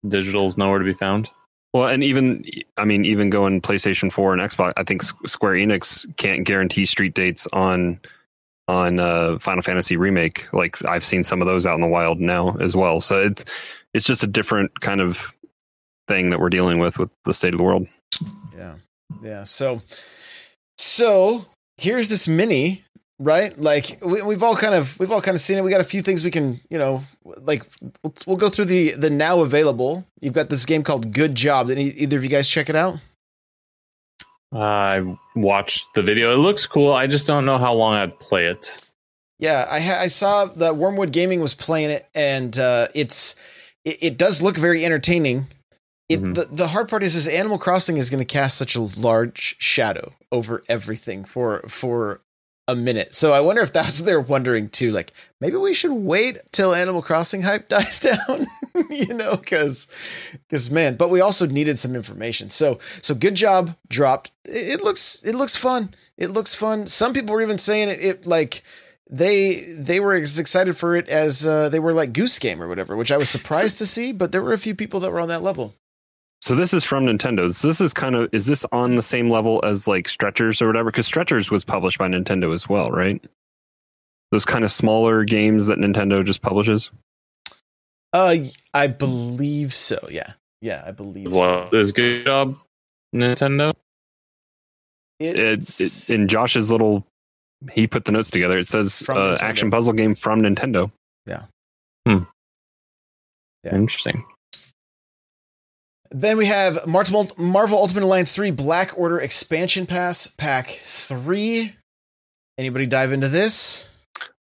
digital's 0.06 0.56
nowhere 0.56 0.78
to 0.78 0.84
be 0.84 0.92
found. 0.92 1.28
well, 1.72 1.88
and 1.88 2.04
even 2.04 2.44
I 2.76 2.84
mean, 2.84 3.04
even 3.04 3.28
going 3.28 3.60
PlayStation 3.60 4.12
Four 4.12 4.32
and 4.32 4.40
Xbox, 4.40 4.72
I 4.76 4.84
think 4.84 5.02
Square 5.02 5.54
Enix 5.54 6.06
can't 6.16 6.46
guarantee 6.46 6.86
street 6.86 7.14
dates 7.14 7.48
on 7.52 7.98
on 8.68 9.00
uh, 9.00 9.38
Final 9.40 9.62
Fantasy 9.62 9.96
remake. 9.96 10.46
Like 10.52 10.84
I've 10.84 11.04
seen 11.04 11.24
some 11.24 11.40
of 11.40 11.48
those 11.48 11.66
out 11.66 11.74
in 11.74 11.80
the 11.80 11.88
wild 11.88 12.20
now 12.20 12.56
as 12.60 12.76
well. 12.76 13.00
So 13.00 13.20
it's 13.20 13.44
it's 13.94 14.06
just 14.06 14.22
a 14.22 14.26
different 14.26 14.80
kind 14.80 15.00
of 15.00 15.34
thing 16.06 16.30
that 16.30 16.40
we're 16.40 16.50
dealing 16.50 16.78
with 16.78 16.98
with 16.98 17.10
the 17.24 17.34
state 17.34 17.54
of 17.54 17.58
the 17.58 17.64
world. 17.64 17.86
yeah. 18.56 18.74
Yeah. 19.22 19.44
So 19.44 19.82
so 20.76 21.46
here's 21.76 22.08
this 22.08 22.28
mini, 22.28 22.84
right? 23.18 23.56
Like 23.58 23.98
we, 24.02 24.22
we've 24.22 24.42
all 24.42 24.56
kind 24.56 24.74
of 24.74 24.98
we've 24.98 25.10
all 25.10 25.22
kind 25.22 25.34
of 25.34 25.40
seen 25.40 25.58
it. 25.58 25.64
We 25.64 25.70
got 25.70 25.80
a 25.80 25.84
few 25.84 26.02
things 26.02 26.22
we 26.24 26.30
can, 26.30 26.60
you 26.70 26.78
know, 26.78 27.02
like 27.24 27.64
we'll, 28.02 28.14
we'll 28.26 28.36
go 28.36 28.48
through 28.48 28.66
the 28.66 28.92
the 28.92 29.10
now 29.10 29.40
available. 29.40 30.06
You've 30.20 30.34
got 30.34 30.50
this 30.50 30.66
game 30.66 30.82
called 30.82 31.12
Good 31.12 31.34
Job. 31.34 31.68
Did 31.68 31.78
any, 31.78 31.88
either 31.90 32.16
of 32.16 32.24
you 32.24 32.30
guys 32.30 32.48
check 32.48 32.68
it 32.68 32.76
out? 32.76 32.96
I 34.52 35.16
watched 35.36 35.84
the 35.94 36.02
video. 36.02 36.32
It 36.32 36.38
looks 36.38 36.66
cool. 36.66 36.92
I 36.92 37.06
just 37.06 37.26
don't 37.26 37.44
know 37.44 37.58
how 37.58 37.74
long 37.74 37.94
I'd 37.94 38.18
play 38.18 38.46
it. 38.46 38.82
Yeah, 39.38 39.66
I 39.70 39.80
ha- 39.80 40.00
I 40.00 40.06
saw 40.08 40.46
that 40.46 40.76
Wormwood 40.76 41.12
Gaming 41.12 41.40
was 41.40 41.54
playing 41.54 41.90
it, 41.90 42.08
and 42.14 42.58
uh, 42.58 42.88
it's 42.94 43.34
it, 43.88 43.98
it 44.00 44.18
does 44.18 44.42
look 44.42 44.56
very 44.56 44.84
entertaining. 44.84 45.46
It 46.08 46.22
Mhm. 46.22 46.34
the, 46.34 46.44
the 46.50 46.68
hard 46.68 46.88
part 46.88 47.02
is 47.02 47.14
is 47.14 47.28
Animal 47.28 47.58
Crossing 47.58 47.96
is 47.98 48.08
going 48.10 48.24
to 48.24 48.24
cast 48.24 48.56
such 48.56 48.74
a 48.74 48.80
large 48.80 49.56
shadow 49.58 50.14
over 50.32 50.62
everything 50.68 51.24
for 51.24 51.62
for 51.68 52.20
a 52.66 52.74
minute. 52.74 53.14
So 53.14 53.32
I 53.32 53.40
wonder 53.40 53.62
if 53.62 53.72
that's 53.72 53.98
what 53.98 54.06
they're 54.06 54.20
wondering 54.20 54.68
too. 54.68 54.90
Like 54.92 55.12
maybe 55.40 55.56
we 55.56 55.72
should 55.74 55.92
wait 55.92 56.38
till 56.52 56.74
Animal 56.74 57.02
Crossing 57.02 57.42
hype 57.42 57.68
dies 57.74 58.00
down, 58.00 58.46
you 58.90 59.12
know? 59.14 59.36
Because 59.36 59.86
because 60.48 60.70
man, 60.70 60.96
but 60.96 61.10
we 61.10 61.20
also 61.20 61.46
needed 61.46 61.78
some 61.78 61.94
information. 61.94 62.48
So 62.50 62.78
so 63.02 63.14
good 63.14 63.34
job 63.34 63.74
dropped. 63.88 64.30
It, 64.46 64.80
it 64.80 64.82
looks 64.82 65.20
it 65.24 65.34
looks 65.34 65.56
fun. 65.56 65.94
It 66.16 66.30
looks 66.30 66.54
fun. 66.54 66.86
Some 66.86 67.12
people 67.12 67.34
were 67.34 67.42
even 67.42 67.58
saying 67.58 67.88
it, 67.90 68.00
it 68.02 68.26
like 68.26 68.62
they 69.10 69.62
they 69.72 70.00
were 70.00 70.14
as 70.14 70.38
excited 70.38 70.76
for 70.76 70.94
it 70.96 71.08
as 71.08 71.46
uh, 71.46 71.68
they 71.68 71.78
were 71.78 71.92
like 71.92 72.12
Goose 72.12 72.38
Game 72.38 72.62
or 72.62 72.68
whatever, 72.68 72.96
which 72.96 73.10
I 73.10 73.16
was 73.16 73.28
surprised 73.36 73.78
to 73.78 73.86
see. 73.86 74.12
But 74.12 74.32
there 74.32 74.42
were 74.42 74.52
a 74.52 74.58
few 74.58 74.74
people 74.74 75.00
that 75.00 75.12
were 75.12 75.20
on 75.20 75.28
that 75.28 75.42
level. 75.42 75.74
So 76.40 76.54
this 76.54 76.72
is 76.72 76.84
from 76.84 77.04
Nintendo. 77.06 77.52
So 77.52 77.66
this 77.68 77.80
is 77.80 77.92
kind 77.92 78.14
of 78.14 78.30
is 78.32 78.46
this 78.46 78.64
on 78.70 78.94
the 78.94 79.02
same 79.02 79.28
level 79.30 79.60
as 79.64 79.88
like 79.88 80.08
Stretchers 80.08 80.62
or 80.62 80.66
whatever? 80.66 80.90
Because 80.90 81.06
Stretchers 81.06 81.50
was 81.50 81.64
published 81.64 81.98
by 81.98 82.06
Nintendo 82.08 82.54
as 82.54 82.68
well, 82.68 82.90
right? 82.90 83.22
Those 84.30 84.44
kind 84.44 84.62
of 84.62 84.70
smaller 84.70 85.24
games 85.24 85.66
that 85.66 85.78
Nintendo 85.78 86.24
just 86.24 86.42
publishes. 86.42 86.90
Uh, 88.12 88.36
I 88.72 88.86
believe 88.86 89.74
so. 89.74 89.98
Yeah, 90.10 90.32
yeah, 90.60 90.82
I 90.86 90.92
believe 90.92 91.32
Well, 91.32 91.70
so. 91.70 91.76
is 91.76 91.92
good 91.92 92.24
job, 92.26 92.56
Nintendo. 93.14 93.72
It, 95.18 95.36
It's- 95.36 95.80
it, 96.10 96.14
in 96.14 96.28
Josh's 96.28 96.70
little, 96.70 97.06
he 97.72 97.86
put 97.86 98.04
the 98.04 98.12
notes 98.12 98.30
together. 98.30 98.58
It 98.58 98.68
says 98.68 99.02
uh, 99.08 99.36
action 99.40 99.70
puzzle 99.70 99.92
game 99.92 100.14
from 100.14 100.42
Nintendo. 100.42 100.90
Yeah. 101.26 101.44
Interesting. 103.72 104.24
Then 106.10 106.38
we 106.38 106.46
have 106.46 106.86
Marvel, 106.86 107.30
Marvel 107.36 107.78
Ultimate 107.78 108.02
Alliance 108.02 108.34
3 108.34 108.50
Black 108.52 108.98
Order 108.98 109.18
Expansion 109.18 109.86
Pass 109.86 110.26
Pack 110.26 110.68
3. 110.68 111.74
Anybody 112.56 112.86
dive 112.86 113.12
into 113.12 113.28
this? 113.28 113.90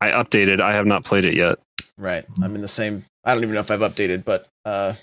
I 0.01 0.11
updated. 0.11 0.61
I 0.61 0.73
have 0.73 0.87
not 0.87 1.05
played 1.05 1.27
it 1.27 1.35
yet. 1.35 1.59
Right. 1.99 2.25
I'm 2.43 2.55
in 2.55 2.63
the 2.63 2.69
same. 2.69 3.05
I 3.25 3.35
don't 3.35 3.43
even 3.43 3.55
know 3.55 3.61
if 3.61 3.71
I've 3.71 3.81
updated, 3.81 4.25
but 4.25 4.47
uh, 4.65 4.95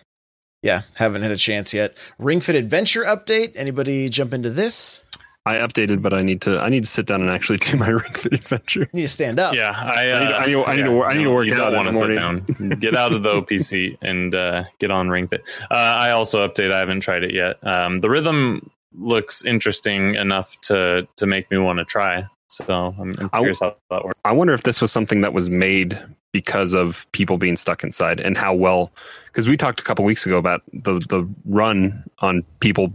yeah, 0.63 0.81
haven't 0.95 1.21
had 1.21 1.31
a 1.31 1.37
chance 1.37 1.73
yet. 1.73 1.95
Ring 2.17 2.41
Fit 2.41 2.55
Adventure 2.55 3.03
update. 3.03 3.51
Anybody 3.55 4.09
jump 4.09 4.33
into 4.33 4.49
this? 4.49 5.03
I 5.47 5.55
updated, 5.65 6.01
but 6.01 6.13
I 6.13 6.21
need 6.23 6.41
to. 6.41 6.59
I 6.59 6.69
need 6.69 6.83
to 6.83 6.89
sit 6.89 7.05
down 7.05 7.21
and 7.21 7.29
actually 7.31 7.57
do 7.69 7.77
my 7.77 7.87
Ring 7.99 7.99
Fit 8.13 8.33
Adventure. 8.33 8.81
You 8.81 8.87
need 8.93 9.01
to 9.03 9.07
stand 9.07 9.39
up. 9.39 9.55
Yeah, 9.55 9.71
I, 9.75 10.11
I 10.11 10.19
need- 10.19 10.31
uh, 10.31 10.37
I 10.37 10.45
need 10.45 10.51
to- 10.53 10.65
I 10.65 10.75
need 10.75 10.83
to 10.83 11.03
I 11.03 11.13
need 11.15 11.23
to 11.23 11.31
work 11.31 11.45
you 11.47 11.53
it 11.53 11.57
don't 11.57 11.67
out 11.67 11.71
in 11.73 11.77
wanna 11.77 11.91
the 11.91 11.99
sit 11.99 12.09
morning. 12.19 12.69
down. 12.69 12.79
Get 12.79 12.95
out 12.95 13.13
of 13.13 13.23
the 13.23 13.29
OPSeat 13.31 13.97
and 14.01 14.35
uh, 14.35 14.63
get 14.79 14.91
on 14.91 15.09
Ring 15.09 15.27
Fit. 15.27 15.41
Uh, 15.71 15.73
I 15.97 16.11
also 16.11 16.45
update. 16.47 16.71
I 16.73 16.79
haven't 16.79 16.99
tried 17.01 17.23
it 17.23 17.33
yet. 17.33 17.57
Um, 17.65 17.99
the 17.99 18.09
rhythm 18.09 18.69
looks 18.93 19.43
interesting 19.45 20.15
enough 20.15 20.59
to 20.61 21.07
to 21.17 21.25
make 21.25 21.49
me 21.51 21.57
want 21.57 21.79
to 21.79 21.85
try. 21.85 22.25
So 22.49 22.95
I'm, 22.99 23.13
I'm 23.19 23.29
I- 23.33 23.39
curious 23.39 23.59
how 23.59 23.75
that 23.89 24.03
works. 24.05 24.19
I 24.25 24.31
wonder 24.31 24.53
if 24.53 24.63
this 24.63 24.81
was 24.81 24.91
something 24.91 25.21
that 25.21 25.33
was 25.33 25.49
made 25.49 25.99
because 26.33 26.73
of 26.73 27.09
people 27.13 27.37
being 27.37 27.55
stuck 27.55 27.83
inside 27.83 28.19
and 28.19 28.37
how 28.37 28.53
well. 28.53 28.91
Because 29.27 29.47
we 29.47 29.55
talked 29.57 29.79
a 29.79 29.83
couple 29.83 30.03
weeks 30.05 30.25
ago 30.25 30.37
about 30.37 30.61
the 30.73 30.99
the 31.09 31.27
run 31.45 32.03
on 32.19 32.43
people 32.59 32.91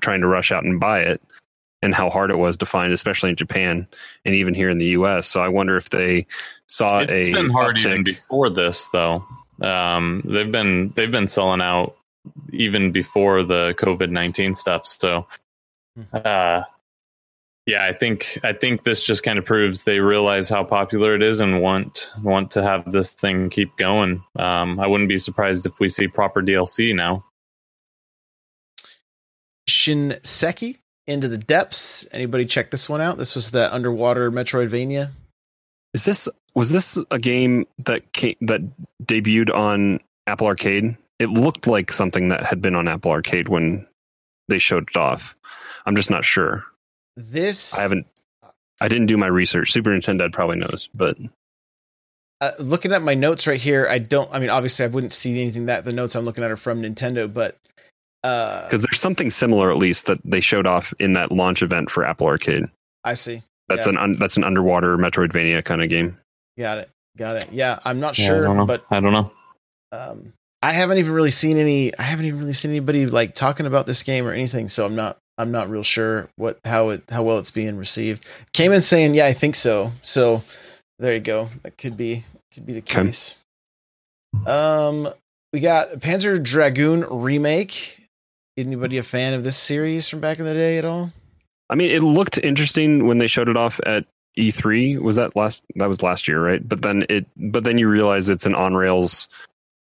trying 0.00 0.20
to 0.20 0.26
rush 0.26 0.50
out 0.52 0.64
and 0.64 0.78
buy 0.80 1.00
it, 1.00 1.20
and 1.82 1.94
how 1.94 2.08
hard 2.08 2.30
it 2.30 2.38
was 2.38 2.56
to 2.58 2.66
find, 2.66 2.92
especially 2.92 3.30
in 3.30 3.36
Japan 3.36 3.86
and 4.24 4.34
even 4.34 4.54
here 4.54 4.70
in 4.70 4.78
the 4.78 4.86
U.S. 4.86 5.26
So 5.26 5.40
I 5.42 5.48
wonder 5.48 5.76
if 5.76 5.90
they 5.90 6.26
saw 6.68 7.00
It's 7.00 7.28
a 7.28 7.32
been 7.32 7.50
hard 7.50 7.76
uptick. 7.76 7.90
even 7.90 8.04
before 8.04 8.50
this, 8.50 8.88
though. 8.88 9.24
Um, 9.60 10.22
they've 10.24 10.50
been 10.50 10.90
they've 10.90 11.10
been 11.10 11.28
selling 11.28 11.60
out 11.60 11.96
even 12.52 12.92
before 12.92 13.44
the 13.44 13.74
COVID 13.78 14.10
nineteen 14.10 14.54
stuff. 14.54 14.86
So, 14.86 15.26
uh, 16.12 16.62
yeah, 17.66 17.84
I 17.84 17.92
think 17.92 18.38
I 18.42 18.52
think 18.52 18.82
this 18.84 19.04
just 19.04 19.22
kind 19.22 19.38
of 19.38 19.44
proves 19.44 19.82
they 19.82 20.00
realize 20.00 20.48
how 20.48 20.64
popular 20.64 21.14
it 21.14 21.22
is 21.22 21.40
and 21.40 21.60
want 21.60 22.12
want 22.22 22.52
to 22.52 22.62
have 22.62 22.90
this 22.90 23.12
thing 23.12 23.50
keep 23.50 23.76
going. 23.76 24.24
Um, 24.36 24.80
I 24.80 24.86
wouldn't 24.86 25.08
be 25.08 25.18
surprised 25.18 25.66
if 25.66 25.78
we 25.78 25.88
see 25.88 26.08
proper 26.08 26.42
DLC 26.42 26.94
now. 26.94 27.24
Shinsekai 29.68 30.78
Into 31.06 31.28
the 31.28 31.38
Depths. 31.38 32.06
Anybody 32.12 32.46
check 32.46 32.70
this 32.70 32.88
one 32.88 33.00
out? 33.00 33.18
This 33.18 33.34
was 33.34 33.50
the 33.50 33.72
underwater 33.74 34.30
Metroidvania. 34.30 35.10
Is 35.94 36.04
this 36.04 36.28
was 36.54 36.70
this 36.70 36.98
a 37.10 37.18
game 37.18 37.66
that 37.86 38.12
came, 38.12 38.36
that 38.42 38.60
debuted 39.02 39.52
on 39.52 40.00
Apple 40.26 40.46
Arcade? 40.46 40.96
It 41.18 41.30
looked 41.30 41.66
like 41.66 41.92
something 41.92 42.28
that 42.28 42.44
had 42.44 42.62
been 42.62 42.74
on 42.74 42.88
Apple 42.88 43.10
Arcade 43.10 43.48
when 43.48 43.86
they 44.48 44.58
showed 44.58 44.88
it 44.90 44.96
off. 44.96 45.36
I'm 45.86 45.96
just 45.96 46.10
not 46.10 46.24
sure. 46.24 46.64
This 47.16 47.78
I 47.78 47.82
haven't. 47.82 48.06
I 48.80 48.88
didn't 48.88 49.06
do 49.06 49.16
my 49.16 49.26
research. 49.26 49.72
Super 49.72 49.90
Nintendo 49.90 50.32
probably 50.32 50.56
knows, 50.56 50.88
but 50.94 51.16
uh, 52.40 52.50
looking 52.58 52.92
at 52.92 53.02
my 53.02 53.14
notes 53.14 53.46
right 53.46 53.60
here. 53.60 53.86
I 53.88 53.98
don't. 53.98 54.28
I 54.32 54.40
mean, 54.40 54.50
obviously, 54.50 54.84
I 54.84 54.88
wouldn't 54.88 55.12
see 55.12 55.40
anything 55.40 55.66
that 55.66 55.84
the 55.84 55.92
notes 55.92 56.14
I'm 56.14 56.24
looking 56.24 56.42
at 56.42 56.50
are 56.50 56.56
from 56.56 56.82
Nintendo, 56.82 57.32
but 57.32 57.56
uh, 58.24 58.64
because 58.64 58.82
there's 58.82 59.00
something 59.00 59.30
similar 59.30 59.70
at 59.70 59.78
least 59.78 60.06
that 60.06 60.18
they 60.24 60.40
showed 60.40 60.66
off 60.66 60.92
in 60.98 61.12
that 61.14 61.32
launch 61.32 61.62
event 61.62 61.90
for 61.90 62.04
Apple 62.04 62.26
Arcade. 62.26 62.64
I 63.04 63.14
see. 63.14 63.42
That's 63.68 63.86
Yeah. 63.86 63.90
an 63.92 63.98
un, 63.98 64.16
that's 64.18 64.36
an 64.36 64.44
underwater 64.44 64.96
Metroidvania 64.98 65.64
kind 65.64 65.82
of 65.82 65.88
game. 65.88 66.18
Got 66.58 66.78
it. 66.78 66.90
Got 67.16 67.36
it. 67.36 67.48
Yeah, 67.52 67.78
I'm 67.84 68.00
not 68.00 68.18
Yeah, 68.18 68.26
sure, 68.26 68.42
don't 68.42 68.66
but 68.66 68.84
I 68.90 69.00
don't 69.00 69.12
know. 69.12 69.32
um, 69.92 70.32
I 70.62 70.72
haven't 70.72 70.98
even 70.98 71.12
really 71.12 71.30
seen 71.30 71.56
any. 71.58 71.96
I 71.98 72.02
haven't 72.02 72.26
even 72.26 72.40
really 72.40 72.52
seen 72.52 72.70
anybody 72.70 73.06
like 73.06 73.34
talking 73.34 73.66
about 73.66 73.86
this 73.86 74.02
game 74.02 74.26
or 74.26 74.32
anything. 74.32 74.68
So 74.68 74.86
I'm 74.86 74.94
not. 74.94 75.18
I'm 75.38 75.50
not 75.50 75.68
real 75.70 75.82
sure 75.82 76.28
what 76.36 76.58
how 76.64 76.90
it 76.90 77.02
how 77.10 77.22
well 77.22 77.38
it's 77.38 77.50
being 77.50 77.76
received. 77.76 78.24
Came 78.52 78.72
in 78.72 78.82
saying, 78.82 79.14
"Yeah, 79.14 79.26
I 79.26 79.32
think 79.32 79.54
so." 79.56 79.90
So 80.02 80.42
there 80.98 81.14
you 81.14 81.20
go. 81.20 81.48
That 81.62 81.76
could 81.78 81.96
be 81.96 82.24
could 82.54 82.64
be 82.66 82.74
the 82.74 82.78
Okay. 82.80 83.04
case. 83.06 83.38
Um, 84.46 85.08
we 85.52 85.60
got 85.60 85.92
Panzer 85.94 86.42
Dragoon 86.42 87.04
remake. 87.10 87.98
Anybody 88.56 88.98
a 88.98 89.02
fan 89.02 89.34
of 89.34 89.44
this 89.44 89.56
series 89.56 90.08
from 90.08 90.20
back 90.20 90.38
in 90.38 90.44
the 90.44 90.54
day 90.54 90.78
at 90.78 90.84
all? 90.84 91.10
I 91.70 91.74
mean, 91.74 91.90
it 91.90 92.02
looked 92.02 92.38
interesting 92.38 93.06
when 93.06 93.18
they 93.18 93.26
showed 93.26 93.48
it 93.48 93.56
off 93.56 93.80
at 93.86 94.04
E3. 94.38 95.00
Was 95.00 95.16
that 95.16 95.34
last? 95.36 95.64
That 95.76 95.88
was 95.88 96.02
last 96.02 96.28
year, 96.28 96.44
right? 96.44 96.66
But 96.66 96.82
then 96.82 97.06
it, 97.08 97.26
but 97.36 97.64
then 97.64 97.78
you 97.78 97.88
realize 97.88 98.28
it's 98.28 98.46
an 98.46 98.54
on 98.54 98.74
rails 98.74 99.28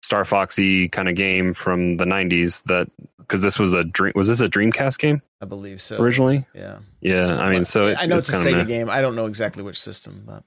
Star 0.04 0.26
Foxy 0.26 0.90
kind 0.90 1.08
of 1.08 1.16
game 1.16 1.54
from 1.54 1.96
the 1.96 2.06
'90s. 2.06 2.64
That 2.64 2.90
because 3.20 3.42
this 3.42 3.60
was 3.60 3.74
a 3.74 3.84
dream. 3.84 4.14
Was 4.16 4.28
this 4.28 4.42
a 4.42 4.50
Dreamcast 4.50 5.00
game 5.00 5.22
I 5.42 5.46
believe 5.46 5.82
so. 5.82 6.02
originally? 6.02 6.46
yeah. 6.54 6.80
Yeah, 7.02 7.40
I 7.40 7.50
mean, 7.50 7.66
so 7.66 7.88
it, 7.88 7.98
I 8.00 8.06
know 8.06 8.18
it's, 8.18 8.30
a 8.30 8.34
kinda 8.34 8.52
Sega 8.52 8.58
meh. 8.58 8.64
game. 8.64 8.90
I 8.90 9.02
don't 9.02 9.16
know 9.16 9.28
exactly 9.28 9.64
which 9.64 9.80
system, 9.80 10.24
but 10.26 10.44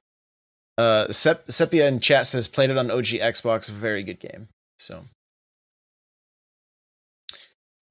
uh, 0.83 1.11
Sep- 1.13 1.51
Sepia 1.51 1.89
in 1.89 2.01
chat 2.01 2.27
says 2.27 2.49
played 2.49 2.71
it 2.71 2.79
on 2.79 2.91
OG 2.91 3.07
Xbox. 3.07 3.71
Very 3.71 4.03
good 4.03 4.19
game. 4.19 4.49
So, 4.79 5.05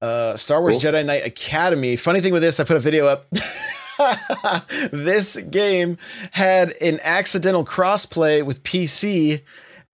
uh, 0.02 0.36
Star 0.36 0.60
Wars 0.60 0.82
Cool. 0.82 0.92
Jedi 0.92 1.04
Knight 1.04 1.24
Academy. 1.24 1.96
Funny 1.96 2.20
thing 2.20 2.32
with 2.32 2.42
this, 2.42 2.60
I 2.60 2.64
put 2.64 2.76
a 2.76 2.80
video 2.80 3.06
up. 3.06 3.26
this 4.90 5.36
game 5.36 5.98
had 6.30 6.70
an 6.80 7.00
accidental 7.02 7.64
crossplay 7.64 8.44
with 8.44 8.62
PC, 8.62 9.42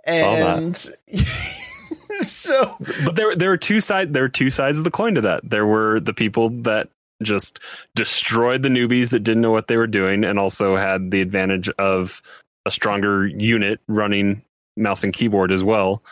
and 0.05 0.77
so 2.21 2.77
But 3.05 3.17
there, 3.17 3.35
there 3.35 3.49
were 3.49 3.57
two 3.57 3.81
sides. 3.81 4.13
There 4.13 4.23
were 4.23 4.29
two 4.29 4.51
sides 4.51 4.79
of 4.79 4.85
the 4.85 4.91
coin 4.91 5.15
to 5.17 5.21
that. 5.23 5.49
There 5.49 5.67
were 5.67 6.01
the 6.01 6.15
people 6.15 6.51
that 6.63 6.89
just 7.23 7.59
destroyed 7.95 8.63
the 8.63 8.69
newbies 8.69 9.11
that 9.11 9.21
didn't 9.21 9.41
know 9.43 9.51
what 9.51 9.69
they 9.69 9.77
were 9.77 9.87
doing, 9.87 10.25
and 10.25 10.39
also 10.39 10.77
had 10.77 11.11
the 11.11 11.21
advantage 11.21 11.69
of 11.79 12.23
a 12.65 12.71
stronger 12.71 13.27
unit 13.27 13.81
running 13.89 14.43
mouse 14.77 15.03
and 15.03 15.13
keyboard 15.13 15.51
as 15.51 15.65
well. 15.65 16.03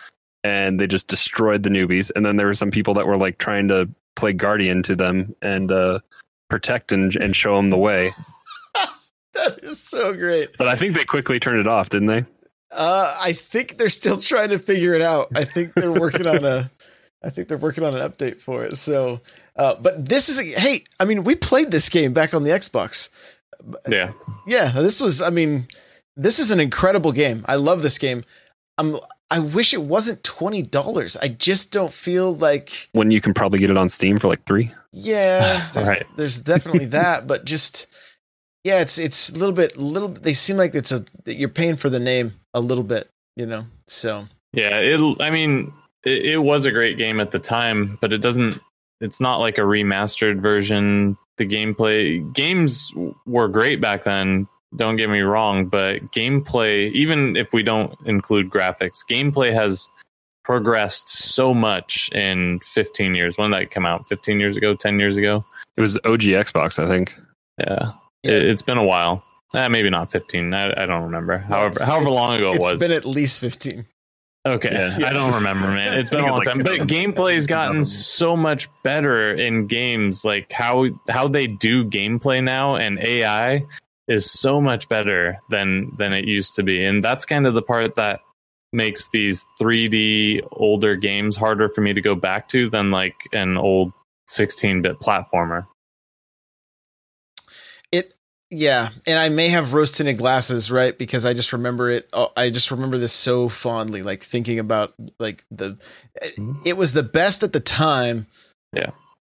And 0.45 0.78
they 0.78 0.86
just 0.86 1.09
destroyed 1.09 1.64
the 1.64 1.70
newbies. 1.70 2.12
And 2.14 2.24
then 2.24 2.36
there 2.36 2.47
were 2.47 2.55
some 2.55 2.70
people 2.70 2.95
that 2.95 3.07
were 3.07 3.16
like 3.16 3.38
trying 3.38 3.66
to 3.68 3.88
play 4.14 4.32
guardian 4.32 4.82
to 4.84 4.95
them 4.95 5.34
and 5.42 5.72
uh, 5.72 5.99
protect 6.49 6.92
and 6.92 7.16
and 7.16 7.34
show 7.34 7.57
them 7.57 7.70
the 7.70 7.78
way. 7.78 8.14
that 9.34 9.59
is 9.62 9.80
so 9.80 10.14
great. 10.14 10.57
But 10.57 10.68
I 10.68 10.76
think 10.76 10.95
they 10.95 11.05
quickly 11.05 11.40
turned 11.40 11.61
it 11.61 11.66
off, 11.66 11.88
didn't 11.88 12.07
they? 12.09 12.24
Uh, 12.70 13.16
I 13.20 13.32
think 13.32 13.78
they're 13.78 13.88
still 13.88 14.20
trying 14.20 14.51
to 14.51 14.59
figure 14.59 14.95
it 14.95 15.03
out. 15.03 15.28
I 15.34 15.45
think 15.45 15.74
they're 15.74 15.92
working 15.92 16.26
on 16.26 16.45
a, 16.45 16.70
I 17.22 17.30
think 17.30 17.49
they're 17.49 17.57
working 17.57 17.84
on 17.84 17.95
an 17.95 18.09
update 18.09 18.40
for 18.40 18.64
it. 18.64 18.76
So, 18.76 19.20
uh, 19.57 19.76
but 19.76 20.09
this 20.09 20.28
is 20.28 20.40
a, 20.40 20.45
hey, 20.45 20.80
I 20.99 21.05
mean, 21.05 21.22
we 21.22 21.36
played 21.36 21.70
this 21.70 21.88
game 21.88 22.12
back 22.12 22.34
on 22.34 22.42
the 22.42 22.51
Xbox. 22.51 23.11
Yeah, 23.88 24.12
Yeah, 24.47 24.72
this 24.72 25.01
was, 25.01 25.22
I 25.22 25.30
mean, 25.30 25.68
this 26.16 26.38
is 26.40 26.51
an 26.51 26.59
incredible 26.59 27.12
game. 27.12 27.45
I 27.47 27.55
love 27.55 27.82
this 27.82 27.97
game. 27.97 28.24
I'm, 28.76 28.97
I 29.35 29.41
wish 29.41 29.74
it 29.74 29.82
wasn't 29.82 30.22
twenty 30.22 30.62
dollars. 30.62 31.16
I 31.16 31.26
just 31.28 31.72
don't 31.72 31.93
feel 31.93 32.37
like, 32.37 32.89
When 32.93 33.11
you 33.11 33.20
can 33.20 33.35
probably 33.35 33.59
get 33.59 33.68
it 33.68 33.76
on 33.76 33.89
Steam 33.89 34.18
for 34.18 34.28
like 34.28 34.45
three. 34.45 34.72
yeah, 34.93 35.68
there's, 35.74 35.89
Right. 35.89 36.07
there's 36.16 36.39
definitely 36.39 36.87
that, 36.87 37.26
but 37.26 37.45
just. 37.45 37.87
Yeah, 38.62 38.80
it's 38.80 38.99
it's 38.99 39.28
a 39.28 39.35
little 39.35 39.53
bit, 39.55 39.76
little. 39.76 40.09
They 40.09 40.32
seem 40.32 40.57
like 40.57 40.74
it's 40.74 40.91
a 40.93 41.05
that 41.24 41.35
you're 41.35 41.51
paying 41.51 41.76
for 41.76 41.91
the 41.91 42.01
name 42.01 42.32
a 42.55 42.61
little 42.61 42.85
bit, 42.85 43.11
you 43.37 43.45
know. 43.45 43.66
So 43.89 44.24
yeah. 44.55 44.78
It. 44.78 45.20
I 45.20 45.28
mean, 45.30 45.70
it, 46.05 46.24
it 46.24 46.39
was 46.39 46.64
a 46.64 46.70
great 46.70 46.97
game 46.97 47.20
at 47.20 47.30
the 47.32 47.39
time, 47.41 47.99
but 48.01 48.12
it 48.12 48.18
doesn't. 48.18 48.59
It's 49.03 49.20
not 49.20 49.39
like 49.41 49.59
a 49.59 49.62
remastered 49.62 50.41
version. 50.41 51.18
The 51.37 51.45
gameplay 51.45 52.32
games 52.32 52.91
were 53.26 53.49
great 53.49 53.80
back 53.82 54.05
then. 54.05 54.47
Don't 54.77 54.97
get 54.97 55.09
me 55.09 55.20
wrong, 55.20 55.66
but 55.66 56.01
gameplay, 56.12 56.91
even 56.93 57.37
if 57.37 57.53
we 57.53 57.62
don't 57.62 57.95
include 58.07 58.51
graphics, 58.51 58.99
gameplay 59.09 59.53
has 59.53 59.89
progressed 60.45 61.09
so 61.09 61.55
much 61.55 62.11
in 62.12 62.61
15 62.61 63.14
years. 63.14 63.39
When 63.39 63.51
did 63.51 63.61
that 63.61 63.70
come 63.70 63.87
out? 63.87 64.09
15 64.09 64.41
years 64.41 64.57
ago? 64.57 64.75
10 64.75 64.99
years 64.99 65.16
ago? 65.16 65.45
It 65.77 65.81
was 65.81 65.97
OG 66.05 66.22
Xbox, 66.22 66.83
I 66.83 66.87
think. 66.87 67.16
Yeah, 67.59 67.93
Yeah. 68.22 68.33
It, 68.33 68.47
it's 68.47 68.62
been 68.62 68.79
a 68.79 68.85
while. 68.85 69.22
Eh, 69.55 69.68
maybe 69.68 69.89
not 69.91 70.11
15. 70.11 70.53
I, 70.53 70.83
I 70.83 70.87
don't 70.87 71.05
remember. 71.05 71.39
However, 71.39 71.68
It's- 71.77 71.87
however 71.87 72.09
it's- 72.09 72.14
long 72.16 72.35
ago 72.35 72.51
it 72.53 72.57
it's 72.57 72.70
was. 72.72 72.81
been 72.81 72.93
at 72.93 73.05
least 73.05 73.41
15 73.41 73.87
Okay, 74.47 74.68
Yeah. 74.70 75.07
I 75.09 75.14
don't 75.14 75.33
remember, 75.33 75.68
man. 75.68 75.99
It's 75.99 76.11
been 76.11 76.20
a 76.20 76.27
long 76.31 76.43
think 76.45 76.57
time, 76.57 76.64
but 76.64 76.79
like 76.81 76.89
gameplay's 76.89 77.47
gotten 77.47 77.83
so 77.87 78.37
much 78.37 78.68
better 78.83 79.33
in 79.35 79.66
games. 79.66 80.22
Like 80.22 80.53
how 80.53 80.89
how 81.09 81.29
they 81.29 81.47
do 81.47 81.83
gameplay 81.83 82.45
now, 82.45 82.77
and 82.77 82.99
AI 82.99 83.64
is 84.09 84.30
so 84.30 84.61
much 84.61 84.88
better 84.88 85.38
than 85.50 85.90
than 85.96 86.12
it 86.12 86.26
used 86.26 86.55
to 86.55 86.62
be, 86.62 86.84
and 86.84 87.02
that's 87.02 87.24
kind 87.24 87.46
of 87.46 87.55
the 87.55 87.62
part 87.62 87.94
that 87.96 88.20
makes 88.74 89.09
these 89.11 89.46
3D 89.61 90.46
older 90.52 90.96
games 90.96 91.36
harder 91.36 91.68
for 91.68 91.80
me 91.80 91.94
to 91.94 92.00
go 92.00 92.14
back 92.14 92.48
to 92.48 92.68
than 92.68 92.90
like 92.90 93.14
an 93.32 93.57
old 93.57 93.92
16-bit 94.28 94.98
platformer. 94.98 95.66
it 97.92 98.14
yeah 98.50 98.90
and 99.07 99.18
i 99.18 99.28
may 99.28 99.48
have 99.48 99.72
rose 99.72 99.92
tinted 99.92 100.18
glasses 100.18 100.70
right 100.70 100.98
because 100.98 101.24
i 101.24 101.32
just 101.32 101.52
remember 101.52 101.90
it 101.90 102.09
oh, 102.12 102.30
i 102.36 102.50
just 102.50 102.70
remember 102.70 102.98
this 102.98 103.12
so 103.12 103.48
fondly 103.48 104.02
like 104.02 104.22
thinking 104.22 104.59
about 104.59 104.92
like 105.18 105.44
the 105.50 105.78
mm-hmm. 106.22 106.52
it 106.64 106.76
was 106.76 106.92
the 106.92 107.02
best 107.02 107.42
at 107.42 107.52
the 107.52 107.61
time 107.61 108.26
Yeah. 108.72 108.90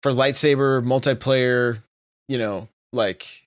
for 0.04 0.12
lightsaber 0.12 0.84
multiplayer 0.84 1.82
you 2.28 2.38
know 2.38 2.68
like 2.92 3.47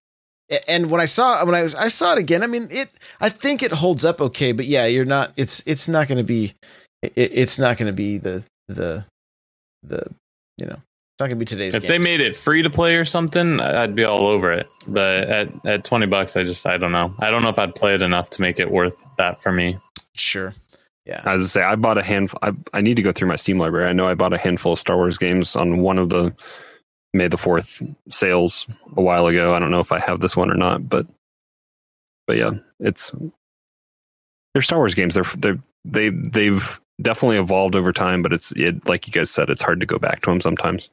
And 0.66 0.90
when 0.90 1.01
I 1.01 1.05
saw 1.05 1.44
when 1.44 1.55
I 1.55 1.62
was 1.62 1.74
I 1.74 1.88
saw 1.88 2.12
it 2.12 2.18
again, 2.18 2.42
I 2.42 2.46
mean 2.46 2.68
it. 2.70 2.90
I 3.20 3.28
think 3.28 3.62
it 3.62 3.70
holds 3.70 4.05
up 4.05 4.20
okay, 4.20 4.53
but 4.53 4.66
yeah, 4.66 4.86
you're 4.86 5.05
not. 5.05 5.32
It's 5.36 5.62
it's 5.66 5.88
not 5.88 6.09
going 6.09 6.18
to 6.18 6.24
be. 6.24 6.55
It, 7.03 7.12
it's 7.16 7.59
not 7.59 7.78
going 7.78 7.86
to 7.86 7.92
be 7.92 8.18
the 8.18 8.42
the 8.68 9.05
the 9.82 10.05
you 10.59 10.66
know. 10.66 10.76
It's 11.20 11.22
not 11.22 11.26
going 11.26 11.30
to 11.30 11.36
be 11.36 11.44
today's. 11.44 11.74
If 11.74 11.86
they 11.86 11.98
made 11.98 12.20
it 12.20 12.34
free 12.34 12.62
to 12.62 12.70
play 12.70 12.96
or 12.96 13.05
something, 13.05 13.61
I'd 13.61 13.94
be 13.94 14.05
all 14.05 14.26
over 14.26 14.51
it. 14.51 14.66
But 14.86 15.28
at, 15.28 15.66
at 15.66 15.84
20 15.84 16.07
bucks, 16.07 16.34
I 16.34 16.44
just, 16.44 16.66
I 16.66 16.78
don't 16.78 16.92
know. 16.92 17.14
I 17.18 17.30
don't 17.30 17.42
know 17.42 17.51
if 17.51 17.59
I'd 17.59 17.74
play 17.74 17.94
it 17.94 18.01
enough 18.01 18.30
to 18.30 18.40
make 18.40 18.59
it 18.59 18.70
worth 18.70 19.05
that 19.18 19.42
for 19.42 19.53
me. 19.53 19.76
sure, 20.14 20.55
yeah, 21.05 21.22
As 21.26 21.42
I 21.42 21.46
say, 21.46 21.62
I 21.62 21.76
bought 21.76 21.98
a 21.98 22.03
handful. 22.03 22.38
I, 22.42 22.53
I 22.72 22.80
need 22.80 22.94
to 22.94 23.03
go 23.03 23.12
through 23.12 23.28
my 23.28 23.36
Steam 23.36 23.59
library. 23.59 23.88
I 23.88 23.92
know 23.92 24.09
I 24.09 24.14
bought 24.14 24.32
a 24.32 24.38
handful 24.38 24.72
of 24.72 24.78
Star 24.78 24.96
Wars 24.96 25.18
games 25.18 25.57
on 25.57 25.80
one 25.80 25.98
of 25.98 26.09
the 26.09 26.34
May 27.12 27.28
the 27.28 27.36
Fourth 27.36 27.82
sales 28.11 28.66
a 28.96 29.02
while 29.02 29.26
ago. 29.26 29.54
I 29.54 29.58
don't 29.58 29.70
know 29.70 29.80
if 29.80 29.92
I 29.92 29.98
have 29.98 30.20
this 30.20 30.36
one 30.36 30.50
or 30.50 30.56
not, 30.56 30.88
but 30.88 31.06
but 32.26 32.36
yeah, 32.36 32.52
it's 32.78 33.12
they're 34.54 34.62
Star 34.62 34.78
Wars 34.78 34.94
games. 34.94 35.14
They're 35.14 35.24
they 35.36 35.58
they 35.84 36.11
they've 36.11 36.80
definitely 37.02 37.38
evolved 37.38 37.74
over 37.74 37.92
time, 37.92 38.22
but 38.22 38.32
it's 38.32 38.52
it 38.52 38.88
like 38.88 39.06
you 39.06 39.12
guys 39.12 39.30
said, 39.30 39.50
it's 39.50 39.62
hard 39.62 39.80
to 39.80 39.86
go 39.86 39.98
back 39.98 40.22
to 40.22 40.30
them 40.30 40.40
sometimes. 40.40 40.90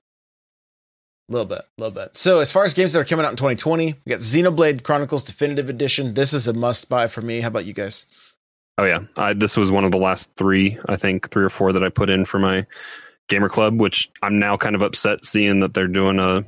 a 1.30 1.34
little 1.34 1.45
bit, 1.47 1.59
a 1.59 1.82
little 1.82 1.93
bit. 1.93 2.15
So 2.18 2.39
as 2.39 2.51
far 2.51 2.63
as 2.65 2.74
games 2.74 2.93
that 2.93 2.99
are 2.99 3.05
coming 3.05 3.26
out 3.26 3.32
in 3.32 3.38
2020, 3.38 3.93
we 4.05 4.09
got 4.09 4.20
Xenoblade 4.20 4.84
Chronicles 4.84 5.26
Definitive 5.26 5.70
Edition. 5.70 6.13
This 6.13 6.34
is 6.34 6.47
a 6.47 6.53
must 6.53 6.89
buy 6.89 7.07
for 7.07 7.22
me. 7.22 7.41
How 7.41 7.49
about 7.49 7.65
you 7.65 7.74
guys? 7.74 8.05
Oh 8.80 8.86
yeah, 8.86 9.01
I, 9.18 9.34
this 9.34 9.57
was 9.57 9.72
one 9.72 9.84
of 9.86 9.91
the 9.91 9.97
last 9.97 10.32
three, 10.36 10.78
I 10.88 10.95
think, 10.95 11.30
three 11.30 11.43
or 11.43 11.49
four 11.49 11.74
that 11.74 11.84
I 11.84 11.89
put 11.89 12.09
in 12.09 12.26
for 12.26 12.39
my 12.39 12.65
gamer 13.28 13.49
club. 13.49 13.80
Which 13.80 14.09
I'm 14.21 14.39
now 14.39 14.57
kind 14.57 14.75
of 14.75 14.82
upset 14.82 15.25
seeing 15.25 15.59
that 15.61 15.73
they're 15.73 15.88
doing 15.88 16.19
a 16.19 16.45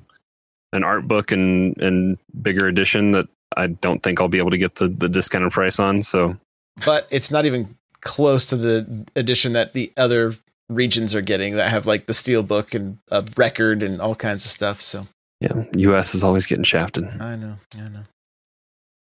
an 0.74 0.84
art 0.84 1.08
book 1.08 1.32
and 1.32 1.76
and 1.82 2.18
bigger 2.42 2.68
edition 2.68 3.12
that 3.12 3.28
I 3.58 3.68
don't 3.68 4.02
think 4.04 4.22
I'll 4.22 4.28
be 4.28 4.38
able 4.38 4.52
to 4.52 4.58
get 4.58 4.76
the 4.76 4.88
the 4.88 5.10
discounted 5.10 5.52
price 5.52 5.80
on. 5.80 6.02
So 6.04 6.38
But 6.86 7.08
it's 7.12 7.32
not 7.32 7.46
even 7.46 7.76
close 8.02 8.48
to 8.50 8.56
the 8.56 9.06
edition 9.16 9.54
that 9.54 9.74
the 9.74 9.92
other 9.98 10.34
regions 10.70 11.16
are 11.16 11.22
getting 11.22 11.56
that 11.56 11.70
have 11.70 11.86
like 11.88 12.06
the 12.06 12.14
steel 12.14 12.44
book 12.44 12.74
and 12.76 12.98
a 13.10 13.26
record 13.36 13.82
and 13.84 14.00
all 14.00 14.16
kinds 14.16 14.46
of 14.46 14.52
stuff. 14.52 14.80
So 14.82 15.08
yeah, 15.42 15.64
US 15.74 16.14
is 16.14 16.24
always 16.24 16.46
getting 16.46 16.64
shafted. 16.64 17.06
I 17.20 17.36
know, 17.36 17.56
I 17.78 17.90
know. 17.90 18.04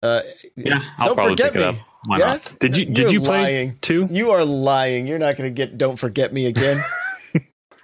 Uh, 0.02 0.22
Yeah, 0.56 0.82
I'll 0.98 1.08
don't 1.08 1.14
probably 1.14 1.32
forget 1.34 1.52
pick 1.52 1.62
it 1.62 1.64
me. 1.64 1.64
up. 1.64 1.76
Why 2.06 2.18
yeah? 2.18 2.24
not? 2.24 2.58
Did 2.58 2.76
you 2.76 2.84
did 2.86 2.98
You're 2.98 3.10
you 3.12 3.20
play 3.20 3.42
lying. 3.42 3.78
two? 3.80 4.08
You 4.10 4.32
are 4.32 4.44
lying. 4.44 5.06
You're 5.06 5.20
not 5.20 5.36
going 5.36 5.48
to 5.48 5.54
get 5.54 5.78
"Don't 5.78 5.96
Forget 5.96 6.32
Me" 6.32 6.46
again. 6.46 6.82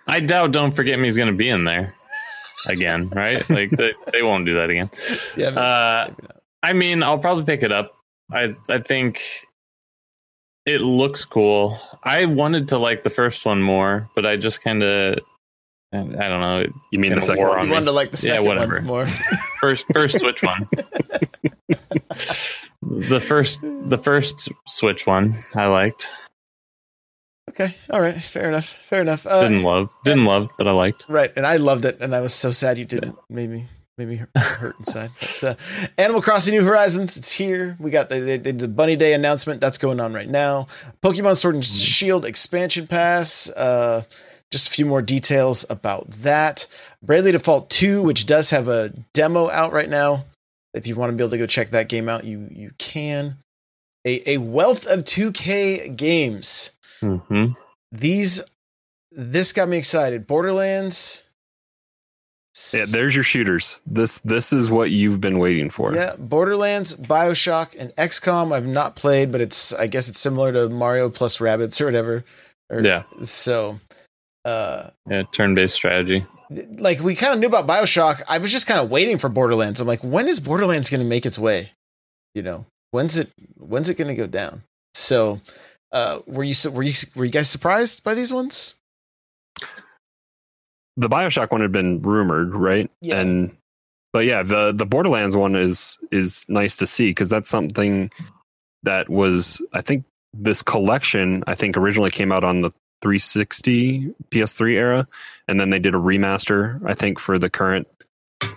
I 0.08 0.20
doubt 0.20 0.52
Don't 0.52 0.72
Forget 0.72 0.98
Me 0.98 1.06
is 1.06 1.16
going 1.16 1.28
to 1.28 1.34
be 1.34 1.48
in 1.50 1.64
there 1.64 1.94
again, 2.66 3.08
right? 3.10 3.48
Like, 3.50 3.70
they, 3.70 3.92
they 4.12 4.22
won't 4.22 4.46
do 4.46 4.54
that 4.54 4.70
again. 4.70 4.90
yeah, 5.36 5.50
maybe- 5.50 5.56
Uh, 5.58 6.06
maybe. 6.08 6.28
I 6.62 6.72
mean, 6.72 7.02
I'll 7.04 7.18
probably 7.18 7.44
pick 7.44 7.62
it 7.62 7.70
up. 7.70 7.92
I 8.32 8.56
I 8.68 8.78
think 8.78 9.22
it 10.66 10.80
looks 10.80 11.24
cool. 11.24 11.78
I 12.02 12.24
wanted 12.26 12.68
to 12.68 12.78
like 12.78 13.02
the 13.04 13.10
first 13.10 13.46
one 13.46 13.62
more, 13.62 14.10
but 14.16 14.26
I 14.26 14.36
just 14.36 14.62
kind 14.62 14.82
of 14.82 15.18
I 15.92 15.96
don't 15.98 16.10
know. 16.40 16.64
You 16.90 16.98
mean 16.98 17.14
the 17.14 17.22
second 17.22 17.46
one? 17.46 17.60
you 17.60 17.66
me. 17.68 17.72
wanted 17.72 17.86
to 17.86 17.92
like 17.92 18.10
the 18.10 18.16
Yeah, 18.26 18.34
second 18.34 18.44
whatever. 18.46 18.74
one 18.76 18.84
more. 18.84 19.06
First 19.60 19.86
first 19.94 20.18
Switch 20.20 20.42
one. 20.42 20.68
the 22.82 23.20
first 23.20 23.60
the 23.62 23.98
first 23.98 24.48
Switch 24.66 25.06
one 25.06 25.36
I 25.54 25.66
liked. 25.66 26.10
Okay, 27.48 27.74
all 27.90 28.00
right, 28.00 28.20
fair 28.22 28.48
enough, 28.48 28.66
fair 28.66 29.00
enough. 29.00 29.26
Uh, 29.26 29.42
Didn't 29.42 29.62
love. 29.62 29.90
Didn't 30.04 30.26
love, 30.26 30.50
but 30.58 30.68
I 30.68 30.72
liked. 30.72 31.06
Right, 31.08 31.32
and 31.34 31.46
I 31.46 31.56
loved 31.56 31.84
it, 31.84 31.98
and 32.00 32.14
I 32.14 32.20
was 32.20 32.34
so 32.34 32.50
sad 32.50 32.76
you 32.78 32.84
didn't. 32.84 33.16
Made 33.30 33.48
me 33.48 33.66
made 33.96 34.08
me 34.08 34.16
hurt- 34.16 34.30
hurt 34.36 34.76
inside. 34.78 35.10
But, 35.40 35.44
uh, 35.44 35.54
Animal 35.98 36.22
Crossing 36.22 36.54
New 36.54 36.62
Horizons, 36.64 37.16
it's 37.16 37.32
here. 37.32 37.76
We 37.80 37.90
got 37.90 38.08
the, 38.08 38.38
the, 38.38 38.52
the 38.52 38.68
Bunny 38.68 38.96
Day 38.96 39.12
announcement 39.12 39.60
that's 39.60 39.78
going 39.78 39.98
on 39.98 40.12
right 40.12 40.28
now. 40.28 40.68
Pokemon 41.02 41.36
Sword 41.36 41.56
and 41.56 41.64
Shield 41.64 42.24
expansion 42.24 42.86
pass. 42.86 43.50
Uh, 43.50 44.04
just 44.50 44.68
a 44.68 44.70
few 44.70 44.86
more 44.86 45.02
details 45.02 45.66
about 45.68 46.08
that. 46.22 46.66
Bravely 47.02 47.32
Default 47.32 47.70
2, 47.70 48.02
which 48.02 48.24
does 48.26 48.50
have 48.50 48.68
a 48.68 48.92
demo 49.14 49.50
out 49.50 49.72
right 49.72 49.88
now. 49.88 50.24
If 50.74 50.86
you 50.86 50.94
want 50.94 51.10
to 51.10 51.16
be 51.16 51.22
able 51.22 51.30
to 51.32 51.38
go 51.38 51.46
check 51.46 51.70
that 51.70 51.88
game 51.88 52.08
out, 52.08 52.24
you 52.24 52.46
you 52.50 52.70
can. 52.78 53.38
A, 54.06 54.34
a 54.34 54.38
wealth 54.38 54.86
of 54.86 55.00
2K 55.00 55.96
games 55.96 56.70
hmm 57.00 57.46
these 57.92 58.40
this 59.12 59.52
got 59.52 59.68
me 59.68 59.78
excited 59.78 60.26
borderlands 60.26 61.24
Yeah, 62.74 62.84
there's 62.90 63.14
your 63.14 63.24
shooters. 63.24 63.80
This 63.86 64.18
this 64.20 64.52
is 64.52 64.70
what 64.70 64.90
you've 64.90 65.20
been 65.20 65.38
waiting 65.38 65.70
for. 65.70 65.94
yeah 65.94 66.16
borderlands 66.16 66.94
bioshock 66.96 67.74
and 67.78 67.94
xcom 67.96 68.52
i've 68.52 68.66
not 68.66 68.96
played 68.96 69.30
but 69.32 69.40
it's 69.40 69.72
i 69.74 69.86
guess 69.86 70.08
it's 70.08 70.20
similar 70.20 70.52
to 70.52 70.68
mario 70.68 71.08
plus 71.08 71.38
rabbids 71.38 71.80
or 71.80 71.84
whatever 71.86 72.24
Or- 72.70 72.80
Yeah. 72.80 73.04
so 73.24 73.78
uh 74.44 74.90
Yeah, 75.08 75.22
turn 75.32 75.54
based 75.54 75.74
strategy. 75.74 76.26
like 76.50 77.00
we 77.00 77.14
kind 77.14 77.32
of 77.32 77.38
knew 77.38 77.46
about 77.46 77.66
bioshock 77.66 78.22
i 78.28 78.38
was 78.38 78.50
just 78.52 78.66
kind 78.66 78.80
of 78.80 78.90
waiting 78.90 79.18
for 79.18 79.28
borderlands 79.28 79.80
i'm 79.80 79.86
like 79.86 80.02
when 80.02 80.28
is 80.28 80.40
borderlands 80.40 80.90
going 80.90 81.02
to 81.02 81.06
make 81.08 81.24
its 81.26 81.38
way 81.38 81.70
you 82.34 82.42
know 82.42 82.66
when's 82.90 83.16
it 83.18 83.30
when's 83.56 83.88
it 83.88 83.96
going 83.96 84.08
to 84.08 84.14
go 84.14 84.26
down 84.26 84.62
so 84.94 85.40
uh 85.92 86.20
were 86.26 86.44
you 86.44 86.54
were 86.72 86.82
you 86.82 86.92
were 87.16 87.24
you 87.24 87.30
guys 87.30 87.48
surprised 87.48 88.02
by 88.04 88.14
these 88.14 88.32
ones 88.32 88.74
The 90.96 91.08
BioShock 91.08 91.52
one 91.52 91.60
had 91.60 91.72
been 91.72 92.02
rumored, 92.02 92.54
right? 92.54 92.90
Yeah. 93.00 93.20
And 93.20 93.56
but 94.12 94.24
yeah, 94.24 94.42
the 94.42 94.72
the 94.72 94.86
Borderlands 94.86 95.36
one 95.36 95.54
is 95.54 95.96
is 96.10 96.44
nice 96.48 96.76
to 96.78 96.86
see 96.86 97.10
because 97.10 97.30
that's 97.30 97.48
something 97.48 98.10
that 98.82 99.08
was 99.08 99.62
I 99.72 99.80
think 99.80 100.04
this 100.34 100.62
collection 100.62 101.44
I 101.46 101.54
think 101.54 101.76
originally 101.76 102.10
came 102.10 102.32
out 102.32 102.42
on 102.44 102.62
the 102.62 102.70
360 103.02 104.12
PS3 104.30 104.72
era, 104.72 105.08
and 105.46 105.60
then 105.60 105.70
they 105.70 105.78
did 105.78 105.94
a 105.94 105.98
remaster 105.98 106.80
I 106.84 106.94
think 106.94 107.20
for 107.20 107.38
the 107.38 107.48
current 107.48 107.86
uh, 108.42 108.48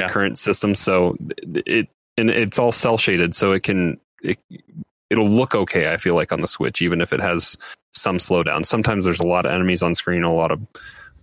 Yeah. 0.00 0.08
current 0.08 0.36
system. 0.36 0.74
So 0.74 1.16
it 1.44 1.88
and 2.16 2.28
it's 2.28 2.58
all 2.58 2.72
cell 2.72 2.98
shaded, 2.98 3.36
so 3.36 3.52
it 3.52 3.62
can 3.62 4.00
it, 4.22 4.38
it'll 5.10 5.28
look 5.28 5.54
okay. 5.54 5.92
I 5.92 5.96
feel 5.96 6.14
like 6.14 6.32
on 6.32 6.40
the 6.40 6.48
Switch, 6.48 6.82
even 6.82 7.00
if 7.00 7.12
it 7.12 7.20
has 7.20 7.56
some 7.92 8.18
slowdown. 8.18 8.64
Sometimes 8.66 9.04
there's 9.04 9.20
a 9.20 9.26
lot 9.26 9.46
of 9.46 9.52
enemies 9.52 9.82
on 9.82 9.94
screen, 9.94 10.22
a 10.22 10.32
lot 10.32 10.52
of 10.52 10.60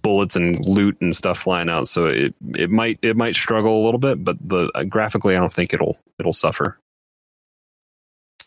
bullets 0.01 0.35
and 0.35 0.63
loot 0.67 0.95
and 1.01 1.15
stuff 1.15 1.39
flying 1.39 1.69
out, 1.69 1.87
so 1.87 2.05
it 2.05 2.33
it 2.55 2.69
might 2.69 2.99
it 3.01 3.17
might 3.17 3.35
struggle 3.35 3.81
a 3.81 3.83
little 3.83 3.99
bit, 3.99 4.23
but 4.23 4.37
the 4.47 4.71
uh, 4.75 4.83
graphically, 4.83 5.35
I 5.35 5.39
don't 5.39 5.53
think 5.53 5.73
it'll 5.73 5.97
it'll 6.19 6.33
suffer. 6.33 6.77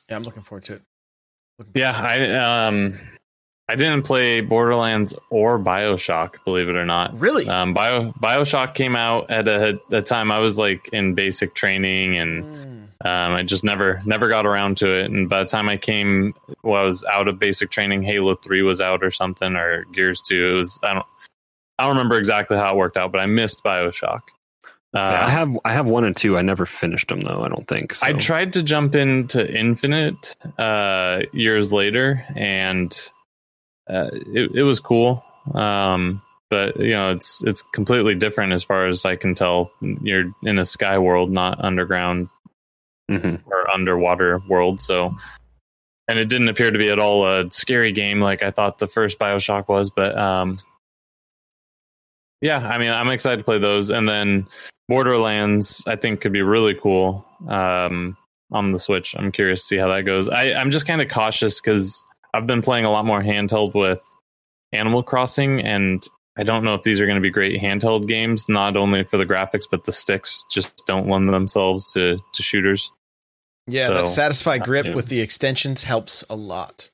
yeah 0.09 0.17
i'm 0.17 0.23
looking 0.23 0.43
forward 0.43 0.65
to 0.65 0.75
it 0.75 0.83
Looking 1.59 1.73
Yeah, 1.75 1.93
I 1.93 2.67
um 2.67 2.99
I 3.71 3.75
didn't 3.75 4.03
play 4.03 4.41
Borderlands 4.41 5.15
or 5.31 5.59
BioShock, 5.59 6.37
believe 6.45 6.69
it 6.71 6.77
or 6.77 6.87
not. 6.87 7.19
really 7.21 7.49
Um 7.49 7.75
Bio 7.75 8.13
BioShock 8.13 8.75
came 8.75 8.97
out 8.97 9.31
at 9.31 9.47
a, 9.49 9.79
a 9.93 10.01
time 10.03 10.31
I 10.33 10.39
was 10.39 10.59
like 10.59 10.89
in 10.93 11.15
basic 11.15 11.55
training 11.55 12.17
and 12.19 12.45
Mm. 12.45 13.07
um 13.07 13.33
I 13.35 13.43
just 13.43 13.63
never 13.65 14.01
never 14.07 14.29
got 14.29 14.47
around 14.47 14.79
to 14.79 14.93
it 14.93 15.11
and 15.11 15.29
by 15.29 15.41
the 15.41 15.45
time 15.45 15.69
I 15.69 15.77
came 15.77 16.35
well, 16.63 16.81
I 16.83 16.85
was 16.85 17.05
out 17.05 17.29
of 17.29 17.39
basic 17.39 17.71
training, 17.71 18.03
Halo 18.03 18.35
3 18.35 18.63
was 18.63 18.81
out 18.81 19.05
or 19.05 19.11
something 19.11 19.55
or 19.55 19.85
Gears 19.95 20.21
2. 20.23 20.49
It 20.49 20.53
was 20.55 20.79
I 20.83 20.95
don't 20.95 21.07
I 21.79 21.85
don't 21.85 21.97
remember 21.97 22.17
exactly 22.19 22.57
how 22.57 22.71
it 22.73 22.77
worked 22.77 22.97
out, 22.97 23.13
but 23.13 23.21
I 23.21 23.27
missed 23.27 23.63
BioShock. 23.63 24.23
So 24.97 25.05
Uh, 25.05 25.25
I 25.27 25.31
have 25.31 25.57
I 25.67 25.73
have 25.75 25.87
one 25.89 26.05
and 26.05 26.17
two. 26.17 26.39
I 26.39 26.43
never 26.43 26.65
finished 26.65 27.09
them 27.09 27.21
though. 27.21 27.43
I 27.45 27.49
don't 27.49 27.69
think. 27.69 27.93
So. 27.93 28.07
I 28.07 28.13
tried 28.15 28.55
to 28.55 28.63
jump 28.63 28.95
into 28.95 29.47
Infinite 29.47 30.35
uh, 30.59 31.21
years 31.35 31.73
later, 31.75 32.25
and 32.35 32.91
uh, 33.89 34.11
it, 34.13 34.51
it 34.55 34.63
was 34.63 34.81
cool. 34.81 35.25
Um, 35.55 36.23
but 36.51 36.79
you 36.79 36.91
know, 36.93 37.11
it's 37.11 37.43
it's 37.45 37.63
completely 37.63 38.15
different 38.15 38.53
as 38.53 38.63
far 38.65 38.87
as 38.87 39.05
I 39.05 39.17
can 39.17 39.35
tell. 39.35 39.71
You're 39.81 40.33
in 40.43 40.59
a 40.59 40.65
sky 40.65 40.99
world, 40.99 41.31
not 41.31 41.63
underground 41.63 42.29
Mhm. 43.11 43.41
or 43.47 43.71
underwater 43.71 44.39
world. 44.49 44.81
So, 44.81 45.15
and 46.09 46.19
it 46.19 46.29
didn't 46.29 46.49
appear 46.49 46.71
to 46.71 46.79
be 46.79 46.91
at 46.91 46.99
all 46.99 47.27
a 47.27 47.49
scary 47.51 47.93
game 47.93 48.21
like 48.21 48.43
I 48.43 48.51
thought 48.51 48.79
the 48.79 48.87
first 48.87 49.19
Bioshock 49.19 49.69
was. 49.69 49.91
But 49.91 50.17
um, 50.19 50.59
yeah, 52.41 52.59
I 52.59 52.79
mean, 52.79 52.91
I'm 52.91 53.09
excited 53.09 53.39
to 53.39 53.45
play 53.45 53.59
those, 53.59 53.91
and 53.91 54.09
then 54.09 54.47
Borderlands, 54.89 55.83
I 55.87 55.97
think, 55.97 56.21
could 56.21 56.33
be 56.33 56.43
really 56.43 56.75
cool 56.75 57.27
um, 57.49 58.17
on 58.53 58.73
the 58.73 58.79
Switch. 58.79 59.15
I'm 59.19 59.33
curious 59.33 59.61
to 59.63 59.67
see 59.67 59.77
how 59.77 59.89
that 59.89 60.03
goes. 60.03 60.29
I, 60.29 60.53
I'm 60.53 60.71
just 60.71 60.87
kind 60.87 61.03
of 61.03 61.09
cautious 61.09 61.61
because 61.61 62.03
I've 62.39 62.47
been 62.47 62.63
playing 62.63 62.85
a 62.85 62.91
lot 62.91 63.05
more 63.05 63.21
handheld 63.21 63.75
with 63.75 64.01
Animal 64.73 65.03
Crossing, 65.03 65.61
and 65.61 66.07
I 66.37 66.45
don't 66.45 66.65
know 66.65 66.75
if 66.75 66.83
these 66.83 67.01
are 67.01 67.07
going 67.07 67.17
to 67.17 67.21
be 67.21 67.31
great 67.31 67.61
handheld 67.61 68.07
games. 68.07 68.47
Not 68.49 68.77
only 68.77 69.03
for 69.03 69.19
the 69.19 69.27
graphics, 69.27 69.65
but 69.69 69.85
the 69.85 69.93
sticks 69.93 70.45
just 70.51 70.85
don't 70.87 71.09
lend 71.09 71.27
themselves 71.29 71.93
to 71.95 72.19
to 72.35 72.43
shooters. 72.43 72.93
Yeah, 73.67 73.89
So, 73.89 73.95
that 73.95 74.09
satisfied 74.09 74.63
grip 74.63 74.87
yeah. 74.87 74.95
with 74.95 75.09
the 75.09 75.21
extensions 75.21 75.83
helps 75.83 76.25
a 76.31 76.37
lot. 76.37 76.91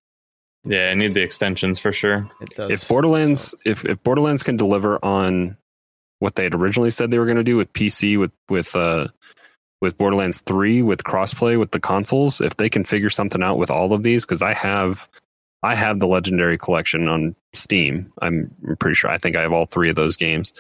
Yeah, 0.65 0.89
I 0.89 0.95
need 0.95 1.13
the 1.13 1.23
extensions 1.23 1.79
for 1.79 1.93
sure. 1.93 2.27
It 2.41 2.57
does. 2.57 2.71
if 2.71 2.89
Borderlands 2.89 3.55
if, 3.67 3.85
if 3.85 4.03
Borderlands 4.03 4.43
can 4.43 4.57
deliver 4.57 4.99
on 5.05 5.57
what 6.21 6.37
they 6.37 6.45
had 6.45 6.55
originally 6.55 6.91
said 6.91 7.11
they 7.11 7.19
were 7.19 7.27
going 7.27 7.37
to 7.37 7.45
do 7.45 7.57
with 7.57 7.73
PC 7.75 8.19
with 8.19 8.33
with 8.49 8.75
uh 8.75 9.09
with 9.83 9.99
Borderlands 9.99 10.41
3 10.41 10.81
with 10.81 11.05
crossplay 11.05 11.59
with 11.59 11.73
the 11.73 11.81
consoles, 11.81 12.41
if 12.41 12.57
they 12.57 12.71
can 12.71 12.85
figure 12.85 13.11
something 13.11 13.43
out 13.43 13.59
with 13.59 13.71
all 13.71 13.93
of 13.93 14.03
these 14.03 14.25
cuz 14.25 14.41
I 14.41 14.55
have 14.55 15.07
I 15.65 15.75
have 15.75 15.99
the 15.99 16.07
legendary 16.07 16.59
collection 16.59 17.09
on 17.09 17.35
Steam. 17.55 18.13
I'm 18.21 18.55
pretty 18.79 18.95
sure 18.95 19.11
I 19.11 19.17
think 19.17 19.35
I 19.35 19.41
have 19.41 19.53
all 19.53 19.65
3 19.65 19.89
of 19.89 19.97
those 19.97 20.15
games. 20.15 20.53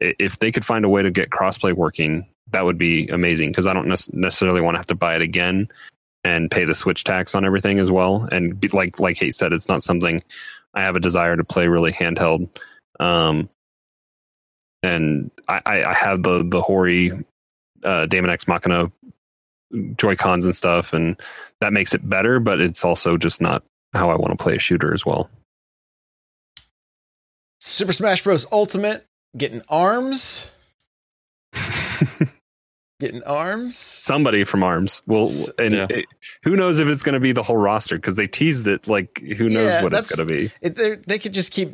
If 0.00 0.38
they 0.38 0.52
could 0.52 0.64
find 0.64 0.84
a 0.84 0.88
way 0.88 1.02
to 1.02 1.10
get 1.10 1.30
crossplay 1.30 1.72
working, 1.72 2.24
that 2.52 2.64
would 2.64 2.78
be 2.78 3.08
amazing 3.08 3.52
cuz 3.52 3.66
I 3.66 3.72
don't 3.72 3.88
nec- 3.88 4.12
necessarily 4.12 4.60
want 4.60 4.76
to 4.76 4.78
have 4.78 4.86
to 4.86 4.94
buy 4.94 5.16
it 5.16 5.22
again 5.22 5.68
and 6.22 6.50
pay 6.50 6.64
the 6.64 6.74
switch 6.74 7.02
tax 7.02 7.34
on 7.34 7.44
everything 7.44 7.80
as 7.80 7.90
well 7.90 8.28
and 8.30 8.60
be, 8.60 8.68
like 8.68 9.00
like 9.00 9.16
Hate 9.18 9.34
said 9.34 9.52
it's 9.52 9.68
not 9.68 9.82
something 9.82 10.22
I 10.72 10.82
have 10.84 10.94
a 10.94 11.00
desire 11.00 11.36
to 11.36 11.44
play 11.44 11.66
really 11.66 11.92
handheld. 11.92 12.48
Um 13.00 13.48
and 14.84 15.32
I, 15.48 15.62
I 15.66 15.84
I 15.86 15.94
have 15.94 16.22
the 16.22 16.44
the 16.44 16.62
Hori 16.62 17.10
uh, 17.82 18.06
Daemon 18.06 18.30
X 18.30 18.46
Machina 18.46 18.92
Joy 19.96 20.14
Cons 20.14 20.44
and 20.44 20.54
stuff, 20.54 20.92
and 20.92 21.20
that 21.60 21.72
makes 21.72 21.94
it 21.94 22.08
better. 22.08 22.38
But 22.38 22.60
it's 22.60 22.84
also 22.84 23.16
just 23.16 23.40
not 23.40 23.64
how 23.94 24.10
I 24.10 24.16
want 24.16 24.36
to 24.36 24.42
play 24.42 24.56
a 24.56 24.58
shooter 24.58 24.92
as 24.92 25.06
well. 25.06 25.30
Super 27.60 27.92
Smash 27.92 28.22
Bros. 28.22 28.46
Ultimate 28.52 29.06
getting 29.36 29.62
arms, 29.68 30.52
getting 33.04 33.22
arms. 33.24 33.76
Somebody 33.76 34.44
from 34.44 34.62
Arms 34.62 35.02
well 35.06 35.30
and 35.58 35.74
Yeah. 35.74 35.86
it- 35.90 36.06
who 36.42 36.56
knows 36.56 36.78
if 36.78 36.88
it's 36.88 37.02
going 37.02 37.12
to 37.14 37.20
be 37.20 37.32
the 37.32 37.42
whole 37.42 37.56
roster 37.56 37.96
because 37.96 38.14
they 38.14 38.26
teased 38.26 38.66
it. 38.66 38.86
Like 38.88 39.18
who 39.18 39.48
knows 39.48 39.72
Yeah, 39.72 39.82
what 39.82 39.92
it's 39.92 40.14
going 40.14 40.26
to 40.28 40.34
be. 40.34 40.50
It, 40.60 40.74
they're- 40.76 41.18
could 41.18 41.32
just 41.34 41.52
keep. 41.52 41.70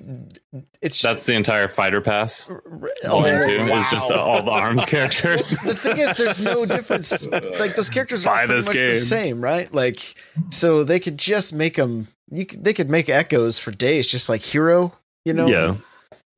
It's 0.82 1.00
That's 1.00 1.26
the 1.26 1.34
entire 1.34 1.68
fighter 1.68 2.00
pass. 2.00 2.48
oh, 2.50 3.20
Volume 3.22 3.48
two 3.48 3.70
wow. 3.70 3.80
is 3.80 3.90
just 3.90 4.10
uh, 4.10 4.14
all 4.20 4.42
the 4.42 4.50
arms 4.50 4.84
characters. 4.86 5.50
the 5.50 5.74
thing 5.74 5.98
is, 5.98 6.16
there's 6.16 6.40
no 6.40 6.66
difference. 6.66 7.24
Like 7.26 7.76
those 7.76 7.88
characters 7.90 8.26
are 8.26 8.36
pretty 8.38 8.54
this 8.54 8.66
much 8.68 8.76
the 8.76 8.94
same, 8.96 9.42
right? 9.42 9.72
Like, 9.72 10.14
so 10.50 10.84
they 10.84 10.98
could 11.00 11.18
just 11.18 11.52
make 11.52 11.76
them. 11.76 12.08
You 12.30 12.46
could, 12.46 12.62
they 12.64 12.72
could 12.72 12.88
make 12.90 13.08
echoes 13.08 13.58
for 13.58 13.70
days, 13.72 14.06
just 14.06 14.28
like 14.28 14.40
Hero. 14.40 14.92
You 15.24 15.32
know, 15.34 15.46
yeah, 15.48 15.74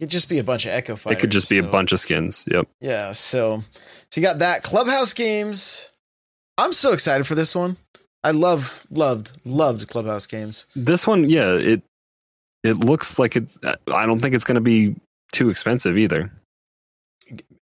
it'd 0.01 0.11
just 0.11 0.29
be 0.29 0.39
a 0.39 0.45
bunch 0.45 0.65
of 0.67 0.73
echo 0.73 0.97
fighters. 0.97 1.19
it 1.19 1.21
could 1.21 1.31
just 1.31 1.49
be 1.51 1.59
a 1.59 1.63
bunch 1.63 1.93
of 1.93 2.01
skins. 2.01 2.45
Yep. 2.51 2.67
Yeah, 2.81 3.13
so 3.13 3.63
so 4.13 4.21
you 4.21 4.27
got 4.27 4.41
that 4.41 4.63
Clubhouse 4.63 5.15
games. 5.15 5.91
I'm 6.59 6.75
so 6.75 6.93
excited 6.93 7.27
for 7.27 7.35
this 7.35 7.57
one. 7.57 7.79
I 8.23 8.33
love, 8.33 8.87
loved, 8.91 9.33
loved 9.47 9.89
Clubhouse 9.89 10.27
games. 10.27 10.67
This 10.77 11.07
one, 11.07 11.31
yeah, 11.31 11.55
it 11.55 11.83
it 12.63 12.75
looks 12.75 13.19
like 13.19 13.37
it's. 13.37 13.59
I 13.65 14.05
don't 14.05 14.21
think 14.21 14.35
it's 14.35 14.45
going 14.45 14.57
to 14.57 14.61
be 14.61 14.95
too 15.33 15.49
expensive 15.49 15.97
either. 15.97 16.31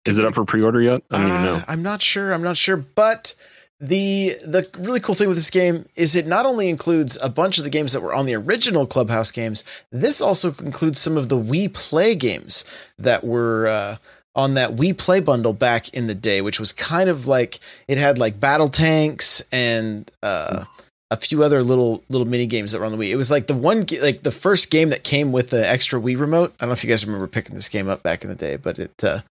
Is 0.03 0.17
it 0.17 0.25
up 0.25 0.33
for 0.33 0.43
pre-order 0.43 0.81
yet? 0.81 1.01
I 1.11 1.17
don't 1.17 1.27
even 1.27 1.37
Uh, 1.39 1.45
know. 1.45 1.61
I'm 1.69 1.81
not 1.81 2.01
sure. 2.01 2.33
I'm 2.33 2.43
not 2.43 2.57
sure. 2.57 2.75
But 2.75 3.33
the 3.79 4.35
the 4.45 4.69
really 4.79 4.99
cool 4.99 5.15
thing 5.15 5.29
with 5.29 5.37
this 5.37 5.49
game 5.49 5.85
is 5.95 6.13
it 6.17 6.27
not 6.27 6.45
only 6.45 6.67
includes 6.67 7.17
a 7.21 7.29
bunch 7.29 7.57
of 7.57 7.63
the 7.63 7.69
games 7.69 7.93
that 7.93 8.01
were 8.01 8.13
on 8.13 8.25
the 8.25 8.35
original 8.35 8.85
Clubhouse 8.85 9.31
games. 9.31 9.63
This 9.93 10.19
also 10.19 10.53
includes 10.59 10.99
some 10.99 11.15
of 11.15 11.29
the 11.29 11.37
Wii 11.37 11.73
Play 11.73 12.15
games 12.15 12.65
that 12.99 13.23
were. 13.23 13.67
Uh, 13.67 13.95
on 14.35 14.55
that 14.55 14.75
Wii 14.75 14.97
Play 14.97 15.19
bundle 15.19 15.53
back 15.53 15.93
in 15.93 16.07
the 16.07 16.15
day, 16.15 16.41
which 16.41 16.59
was 16.59 16.71
kind 16.71 17.09
of 17.09 17.27
like 17.27 17.59
it 17.87 17.97
had 17.97 18.17
like 18.17 18.39
battle 18.39 18.69
tanks 18.69 19.43
and 19.51 20.09
uh, 20.23 20.65
a 21.11 21.17
few 21.17 21.43
other 21.43 21.61
little 21.61 22.03
little 22.09 22.27
mini 22.27 22.47
games 22.47 22.71
that 22.71 22.79
were 22.79 22.85
on 22.85 22.91
the 22.91 22.97
Wii. 22.97 23.11
It 23.11 23.15
was 23.15 23.31
like 23.31 23.47
the 23.47 23.53
one 23.53 23.85
like 24.01 24.23
the 24.23 24.31
first 24.31 24.71
game 24.71 24.89
that 24.89 25.03
came 25.03 25.31
with 25.31 25.51
the 25.51 25.67
extra 25.67 25.99
Wii 25.99 26.19
remote. 26.19 26.53
I 26.59 26.65
don't 26.65 26.69
know 26.69 26.73
if 26.73 26.83
you 26.83 26.89
guys 26.89 27.05
remember 27.05 27.27
picking 27.27 27.55
this 27.55 27.69
game 27.69 27.87
up 27.87 28.01
back 28.03 28.23
in 28.23 28.29
the 28.29 28.35
day, 28.35 28.55
but 28.57 28.79
it 28.79 29.03
uh, 29.03 29.21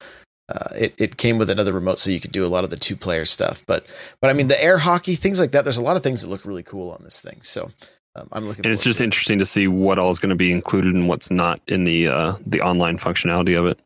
uh, 0.49 0.69
it 0.77 0.95
it 0.99 1.17
came 1.17 1.39
with 1.39 1.51
another 1.51 1.73
remote, 1.73 1.99
so 1.99 2.11
you 2.11 2.21
could 2.21 2.33
do 2.33 2.45
a 2.45 2.49
lot 2.49 2.65
of 2.65 2.71
the 2.71 2.77
two 2.77 2.97
player 2.97 3.25
stuff. 3.25 3.63
But 3.67 3.87
but 4.21 4.31
I 4.31 4.35
mean 4.35 4.49
the 4.49 4.63
air 4.63 4.79
hockey 4.79 5.17
things 5.17 5.41
like 5.41 5.51
that. 5.53 5.65
There's 5.65 5.79
a 5.79 5.83
lot 5.83 5.97
of 5.97 6.03
things 6.03 6.23
that 6.23 6.29
look 6.29 6.45
really 6.45 6.63
cool 6.63 6.91
on 6.91 7.03
this 7.03 7.21
thing. 7.21 7.39
So 7.43 7.71
um, 8.15 8.29
I'm 8.33 8.47
looking. 8.47 8.65
And 8.65 8.73
it's 8.73 8.85
just 8.85 8.99
to 8.99 9.05
interesting 9.05 9.39
to 9.39 9.47
see 9.47 9.67
what 9.67 9.99
all 9.99 10.11
is 10.11 10.19
going 10.19 10.31
to 10.31 10.37
be 10.37 10.53
included 10.53 10.95
and 10.95 11.09
what's 11.09 11.31
not 11.31 11.61
in 11.67 11.85
the 11.85 12.09
uh, 12.09 12.35
the 12.47 12.61
online 12.61 12.99
functionality 12.99 13.59
of 13.59 13.67
it. 13.67 13.81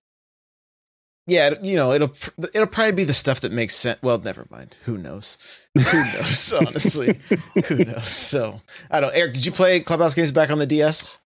Yeah, 1.27 1.55
you 1.63 1.77
know 1.77 1.93
it'll 1.93 2.13
it'll 2.55 2.67
probably 2.67 2.93
be 2.93 3.05
the 3.05 3.15
stuff 3.15 3.41
that 3.41 3.53
makes 3.53 3.75
sense. 3.75 4.01
Well, 4.03 4.19
never 4.19 4.47
mind. 4.51 4.77
Who 4.85 4.97
knows? 4.97 5.39
Who 5.77 5.83
knows? 6.15 6.53
honestly, 6.53 7.19
who 7.67 7.85
knows? 7.85 8.09
So 8.09 8.61
I 8.91 9.01
don't. 9.01 9.15
Eric, 9.15 9.35
did 9.35 9.45
you 9.45 9.53
play 9.53 9.81
Clubhouse 9.81 10.15
games 10.15 10.33
back 10.33 10.51
on 10.51 10.59
the 10.59 10.67
DS? 10.67 11.19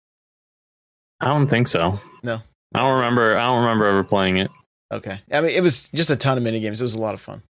I 1.21 1.27
don't 1.27 1.49
think 1.49 1.67
so. 1.67 2.01
No. 2.23 2.41
I 2.75 2.81
don't 2.81 2.95
remember. 2.97 3.37
I 3.37 3.47
don't 3.47 3.63
remember 3.63 3.87
ever 3.87 4.05
playing 4.05 4.37
it. 4.39 4.51
Okay. 4.93 5.19
I 5.33 5.41
mean, 5.41 5.51
it 5.51 5.63
was 5.63 5.89
just 5.89 6.11
a 6.11 6.17
ton 6.17 6.37
of 6.39 6.45
mini 6.45 6.61
games. 6.61 6.81
It 6.81 6.85
was 6.85 6.95
a 6.95 7.01
lot 7.01 7.15
of 7.15 7.21
fun. 7.21 7.43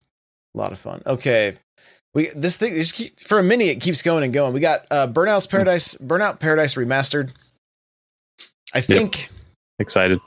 A 0.55 0.59
lot 0.59 0.73
of 0.73 0.79
fun. 0.79 1.03
Okay. 1.07 1.57
We 2.15 2.29
this 2.35 2.57
thing 2.57 2.75
just 2.75 2.95
keep, 2.95 3.21
for 3.21 3.39
a 3.39 3.43
mini 3.43 3.69
it 3.69 3.81
keeps 3.81 4.01
going 4.01 4.25
and 4.25 4.33
going. 4.33 4.55
We 4.55 4.61
got 4.61 4.87
uh 4.91 5.07
Burnout's 5.07 5.47
Paradise, 5.47 5.95
Burnout 5.97 6.41
Paradise 6.41 6.75
remastered. 6.75 7.33
I 8.75 8.81
think 8.81 9.29
Excited. 9.79 10.21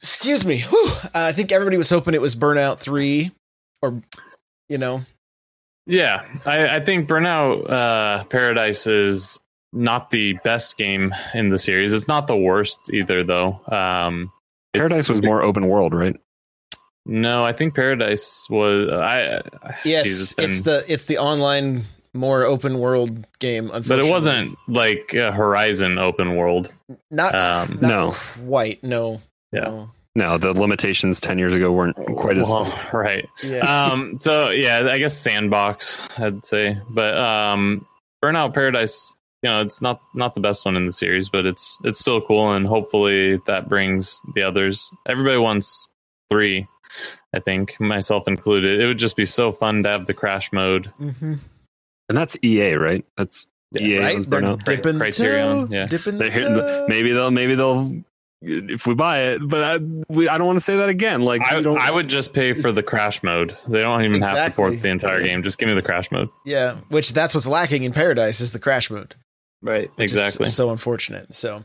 Excuse 0.00 0.44
me. 0.44 0.58
Whew, 0.60 0.88
uh, 0.88 1.10
I 1.14 1.32
think 1.32 1.52
everybody 1.52 1.76
was 1.76 1.90
hoping 1.90 2.14
it 2.14 2.20
was 2.20 2.34
Burnout 2.36 2.80
3 2.80 3.30
or 3.82 4.00
you 4.68 4.78
know. 4.78 5.02
Yeah, 5.86 6.24
I, 6.46 6.76
I 6.76 6.80
think 6.80 7.08
Burnout 7.08 7.70
uh, 7.70 8.24
Paradise 8.24 8.86
is 8.88 9.40
not 9.72 10.10
the 10.10 10.32
best 10.42 10.76
game 10.76 11.14
in 11.32 11.48
the 11.50 11.58
series. 11.58 11.92
It's 11.92 12.08
not 12.08 12.26
the 12.26 12.36
worst 12.36 12.78
either, 12.92 13.22
though. 13.22 13.60
Um, 13.66 14.32
Paradise 14.74 15.08
was 15.08 15.22
more 15.22 15.42
open 15.42 15.68
world, 15.68 15.94
right? 15.94 16.16
No, 17.04 17.44
I 17.44 17.52
think 17.52 17.76
Paradise 17.76 18.48
was. 18.50 18.88
I 18.90 19.42
Yes, 19.84 20.06
Jesus, 20.06 20.34
it's 20.38 20.56
and- 20.58 20.64
the 20.66 20.84
it's 20.92 21.04
the 21.04 21.18
online 21.18 21.84
more 22.14 22.44
open 22.44 22.78
world 22.78 23.26
game 23.40 23.66
but 23.68 23.98
it 23.98 24.10
wasn't 24.10 24.56
like 24.68 25.12
a 25.12 25.30
Horizon 25.30 25.98
open 25.98 26.34
world. 26.34 26.72
not, 27.10 27.34
Um, 27.34 27.78
not 27.80 27.82
no. 27.82 28.10
white. 28.42 28.82
No. 28.82 29.20
Yeah. 29.52 29.60
No. 29.60 29.90
No, 30.14 30.38
the 30.38 30.54
limitations 30.54 31.20
ten 31.20 31.38
years 31.38 31.52
ago 31.52 31.70
weren't 31.70 31.96
quite 32.16 32.38
as. 32.38 32.48
well, 32.48 32.64
right. 32.94 33.28
Yeah. 33.44 33.58
um 33.90 34.16
so 34.16 34.48
yeah 34.48 34.88
i 34.90 34.96
guess 34.96 35.18
sandbox 35.18 36.08
i'd 36.16 36.42
say 36.44 36.78
but 36.88 37.14
um 37.18 37.86
burnout 38.24 38.54
paradise 38.54 39.14
you 39.42 39.50
know 39.50 39.60
it's 39.60 39.82
not 39.82 40.00
not 40.14 40.34
the 40.34 40.40
best 40.40 40.64
one 40.64 40.74
in 40.74 40.86
the 40.86 40.92
series 40.92 41.28
but 41.28 41.44
it's 41.44 41.78
it's 41.84 42.00
still 42.00 42.22
cool 42.22 42.50
and 42.52 42.66
hopefully 42.66 43.38
that 43.46 43.68
brings 43.68 44.22
the 44.34 44.42
others 44.42 44.90
everybody 45.06 45.36
wants 45.36 45.90
three 46.30 46.66
i 47.34 47.38
think 47.38 47.78
myself 47.78 48.26
included 48.26 48.80
it 48.80 48.86
would 48.86 48.98
just 48.98 49.16
be 49.16 49.26
so 49.26 49.52
fun 49.52 49.82
to 49.82 49.88
have 49.90 50.06
the 50.06 50.14
crash 50.14 50.50
mode 50.50 50.90
mm-hmm. 50.98 51.34
And 52.08 52.16
that's 52.16 52.36
EA, 52.42 52.74
right? 52.74 53.04
That's 53.16 53.46
EA 53.80 53.98
right? 53.98 54.16
Burnout. 54.18 54.64
dipping 54.64 54.98
Criterion, 54.98 55.68
toe, 55.68 55.74
yeah. 55.74 55.86
dipping 55.86 56.18
the 56.18 56.30
the, 56.30 56.40
toe. 56.40 56.86
maybe 56.88 57.12
they'll 57.12 57.30
maybe 57.30 57.54
they'll 57.54 57.92
if 58.42 58.86
we 58.86 58.94
buy 58.94 59.20
it, 59.30 59.40
but 59.48 59.62
I, 59.64 59.84
we, 60.08 60.28
I 60.28 60.36
don't 60.38 60.46
want 60.46 60.58
to 60.58 60.64
say 60.64 60.76
that 60.76 60.88
again. 60.88 61.22
Like 61.22 61.42
I, 61.50 61.60
don't, 61.60 61.78
I 61.78 61.90
would 61.90 62.08
just 62.08 62.32
pay 62.34 62.52
for 62.52 62.70
the 62.72 62.82
crash 62.82 63.22
mode 63.22 63.56
they 63.66 63.80
don't 63.80 64.02
even 64.04 64.20
have 64.22 64.32
to 64.34 64.38
Exactly. 64.40 64.62
port 64.70 64.80
the 64.82 64.88
entire 64.88 65.22
game 65.22 65.42
just 65.42 65.58
give 65.58 65.68
me 65.68 65.74
the 65.74 65.82
crash 65.82 66.10
mode 66.12 66.28
Yeah, 66.44 66.76
which 66.88 67.12
that's 67.12 67.34
what's 67.34 67.46
lacking 67.48 67.82
in 67.84 67.92
Paradise 67.92 68.40
is 68.40 68.52
the 68.52 68.58
crash 68.58 68.90
mode. 68.90 69.14
right 69.62 69.90
which 69.96 70.12
is 70.12 70.18
exactly 70.18 70.46
so 70.46 70.70
unfortunate. 70.70 71.34
So, 71.34 71.64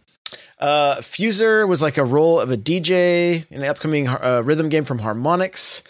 uh, 0.60 0.96
Fuser 0.98 1.68
was 1.68 1.82
like 1.82 1.98
a 1.98 2.06
role 2.06 2.40
of 2.40 2.52
a 2.52 2.58
DJ 2.58 3.46
in 3.52 3.62
an 3.64 3.70
upcoming 3.70 4.08
uh, 4.08 4.42
rhythm 4.46 4.70
game 4.70 4.86
from 4.86 5.00
Harmonix. 5.00 5.84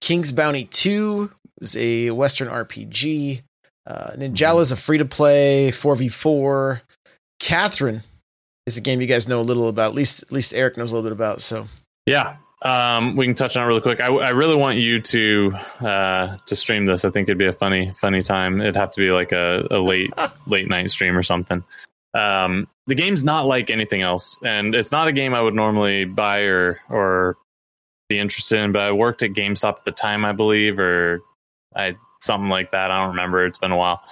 King's 0.00 0.32
Bounty 0.32 0.64
Two 0.64 1.30
is 1.60 1.76
a 1.76 2.10
Western 2.10 2.48
RPG. 2.48 3.42
Uh, 3.86 4.12
Ninjala 4.16 4.62
is 4.62 4.72
a 4.72 4.76
free 4.76 4.96
to 4.98 5.04
play 5.04 5.70
4v4. 5.72 6.80
Catherine 7.40 8.02
is 8.66 8.76
a 8.76 8.80
game 8.80 9.00
you 9.00 9.06
guys 9.06 9.28
know 9.28 9.40
a 9.40 9.42
little 9.42 9.68
about. 9.68 9.90
At 9.90 9.94
least, 9.94 10.22
at 10.22 10.32
least 10.32 10.54
Eric 10.54 10.76
knows 10.76 10.92
a 10.92 10.96
little 10.96 11.08
bit 11.08 11.12
about. 11.12 11.40
So, 11.40 11.66
Yeah, 12.06 12.36
um, 12.62 13.16
we 13.16 13.26
can 13.26 13.34
touch 13.34 13.56
on 13.56 13.64
it 13.64 13.66
really 13.66 13.80
quick. 13.80 14.00
I, 14.00 14.06
I 14.06 14.30
really 14.30 14.54
want 14.54 14.78
you 14.78 15.00
to 15.00 15.52
uh, 15.80 16.36
to 16.46 16.56
stream 16.56 16.86
this. 16.86 17.04
I 17.04 17.10
think 17.10 17.28
it'd 17.28 17.38
be 17.38 17.46
a 17.46 17.52
funny 17.52 17.92
funny 17.92 18.22
time. 18.22 18.60
It'd 18.60 18.76
have 18.76 18.92
to 18.92 19.00
be 19.00 19.10
like 19.10 19.32
a, 19.32 19.66
a 19.70 19.78
late 19.78 20.12
late 20.46 20.68
night 20.68 20.90
stream 20.90 21.16
or 21.16 21.22
something. 21.22 21.64
Um, 22.14 22.68
the 22.86 22.94
game's 22.94 23.24
not 23.24 23.46
like 23.46 23.70
anything 23.70 24.02
else, 24.02 24.38
and 24.44 24.74
it's 24.74 24.92
not 24.92 25.08
a 25.08 25.12
game 25.12 25.34
I 25.34 25.40
would 25.40 25.54
normally 25.54 26.04
buy 26.04 26.42
or 26.42 26.80
or 26.88 27.36
be 28.08 28.18
interested 28.18 28.60
in. 28.60 28.70
But 28.70 28.82
I 28.82 28.92
worked 28.92 29.22
at 29.22 29.30
GameStop 29.30 29.78
at 29.78 29.84
the 29.84 29.92
time, 29.92 30.24
I 30.24 30.32
believe, 30.32 30.78
or 30.78 31.20
I 31.74 31.96
something 32.20 32.48
like 32.50 32.70
that. 32.70 32.92
I 32.92 33.00
don't 33.00 33.10
remember. 33.10 33.44
It's 33.44 33.58
been 33.58 33.72
a 33.72 33.76
while. 33.76 34.02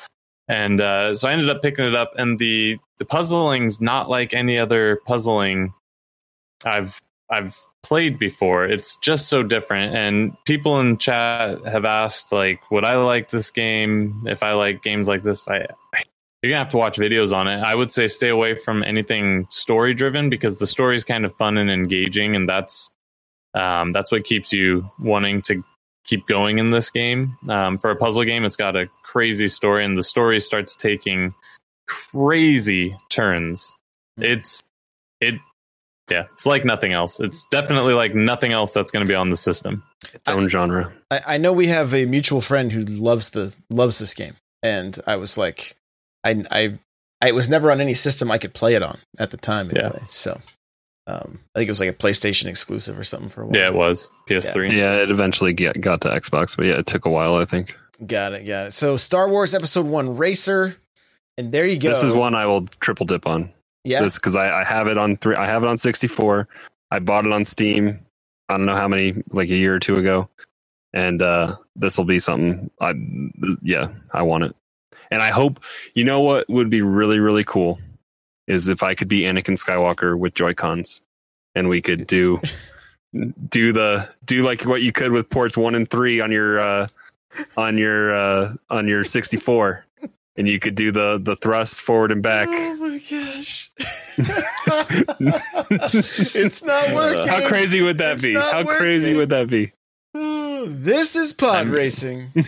And 0.51 0.81
uh, 0.81 1.15
so 1.15 1.29
I 1.29 1.33
ended 1.33 1.49
up 1.49 1.63
picking 1.63 1.85
it 1.85 1.95
up, 1.95 2.13
and 2.17 2.37
the 2.37 2.77
the 2.99 3.05
puzzling's 3.05 3.81
not 3.81 4.11
like 4.11 4.35
any 4.35 4.59
other 4.59 5.01
puzzling 5.07 5.73
I've 6.65 7.01
I've 7.31 7.57
played 7.85 8.19
before. 8.19 8.65
It's 8.65 8.97
just 8.97 9.29
so 9.29 9.45
different. 9.45 9.95
And 9.95 10.37
people 10.47 10.81
in 10.81 10.99
chat 10.99 11.65
have 11.65 11.85
asked, 11.85 12.33
like, 12.33 12.69
would 12.73 12.85
I 12.85 12.97
like 12.97 13.31
this 13.31 13.49
game 13.49 14.25
if 14.27 14.43
I 14.43 14.55
like 14.55 14.83
games 14.83 15.07
like 15.07 15.23
this? 15.23 15.47
I, 15.47 15.69
I 15.95 16.03
you're 16.43 16.51
gonna 16.51 16.59
have 16.59 16.71
to 16.71 16.79
watch 16.79 16.99
videos 16.99 17.33
on 17.33 17.47
it. 17.47 17.61
I 17.61 17.77
would 17.77 17.93
say 17.93 18.09
stay 18.09 18.29
away 18.29 18.57
from 18.57 18.83
anything 18.83 19.47
story 19.51 19.95
driven 19.95 20.31
because 20.31 20.59
the 20.59 20.67
story 20.67 20.97
is 20.97 21.05
kind 21.05 21.25
of 21.25 21.33
fun 21.33 21.59
and 21.59 21.71
engaging, 21.71 22.35
and 22.35 22.49
that's 22.49 22.91
um, 23.55 23.93
that's 23.93 24.11
what 24.11 24.25
keeps 24.25 24.53
you 24.53 24.91
wanting 24.99 25.43
to 25.43 25.63
keep 26.05 26.27
going 26.27 26.59
in 26.59 26.71
this 26.71 26.91
game. 26.91 27.37
Um, 27.49 27.79
for 27.79 27.91
a 27.91 27.97
puzzle 27.97 28.25
game, 28.25 28.45
it's 28.45 28.57
got 28.57 28.77
a 28.77 28.87
crazy 29.03 29.49
story, 29.49 29.85
and 29.85 29.97
the 29.97 30.03
story 30.03 30.41
starts 30.41 30.75
taking 30.77 31.35
crazy 31.87 32.97
turns. 33.11 33.75
It's 34.17 34.63
it, 35.21 35.35
yeah, 36.11 36.25
it's 36.33 36.47
like 36.47 36.65
nothing 36.65 36.93
else. 36.93 37.21
It's 37.21 37.47
definitely 37.47 37.95
like 37.95 38.15
nothing 38.15 38.53
else 38.53 38.73
that's 38.73 38.91
going 38.91 39.05
to 39.05 39.09
be 39.09 39.15
on 39.15 39.31
the 39.31 39.37
system. 39.37 39.83
Its 40.13 40.29
own 40.29 40.49
genre. 40.49 40.93
I, 41.11 41.21
I 41.27 41.39
know 41.39 41.53
we 41.53 41.69
have 41.69 41.95
a 41.95 42.07
mutual 42.07 42.41
friend 42.41 42.73
who 42.73 42.85
loves 42.85 43.31
the 43.31 43.55
loves 43.71 43.99
this 43.99 44.15
game, 44.15 44.35
and 44.63 44.99
I 45.07 45.17
was 45.17 45.39
like, 45.39 45.77
I 46.25 46.45
I, 46.51 46.79
I 47.21 47.29
it 47.29 47.35
was 47.35 47.49
never 47.49 47.71
on 47.71 47.81
any 47.81 47.95
system 47.95 48.31
I 48.31 48.39
could 48.39 48.55
play 48.55 48.75
it 48.75 48.83
on 48.83 48.99
at 49.19 49.31
the 49.31 49.37
time. 49.37 49.71
Yeah. 49.75 49.93
So 50.09 50.41
um, 51.11 51.41
I 51.55 51.59
think 51.59 51.69
it 51.69 51.71
was 51.71 51.81
like 51.81 51.89
a 51.89 51.95
PlayStation 51.95 52.47
exclusive 52.47 52.99
or 52.99 53.05
something 53.05 53.29
for 53.29 53.43
a 53.43 53.47
while. 53.47 53.57
Yeah, 53.57 53.67
it 53.67 53.75
was 53.75 54.09
PS3. 54.29 54.71
Yeah, 54.73 54.97
it 54.97 55.11
eventually 55.11 55.53
get, 55.53 55.81
got 55.81 56.01
to 56.03 56.09
Xbox, 56.09 56.57
but 56.57 56.67
yeah, 56.67 56.75
it 56.75 56.87
took 56.87 57.05
a 57.05 57.11
while. 57.11 57.37
I 57.37 57.45
think 57.45 57.77
Got 58.07 58.33
it, 58.33 58.47
got 58.47 58.69
it. 58.69 58.73
So 58.73 58.97
Star 58.97 59.29
Wars 59.29 59.55
Episode 59.55 59.87
One 59.87 60.17
Racer, 60.17 60.77
and 61.37 61.53
there 61.53 61.67
you 61.67 61.79
go. 61.79 61.89
this 61.89 62.03
is 62.03 62.15
one 62.15 62.35
I 62.35 62.47
will 62.47 62.65
triple 62.81 63.05
dip 63.07 63.27
on. 63.27 63.53
Yeah, 63.85 64.03
This 64.03 64.19
because 64.19 64.37
I, 64.37 64.61
I 64.61 64.65
have 64.65 64.87
it 64.87 64.99
on 64.99 65.17
three. 65.17 65.37
I 65.37 65.47
have 65.47 65.63
it 65.63 65.69
on 65.69 65.79
sixty 65.79 66.07
four. 66.07 66.49
I 66.91 66.99
bought 66.99 67.27
it 67.27 67.33
on 67.33 67.45
Steam. 67.45 68.01
I 68.49 68.57
don't 68.57 68.67
know 68.67 68.77
how 68.77 68.89
many, 68.89 69.23
like 69.31 69.49
a 69.49 69.57
year 69.57 69.75
or 69.75 69.79
two 69.79 69.97
ago, 69.97 70.29
and 70.93 71.23
uh, 71.23 71.57
this 71.77 71.97
will 71.99 72.05
be 72.05 72.19
something. 72.19 72.71
I 72.81 72.95
yeah, 73.63 73.89
I 74.13 74.23
want 74.23 74.45
it, 74.45 74.57
and 75.11 75.23
I 75.23 75.29
hope. 75.29 75.61
You 75.95 76.05
know 76.05 76.21
what 76.21 76.49
would 76.49 76.71
be 76.71 76.83
really 76.83 77.21
really 77.21 77.45
cool 77.45 77.79
is 78.51 78.69
if 78.69 78.83
I 78.83 78.95
could 78.95 79.09
be 79.09 79.21
Anakin 79.23 79.57
Skywalker 79.57 80.19
with 80.19 80.35
Joy 80.35 80.55
Cons, 80.55 81.01
and 81.55 81.69
we 81.69 81.81
could 81.81 82.07
do 82.07 82.41
do 83.49 83.73
the 83.73 84.09
do 84.25 84.45
like 84.45 84.63
what 84.67 84.83
you 84.83 84.93
could 84.93 85.13
with 85.13 85.31
ports 85.31 85.57
one 85.57 85.75
and 85.75 85.89
three 85.89 86.21
on 86.21 86.31
your 86.33 86.59
uh, 86.61 86.87
on 87.57 87.79
your 87.79 88.15
uh, 88.15 88.55
on 88.69 88.87
your 88.89 89.05
sixty 89.05 89.37
four, 89.37 89.85
and 90.37 90.49
you 90.49 90.59
could 90.59 90.75
do 90.75 90.91
the 90.93 91.19
the 91.23 91.37
thrust 91.37 91.81
forward 91.81 92.11
and 92.13 92.23
back. 92.23 92.49
Oh 92.51 92.75
my 92.77 92.99
gosh, 92.99 93.71
it's 96.35 96.63
not 96.63 96.95
working. 96.95 97.27
How 97.27 97.47
crazy 97.49 97.83
would 97.83 97.99
that 97.99 98.15
It's 98.15 98.23
be? 98.25 98.35
not 98.35 98.53
How 98.53 98.65
crazy 98.65 99.15
would 99.17 99.29
that 99.31 99.49
be? 99.49 99.73
Oh, 100.15 100.67
this 100.69 101.17
is 101.17 101.33
pod 101.33 101.55
I'm- 101.67 101.71
racing. 101.71 102.31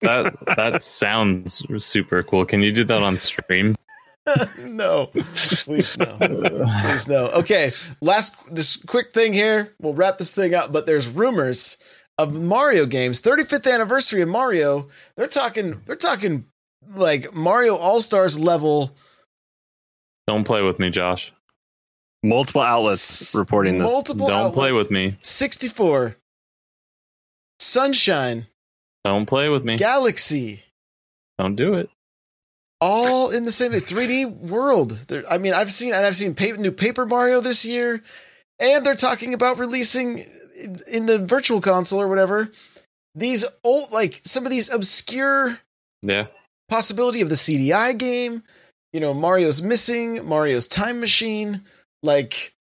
That 0.00 0.34
that 0.56 0.82
sounds 0.82 1.62
super 1.84 2.22
cool. 2.22 2.46
Can 2.46 2.62
you 2.62 2.72
do 2.72 2.84
that 2.84 3.02
on 3.02 3.18
stream? 3.18 3.74
no, 4.58 5.06
please 5.06 5.96
no, 5.98 6.16
please 6.18 7.08
no. 7.08 7.28
Okay, 7.28 7.72
last 8.00 8.36
this 8.50 8.76
quick 8.76 9.12
thing 9.12 9.32
here. 9.32 9.74
We'll 9.80 9.94
wrap 9.94 10.18
this 10.18 10.30
thing 10.30 10.54
up. 10.54 10.72
But 10.72 10.86
there's 10.86 11.08
rumors 11.08 11.78
of 12.18 12.34
Mario 12.34 12.86
games. 12.86 13.20
35th 13.20 13.72
anniversary 13.72 14.22
of 14.22 14.28
Mario. 14.28 14.88
They're 15.16 15.26
talking. 15.26 15.80
They're 15.86 15.96
talking 15.96 16.46
like 16.94 17.34
Mario 17.34 17.76
All 17.76 18.00
Stars 18.00 18.38
level. 18.38 18.96
Don't 20.26 20.44
play 20.44 20.62
with 20.62 20.78
me, 20.78 20.90
Josh. 20.90 21.32
Multiple 22.22 22.62
outlets 22.62 23.34
reporting 23.34 23.78
this. 23.78 23.84
Multiple. 23.86 24.26
Don't 24.26 24.52
play 24.52 24.72
with 24.72 24.90
me. 24.90 25.16
64. 25.22 26.16
Sunshine, 27.58 28.46
Don't 29.04 29.26
play 29.26 29.48
with 29.48 29.64
me. 29.64 29.76
Galaxy, 29.76 30.62
Don't 31.38 31.56
do 31.56 31.74
it. 31.74 31.88
All 32.80 33.30
in 33.30 33.44
the 33.44 33.52
same 33.52 33.72
3D 33.72 34.30
world. 34.40 34.92
There, 35.08 35.24
I 35.30 35.38
mean, 35.38 35.54
I've 35.54 35.72
seen 35.72 35.92
and 35.94 36.04
I've 36.04 36.16
seen 36.16 36.34
pa- 36.34 36.56
new 36.58 36.72
Paper 36.72 37.06
Mario 37.06 37.40
this 37.40 37.64
year, 37.64 38.02
and 38.58 38.84
they're 38.84 38.94
talking 38.94 39.34
about 39.34 39.58
releasing 39.58 40.18
in, 40.56 40.80
in 40.86 41.06
the 41.06 41.18
Virtual 41.18 41.60
Console 41.60 42.00
or 42.00 42.08
whatever 42.08 42.50
these 43.16 43.46
old 43.64 43.90
like 43.92 44.20
some 44.24 44.44
of 44.44 44.50
these 44.50 44.68
obscure 44.72 45.58
Yeah. 46.02 46.26
possibility 46.68 47.22
of 47.22 47.30
the 47.30 47.34
CDI 47.34 47.96
game. 47.96 48.42
You 48.92 49.00
know, 49.00 49.14
Mario's 49.14 49.62
missing, 49.62 50.26
Mario's 50.26 50.68
time 50.68 51.00
machine. 51.00 51.62
Like, 52.02 52.52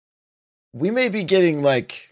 we 0.73 0.91
may 0.91 1.09
be 1.09 1.25
getting 1.25 1.63
like 1.63 2.11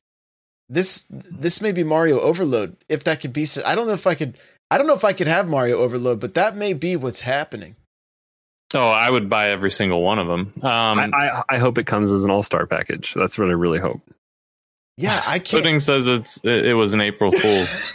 this. 0.69 1.07
This 1.11 1.61
may 1.63 1.73
be 1.73 1.85
Mario 1.85 2.21
Overload. 2.21 2.77
If 2.89 3.05
that 3.05 3.21
could 3.21 3.33
be, 3.33 3.47
I 3.65 3.75
don't 3.75 3.87
know 3.87 3.93
if 3.95 4.07
I 4.07 4.15
could. 4.15 4.39
I 4.71 4.79
don't 4.79 4.87
know 4.87 4.95
if 4.95 5.05
I 5.05 5.13
could 5.13 5.27
have 5.29 5.49
Mario 5.49 5.79
Overload, 5.79 6.19
but 6.21 6.35
that 6.35 6.57
may 6.57 6.73
be 6.73 6.97
what's 6.97 7.21
happening. 7.21 7.77
Oh, 8.75 8.89
I 8.89 9.11
would 9.11 9.29
buy 9.29 9.49
every 9.49 9.71
single 9.71 10.03
one 10.03 10.19
of 10.19 10.29
them. 10.29 10.53
Um, 10.63 10.99
I, 10.99 11.11
I, 11.13 11.43
I 11.51 11.59
hope 11.59 11.79
it 11.79 11.87
comes 11.87 12.11
as 12.11 12.25
an 12.25 12.31
all 12.31 12.43
star 12.43 12.67
package. 12.67 13.15
That's 13.15 13.39
what 13.39 13.49
I 13.49 13.53
really 13.53 13.79
hope. 13.79 14.01
Yeah, 14.97 15.23
I 15.27 15.39
can't. 15.39 15.63
Pudding 15.63 15.81
says 15.81 16.07
it's 16.07 16.39
it, 16.45 16.67
it 16.67 16.75
was 16.75 16.95
an 16.95 17.01
April 17.01 17.33
Fool's, 17.33 17.95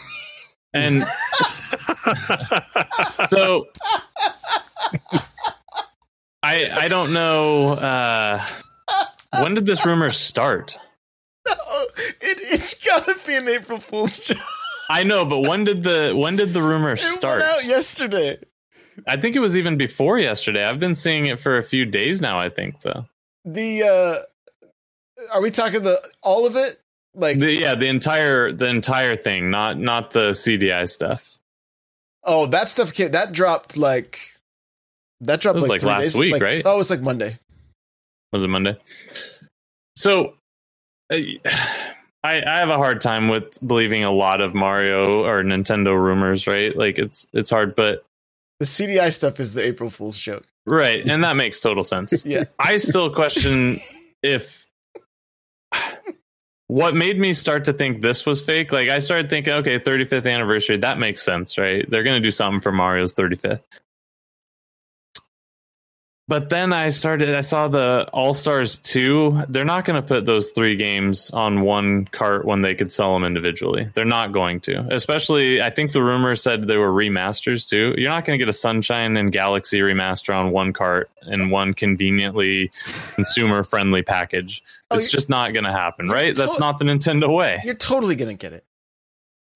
and 0.73 1.03
so 3.27 3.67
I 6.43 6.69
I 6.71 6.87
don't 6.87 7.13
know 7.13 7.67
uh, 7.69 8.45
when 9.41 9.55
did 9.55 9.65
this 9.65 9.85
rumor 9.85 10.11
start. 10.11 10.77
No, 11.47 11.53
it, 12.21 12.21
it's 12.21 12.83
gotta 12.85 13.15
be 13.25 13.35
an 13.35 13.47
April 13.47 13.79
Fool's 13.79 14.27
joke. 14.27 14.37
I 14.89 15.03
know, 15.03 15.25
but 15.25 15.47
when 15.47 15.63
did 15.65 15.83
the 15.83 16.13
when 16.15 16.35
did 16.35 16.53
the 16.53 16.61
rumor 16.61 16.93
It 16.93 16.99
start? 16.99 17.39
went 17.41 17.51
out 17.51 17.65
yesterday. 17.65 18.37
I 19.05 19.17
think 19.17 19.35
it 19.35 19.39
was 19.39 19.57
even 19.57 19.77
before 19.77 20.17
yesterday. 20.17 20.65
I've 20.65 20.79
been 20.79 20.95
seeing 20.95 21.27
it 21.27 21.39
for 21.39 21.57
a 21.57 21.63
few 21.63 21.85
days 21.85 22.21
now. 22.21 22.39
I 22.39 22.49
think 22.49 22.81
though. 22.81 23.05
The 23.45 23.83
uh 23.83 24.17
are 25.33 25.41
we 25.41 25.51
talking 25.51 25.83
the 25.83 26.01
all 26.21 26.45
of 26.45 26.55
it? 26.55 26.79
Like, 27.13 27.39
The, 27.39 27.51
yeah, 27.53 27.73
the 27.75 27.87
entire 27.87 28.51
the 28.51 28.67
entire 28.67 29.15
thing, 29.17 29.49
not 29.49 29.77
not 29.77 30.11
the 30.11 30.31
CDI 30.31 30.87
stuff. 30.89 31.37
oh, 32.23 32.47
that 32.47 32.69
stuff 32.69 32.93
came, 32.93 33.11
that 33.11 33.31
dropped 33.31 33.77
like 33.77 34.19
that 35.21 35.41
dropped 35.41 35.57
It 35.57 35.61
was 35.61 35.69
like, 35.69 35.81
like 35.83 35.97
last 35.97 36.03
days- 36.03 36.17
week, 36.17 36.33
like- 36.33 36.41
right? 36.41 36.61
Oh, 36.65 36.75
it 36.75 36.77
was 36.77 36.89
like 36.89 37.01
Monday. 37.01 37.37
Was 38.31 38.43
it 38.43 38.47
Monday? 38.49 38.77
So, 39.95 40.35
I 41.11 41.39
I 42.23 42.57
have 42.59 42.69
a 42.69 42.75
hard 42.77 43.01
time 43.01 43.29
with 43.29 43.57
believing 43.65 44.03
a 44.03 44.11
lot 44.11 44.41
of 44.41 44.53
Mario 44.53 45.23
or 45.25 45.43
Nintendo 45.43 45.95
rumors, 45.99 46.45
right? 46.45 46.75
Like 46.75 46.99
it's 46.99 47.25
it's 47.33 47.49
hard, 47.49 47.73
but 47.75 48.05
The 48.59 48.65
CDI 48.65 49.13
stuff 49.13 49.39
is 49.39 49.53
the 49.53 49.63
April 49.63 49.89
Fool's 49.89 50.17
joke. 50.17 50.43
right, 50.65 51.07
and 51.07 51.23
that 51.23 51.35
makes 51.35 51.59
total 51.59 51.83
sense. 51.83 52.25
Yeah. 52.25 52.45
I 52.59 52.77
still 52.77 53.09
question 53.13 53.77
if 54.23 54.65
what 56.67 56.95
made 56.95 57.19
me 57.19 57.33
start 57.33 57.65
to 57.65 57.73
think 57.73 58.01
this 58.01 58.25
was 58.25 58.41
fake. 58.41 58.71
Like 58.71 58.89
I 58.89 58.99
started 58.99 59.29
thinking, 59.29 59.53
okay, 59.53 59.79
35th 59.79 60.31
anniversary, 60.31 60.77
that 60.77 60.99
makes 60.99 61.23
sense, 61.23 61.57
right? 61.57 61.89
They're 61.89 62.03
going 62.03 62.21
to 62.21 62.25
do 62.25 62.31
something 62.31 62.59
for 62.61 62.71
Mario's 62.71 63.15
35th. 63.15 63.61
But 66.29 66.49
then 66.49 66.73
I 66.73 66.89
started, 66.89 67.33
I 67.33 67.39
saw 67.41 67.69
the 67.69 68.09
All 68.11 68.33
Stars 68.33 68.79
2. 68.79 69.43
They're 69.47 69.63
not 69.63 69.85
going 69.85 70.01
to 70.01 70.05
put 70.05 70.25
those 70.25 70.49
three 70.49 70.75
games 70.75 71.31
on 71.31 71.61
one 71.61 72.03
cart 72.05 72.43
when 72.43 72.61
they 72.61 72.75
could 72.75 72.91
sell 72.91 73.13
them 73.13 73.23
individually. 73.23 73.89
They're 73.93 74.03
not 74.03 74.33
going 74.33 74.59
to. 74.61 74.85
Especially, 74.91 75.61
I 75.61 75.69
think 75.69 75.93
the 75.93 76.03
rumor 76.03 76.35
said 76.35 76.67
they 76.67 76.75
were 76.75 76.91
remasters 76.91 77.65
too. 77.65 77.95
You're 77.97 78.09
not 78.09 78.25
going 78.25 78.37
to 78.37 78.45
get 78.45 78.49
a 78.49 78.53
Sunshine 78.53 79.15
and 79.15 79.31
Galaxy 79.31 79.79
remaster 79.79 80.35
on 80.35 80.51
one 80.51 80.73
cart 80.73 81.09
in 81.27 81.49
one 81.49 81.73
conveniently 81.73 82.71
consumer 83.15 83.63
friendly 83.63 84.01
package. 84.01 84.61
Oh, 84.91 84.95
It's 84.95 85.05
you're- 85.05 85.11
just 85.11 85.29
not 85.29 85.53
going 85.53 85.65
to 85.65 85.71
happen, 85.71 86.09
right? 86.09 86.35
That's 86.35 86.59
not 86.59 86.77
the 86.77 86.83
Nintendo 86.85 87.33
way. 87.33 87.61
You're 87.63 87.73
totally 87.73 88.15
gonna 88.15 88.33
get 88.33 88.51
it. 88.51 88.65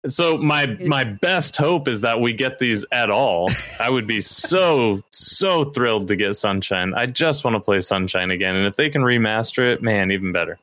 So 0.07 0.37
my 0.37 0.65
my 0.85 1.03
best 1.03 1.57
hope 1.57 1.87
is 1.87 2.01
that 2.01 2.19
we 2.21 2.33
get 2.33 2.57
these 2.57 2.85
at 2.91 3.11
all. 3.11 3.49
I 3.79 3.89
would 3.89 4.07
be 4.07 4.21
so 4.21 5.03
so 5.11 5.65
thrilled 5.65 6.07
to 6.07 6.15
get 6.15 6.35
Sunshine. 6.35 6.93
I 6.95 7.05
just 7.05 7.43
want 7.43 7.55
to 7.55 7.59
play 7.59 7.79
Sunshine 7.79 8.31
again, 8.31 8.55
and 8.55 8.65
if 8.65 8.75
they 8.75 8.89
can 8.89 9.03
remaster 9.03 9.71
it, 9.71 9.81
man, 9.81 10.11
even 10.11 10.31
better. 10.31 10.57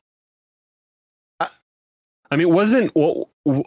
I 2.31 2.35
mean, 2.35 2.53
wasn't 2.53 2.93
well, 2.95 3.29
w- 3.45 3.63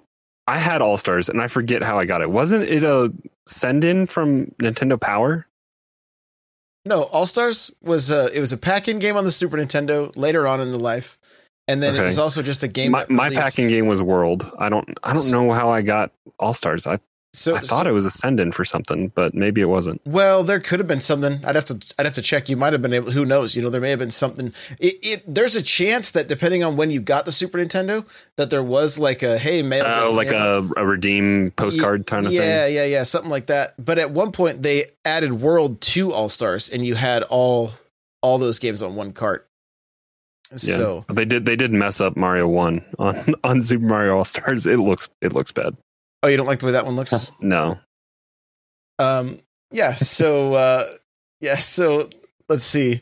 I 0.46 0.58
had 0.58 0.82
All 0.82 0.96
Stars 0.96 1.28
and 1.28 1.40
I 1.40 1.48
forget 1.48 1.82
how 1.82 1.98
I 1.98 2.04
got 2.04 2.20
it. 2.20 2.30
Wasn't 2.30 2.64
it 2.64 2.84
a 2.84 3.12
send 3.46 3.84
in 3.84 4.06
from 4.06 4.46
Nintendo 4.60 5.00
Power? 5.00 5.46
No, 6.84 7.04
All 7.04 7.26
Stars 7.26 7.72
was 7.82 8.10
a 8.10 8.26
it 8.36 8.40
was 8.40 8.52
a 8.52 8.58
pack-in 8.58 8.98
game 8.98 9.16
on 9.16 9.24
the 9.24 9.30
Super 9.30 9.56
Nintendo 9.56 10.14
later 10.16 10.46
on 10.46 10.60
in 10.60 10.70
the 10.70 10.78
life, 10.78 11.18
and 11.68 11.82
then 11.82 11.96
it 11.96 12.02
was 12.02 12.18
also 12.18 12.42
just 12.42 12.62
a 12.62 12.68
game. 12.68 12.92
My, 12.92 13.06
my 13.08 13.30
packing 13.30 13.68
game 13.68 13.86
was 13.86 14.02
World. 14.02 14.50
I 14.58 14.68
don't 14.68 14.88
I 15.02 15.14
don't 15.14 15.30
know 15.30 15.52
how 15.52 15.70
I 15.70 15.82
got 15.82 16.12
All 16.38 16.54
Stars. 16.54 16.86
I, 16.86 16.98
So 17.34 17.54
I 17.54 17.60
thought 17.60 17.84
so- 17.84 17.88
it 17.88 17.92
was 17.92 18.04
a 18.04 18.10
send 18.10 18.40
in 18.40 18.52
for 18.52 18.64
something, 18.64 19.08
but 19.08 19.32
maybe 19.32 19.60
it 19.60 19.66
wasn't. 19.66 20.00
Well, 20.04 20.42
there 20.44 20.60
could 20.60 20.80
have 20.80 20.88
been 20.88 21.00
something. 21.00 21.42
I'd 21.44 21.54
have 21.54 21.64
to. 21.66 21.80
I'd 21.98 22.04
have 22.04 22.14
to 22.16 22.22
check. 22.22 22.48
You 22.48 22.56
might 22.56 22.72
have 22.72 22.82
been 22.82 22.92
able. 22.92 23.12
Who 23.12 23.24
knows? 23.24 23.54
You 23.56 23.62
know, 23.62 23.70
there 23.70 23.80
may 23.80 23.90
have 23.90 24.00
been 24.00 24.10
something. 24.10 24.52
It, 24.78 24.96
it 25.02 25.22
there's 25.26 25.56
a 25.56 25.62
chance 25.62 26.10
that 26.10 26.28
depending 26.28 26.64
on 26.64 26.76
when 26.76 26.90
you 26.90 27.00
got 27.00 27.24
the 27.24 27.32
Super 27.32 27.58
Nintendo, 27.58 28.06
that 28.36 28.50
there 28.50 28.62
was 28.62 28.98
like 28.98 29.22
a 29.22 29.38
hey 29.38 29.62
mail. 29.62 29.84
Oh, 29.86 30.08
this 30.08 30.16
like 30.16 30.32
a, 30.32 30.68
a 30.76 30.84
redeem 30.84 31.52
postcard 31.52 32.06
kind 32.06 32.26
of 32.26 32.32
yeah, 32.32 32.40
thing. 32.40 32.50
Yeah, 32.50 32.66
yeah, 32.66 32.84
yeah, 32.86 33.02
something 33.04 33.30
like 33.30 33.46
that. 33.46 33.82
But 33.82 33.98
at 33.98 34.10
one 34.10 34.32
point, 34.32 34.62
they 34.62 34.86
added 35.04 35.32
World 35.32 35.80
to 35.80 36.12
All 36.12 36.28
Stars, 36.28 36.68
and 36.68 36.84
you 36.84 36.96
had 36.96 37.22
all 37.22 37.70
all 38.20 38.38
those 38.38 38.58
games 38.58 38.82
on 38.82 38.94
one 38.94 39.12
cart. 39.12 39.48
Yeah. 40.52 40.74
So 40.76 41.04
But 41.06 41.16
they 41.16 41.24
did 41.24 41.46
they 41.46 41.56
did 41.56 41.72
mess 41.72 42.00
up 42.00 42.16
Mario 42.16 42.48
One 42.48 42.84
on 42.98 43.34
on 43.44 43.62
Super 43.62 43.84
Mario 43.84 44.16
All 44.18 44.24
Stars. 44.24 44.66
It 44.66 44.78
looks 44.78 45.08
it 45.20 45.32
looks 45.32 45.52
bad. 45.52 45.76
oh, 46.22 46.28
you 46.28 46.36
don't 46.36 46.46
like 46.46 46.58
the 46.60 46.66
way 46.66 46.72
that 46.72 46.84
one 46.86 46.96
looks? 46.96 47.30
No, 47.40 47.78
Um, 48.98 49.38
yeah. 49.70 49.94
So, 49.94 50.54
uh, 50.66 50.90
yeah. 51.40 51.56
So 51.56 52.10
let's 52.48 52.66
see. 52.66 53.00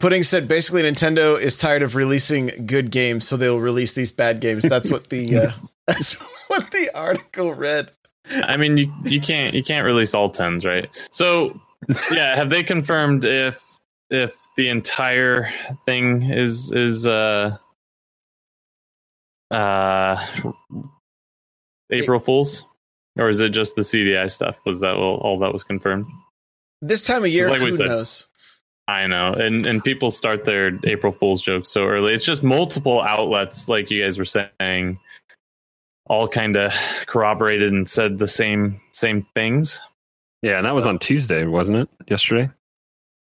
Pudding 0.00 0.24
said 0.24 0.48
basically 0.48 0.82
Nintendo 0.82 1.40
is 1.40 1.56
tired 1.56 1.82
of 1.84 1.94
releasing 1.94 2.66
good 2.66 2.90
games, 2.90 3.26
so 3.28 3.36
they'll 3.36 3.60
release 3.60 3.92
these 3.92 4.10
bad 4.10 4.40
games. 4.40 4.64
That's 4.64 4.90
what 4.90 5.08
the 5.08 5.36
uh, 5.38 5.50
that's 5.86 6.14
what 6.48 6.70
the 6.72 6.90
article 6.94 7.54
read. 7.54 7.92
I 8.30 8.56
mean, 8.56 8.76
you 8.76 8.92
you 9.04 9.20
can't 9.20 9.54
you 9.54 9.62
can't 9.62 9.84
release 9.86 10.14
all 10.14 10.30
tens, 10.30 10.64
right? 10.64 10.86
So, 11.12 11.60
yeah, 12.10 12.34
have 12.34 12.50
they 12.50 12.62
confirmed 12.64 13.24
if 13.24 13.62
if 14.10 14.34
the 14.56 14.68
entire 14.68 15.50
thing 15.86 16.22
is 16.30 16.72
is 16.72 17.06
uh 17.06 17.56
uh 19.50 20.24
April 21.90 22.18
Fools, 22.18 22.64
or 23.16 23.28
is 23.28 23.40
it 23.40 23.50
just 23.50 23.76
the 23.76 23.82
CDI 23.82 24.30
stuff? 24.30 24.58
Was 24.66 24.80
that 24.80 24.94
all, 24.94 25.16
all 25.18 25.38
that 25.40 25.52
was 25.52 25.64
confirmed? 25.64 26.06
This 26.82 27.04
time 27.04 27.24
of 27.24 27.30
year, 27.30 27.48
Like 27.50 27.60
we 27.60 27.66
who 27.66 27.72
said. 27.72 27.86
knows? 27.88 28.26
I 28.86 29.06
know, 29.06 29.32
and 29.34 29.66
and 29.66 29.84
people 29.84 30.10
start 30.10 30.44
their 30.46 30.78
April 30.84 31.12
Fool's 31.12 31.42
jokes 31.42 31.68
so 31.68 31.84
early. 31.84 32.14
It's 32.14 32.24
just 32.24 32.42
multiple 32.42 33.02
outlets, 33.02 33.68
like 33.68 33.90
you 33.90 34.02
guys 34.02 34.18
were 34.18 34.24
saying, 34.24 34.98
all 36.06 36.26
kind 36.26 36.56
of 36.56 36.72
corroborated 37.06 37.70
and 37.72 37.86
said 37.86 38.18
the 38.18 38.26
same 38.28 38.80
same 38.92 39.26
things. 39.34 39.82
yeah, 40.40 40.56
and 40.56 40.64
that 40.66 40.74
was 40.74 40.86
on 40.86 40.98
Tuesday, 40.98 41.44
wasn't 41.44 41.78
it? 41.78 41.88
Yesterday. 42.10 42.48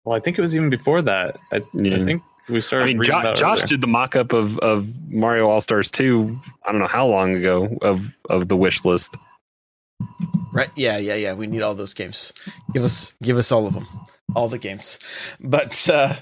Well, 0.05 0.15
I 0.15 0.19
think 0.19 0.37
it 0.37 0.41
was 0.41 0.55
even 0.55 0.69
before 0.69 1.01
that. 1.03 1.37
I, 1.51 1.61
Yeah. 1.73 1.97
I 1.97 2.03
think 2.03 2.23
we 2.49 2.59
started. 2.61 2.89
I 2.89 2.93
mean, 2.93 3.03
jo- 3.03 3.33
Josh 3.35 3.59
earlier. 3.59 3.67
did 3.67 3.81
the 3.81 3.87
mock 3.87 4.15
up 4.15 4.33
of 4.33 4.59
of 4.59 4.87
Mario 5.09 5.47
All 5.49 5.61
Stars 5.61 5.89
two. 5.89 6.39
I 6.65 6.71
don't 6.71 6.81
know 6.81 6.87
how 6.87 7.05
long 7.07 7.35
ago 7.35 7.77
of 7.81 8.17
of 8.29 8.47
the 8.49 8.57
wish 8.57 8.83
list. 8.85 9.15
Right? 10.51 10.69
Yeah, 10.75 10.97
yeah, 10.97 11.15
yeah. 11.15 11.33
We 11.33 11.47
need 11.47 11.61
all 11.61 11.73
those 11.75 11.93
games. 11.93 12.31
Give 12.73 12.83
us, 12.83 13.15
give 13.23 13.37
us 13.37 13.51
all 13.51 13.65
of 13.65 13.73
them, 13.73 13.87
all 14.35 14.47
the 14.49 14.57
games. 14.59 14.99
But 15.39 15.89
uh, 15.89 16.13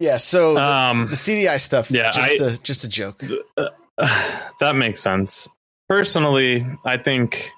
yeah. 0.00 0.16
So 0.16 0.54
the, 0.54 0.62
Um, 0.62 1.06
the 1.08 1.14
CDI 1.16 1.60
stuff, 1.60 1.90
yeah, 1.90 2.10
just 2.10 2.40
I- 2.40 2.44
a 2.46 2.56
just 2.56 2.84
a 2.84 2.88
joke. 2.88 3.22
that 3.98 4.74
makes 4.76 5.00
sense. 5.00 5.46
Personally, 5.88 6.66
I 6.86 6.96
think 6.96 7.50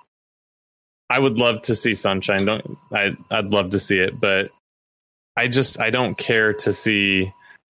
I 1.09 1.21
would 1.21 1.39
love 1.39 1.63
to 1.63 1.75
see 1.77 1.95
Sunshine. 1.95 2.45
Don't 2.47 2.77
I? 2.93 3.17
I'd 3.31 3.47
love 3.53 3.71
to 3.71 3.79
see 3.79 3.99
it, 3.99 4.19
but 4.21 4.51
I 5.37 5.49
just 5.49 5.81
I 5.81 5.91
don't 5.91 6.17
care 6.17 6.53
to 6.55 6.73
see 6.73 7.33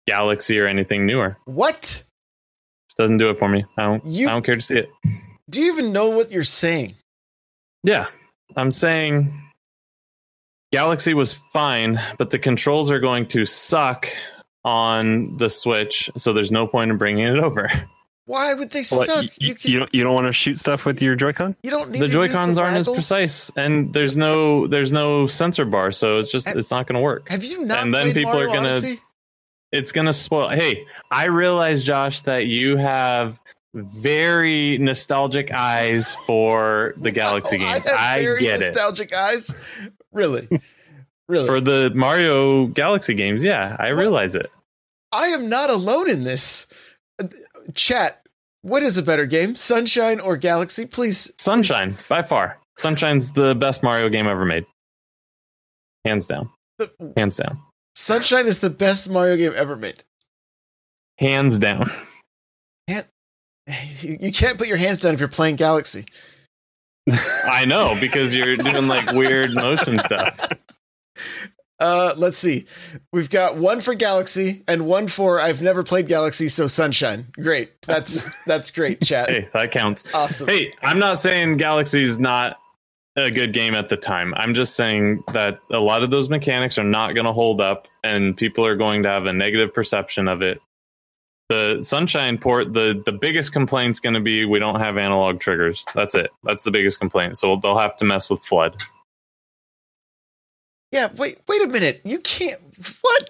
Galaxy 0.07 0.59
or 0.59 0.67
anything 0.67 1.05
newer. 1.05 1.37
What? 1.45 2.03
Doesn't 2.97 3.17
do 3.17 3.29
it 3.29 3.37
for 3.37 3.49
me. 3.49 3.65
I 3.77 3.83
don't. 3.83 4.05
You- 4.05 4.27
I 4.27 4.31
don't 4.31 4.45
care 4.45 4.55
to 4.55 4.61
see 4.61 4.77
it. 4.77 4.89
Do 5.49 5.61
you 5.61 5.71
even 5.71 5.91
know 5.91 6.09
what 6.09 6.31
you're 6.31 6.43
saying? 6.43 6.93
Yeah, 7.83 8.07
I'm 8.55 8.71
saying 8.71 9.31
Galaxy 10.71 11.13
was 11.13 11.33
fine, 11.33 11.99
but 12.17 12.31
the 12.31 12.39
controls 12.39 12.89
are 12.89 12.99
going 12.99 13.27
to 13.27 13.45
suck 13.45 14.07
on 14.63 15.37
the 15.37 15.49
Switch, 15.49 16.09
so 16.17 16.33
there's 16.33 16.51
no 16.51 16.65
point 16.65 16.89
in 16.91 16.97
bringing 16.97 17.25
it 17.27 17.37
over. 17.43 17.69
Why 18.27 18.53
would 18.55 18.71
they 18.71 18.79
What, 18.89 19.07
suck? 19.07 19.23
you, 19.23 19.29
you, 19.39 19.55
you, 19.61 19.79
don't 19.79 19.93
you 19.93 20.03
don't 20.03 20.13
want 20.13 20.25
to 20.27 20.33
shoot 20.33 20.57
stuff 20.57 20.85
with 20.85 20.99
your 21.01 21.15
Joy-Con? 21.15 21.55
you 21.61 21.69
don't 21.69 21.91
need 21.91 22.01
the 22.01 22.07
to 22.07 22.11
Joy 22.13 22.23
use 22.25 22.35
Cons 22.35 22.57
the 22.57 22.63
aren't 22.63 22.77
as 22.77 22.87
precise, 22.87 23.51
and 23.55 23.93
there's 23.93 24.17
no 24.17 24.65
there's 24.67 24.91
no 24.91 25.27
sensor 25.27 25.63
bar, 25.65 25.91
so 25.91 26.17
it's 26.17 26.31
just 26.31 26.47
Have- 26.47 26.57
it's 26.57 26.71
not 26.71 26.87
going 26.87 26.95
to 26.95 27.01
work. 27.01 27.29
Have 27.29 27.43
you 27.43 27.63
not? 27.65 27.83
And 27.83 27.93
then 27.93 28.13
people 28.13 28.33
Mario 28.33 28.49
are 28.49 28.53
gonna- 28.55 28.95
It's 29.71 29.91
going 29.91 30.07
to 30.07 30.13
spoil. 30.13 30.49
Hey, 30.49 30.85
I 31.11 31.25
realize, 31.25 31.83
Josh, 31.83 32.21
that 32.21 32.45
you 32.47 32.77
have 32.77 33.39
very 33.73 34.77
nostalgic 34.79 35.51
eyes 35.51 36.15
for 36.25 36.93
the 36.97 37.11
Galaxy 37.21 37.57
Wow, 37.57 37.73
games. 37.73 37.85
I, 37.85 37.89
have 37.91 37.99
I, 37.99 38.21
very 38.23 38.39
get 38.39 38.61
it. 38.61 38.67
nostalgic 38.67 39.13
eyes. 39.13 39.53
Really, 40.13 40.47
really. 41.27 41.45
For 41.45 41.59
the 41.61 41.91
Mario 41.93 42.67
Galaxy 42.67 43.13
games, 43.13 43.43
yeah, 43.43 43.75
I 43.77 43.91
What? 43.93 43.99
realize 43.99 44.33
it. 44.33 44.49
I 45.11 45.27
am 45.27 45.47
not 45.49 45.69
alone 45.69 46.09
in 46.09 46.23
this. 46.23 46.67
Chat. 47.73 48.21
What 48.61 48.83
is 48.83 48.97
a 48.97 49.03
better 49.03 49.25
game, 49.25 49.55
Sunshine 49.55 50.19
or 50.19 50.37
Galaxy? 50.37 50.85
Please, 50.85 51.31
Sunshine, 51.37 51.95
by 52.09 52.21
far. 52.21 52.57
Sunshine's 52.79 53.31
the 53.31 53.53
best 53.55 53.83
Mario 53.83 54.09
game 54.09 54.27
ever 54.27 54.43
made. 54.43 54.65
Hands 56.03 56.25
down. 56.25 56.49
please. 56.79 57.13
Hands 57.15 57.35
down. 57.35 57.59
Sunshine 57.95 58.47
is 58.47 58.59
the 58.59 58.69
best 58.69 59.09
Mario 59.09 59.37
game 59.37 59.53
ever 59.55 59.75
made. 59.75 60.03
Hands 61.17 61.57
down. 61.57 61.89
You 62.87 63.03
you 64.01 64.31
can't 64.31 64.57
put 64.57 64.67
your 64.67 64.77
hands 64.77 64.99
down 64.99 65.13
if 65.13 65.19
you're 65.19 65.29
playing 65.29 65.55
Galaxy. 65.55 66.05
I 67.45 67.65
know 67.65 67.95
because 68.01 68.35
you're 68.35 68.57
doing 68.57 68.87
like 68.87 69.11
weird 69.13 69.53
motion 69.53 69.99
stuff. 69.99 70.39
Uh, 71.79 72.13
let's 72.15 72.37
see. 72.37 72.65
We've 73.11 73.29
got 73.29 73.57
one 73.57 73.81
for 73.81 73.95
Galaxy 73.95 74.63
and 74.67 74.85
one 74.85 75.07
for 75.07 75.39
I've 75.39 75.61
never 75.61 75.83
played 75.83 76.07
Galaxy, 76.07 76.47
so 76.47 76.67
Sunshine. 76.67 77.27
Great. 77.33 77.81
That's 77.81 78.29
that's 78.45 78.71
great, 78.71 79.01
chat. 79.01 79.29
Hey, 79.29 79.49
that 79.53 79.71
counts. 79.71 80.03
Awesome. 80.13 80.47
Hey, 80.47 80.71
I'm 80.81 80.99
not 80.99 81.19
saying 81.19 81.57
Galaxy's 81.57 82.17
not 82.17 82.57
a 83.17 83.31
good 83.31 83.53
game 83.53 83.75
at 83.75 83.89
the 83.89 83.97
time. 83.97 84.33
I'm 84.37 84.53
just 84.53 84.75
saying 84.75 85.23
that 85.33 85.59
a 85.71 85.79
lot 85.79 86.03
of 86.03 86.11
those 86.11 86.29
mechanics 86.29 86.77
are 86.77 86.83
not 86.83 87.13
going 87.13 87.25
to 87.25 87.33
hold 87.33 87.61
up 87.61 87.87
and 88.03 88.35
people 88.35 88.65
are 88.65 88.75
going 88.75 89.03
to 89.03 89.09
have 89.09 89.25
a 89.25 89.33
negative 89.33 89.73
perception 89.73 90.27
of 90.27 90.41
it. 90.41 90.59
The 91.47 91.79
Sunshine 91.81 92.37
port, 92.37 92.73
the 92.73 93.01
the 93.05 93.11
biggest 93.11 93.51
complaint's 93.51 93.99
going 93.99 94.15
to 94.15 94.19
be 94.19 94.45
we 94.45 94.59
don't 94.59 94.79
have 94.79 94.97
analog 94.97 95.39
triggers. 95.39 95.85
That's 95.93 96.15
it. 96.15 96.31
That's 96.43 96.63
the 96.63 96.71
biggest 96.71 96.99
complaint. 96.99 97.37
So 97.37 97.57
they'll 97.57 97.77
have 97.77 97.95
to 97.97 98.05
mess 98.05 98.29
with 98.29 98.41
FLUDD. 98.43 98.81
Yeah, 100.91 101.09
wait 101.17 101.39
wait 101.47 101.61
a 101.61 101.67
minute. 101.67 102.01
You 102.03 102.19
can't 102.19 102.59
what? 103.01 103.29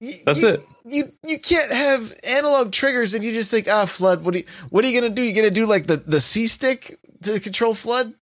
You- 0.00 0.14
That's 0.24 0.42
you- 0.42 0.48
it. 0.48 0.60
You 0.84 1.12
you 1.26 1.38
can't 1.38 1.70
have 1.70 2.14
analog 2.24 2.72
triggers 2.72 3.14
and 3.14 3.22
you 3.22 3.32
just 3.32 3.50
think, 3.50 3.68
ah, 3.68 3.84
FLUDD. 3.84 4.22
What 4.22 4.34
are 4.34 4.38
you 4.38 4.44
what 4.70 4.84
are 4.84 4.88
you 4.88 4.98
gonna 5.00 5.14
do? 5.14 5.22
You 5.22 5.34
gonna 5.34 5.50
do 5.50 5.66
like 5.66 5.86
the, 5.86 5.98
the 5.98 6.20
C 6.20 6.46
stick 6.46 6.98
to 7.22 7.38
control 7.38 7.74
FLUDD? 7.74 8.14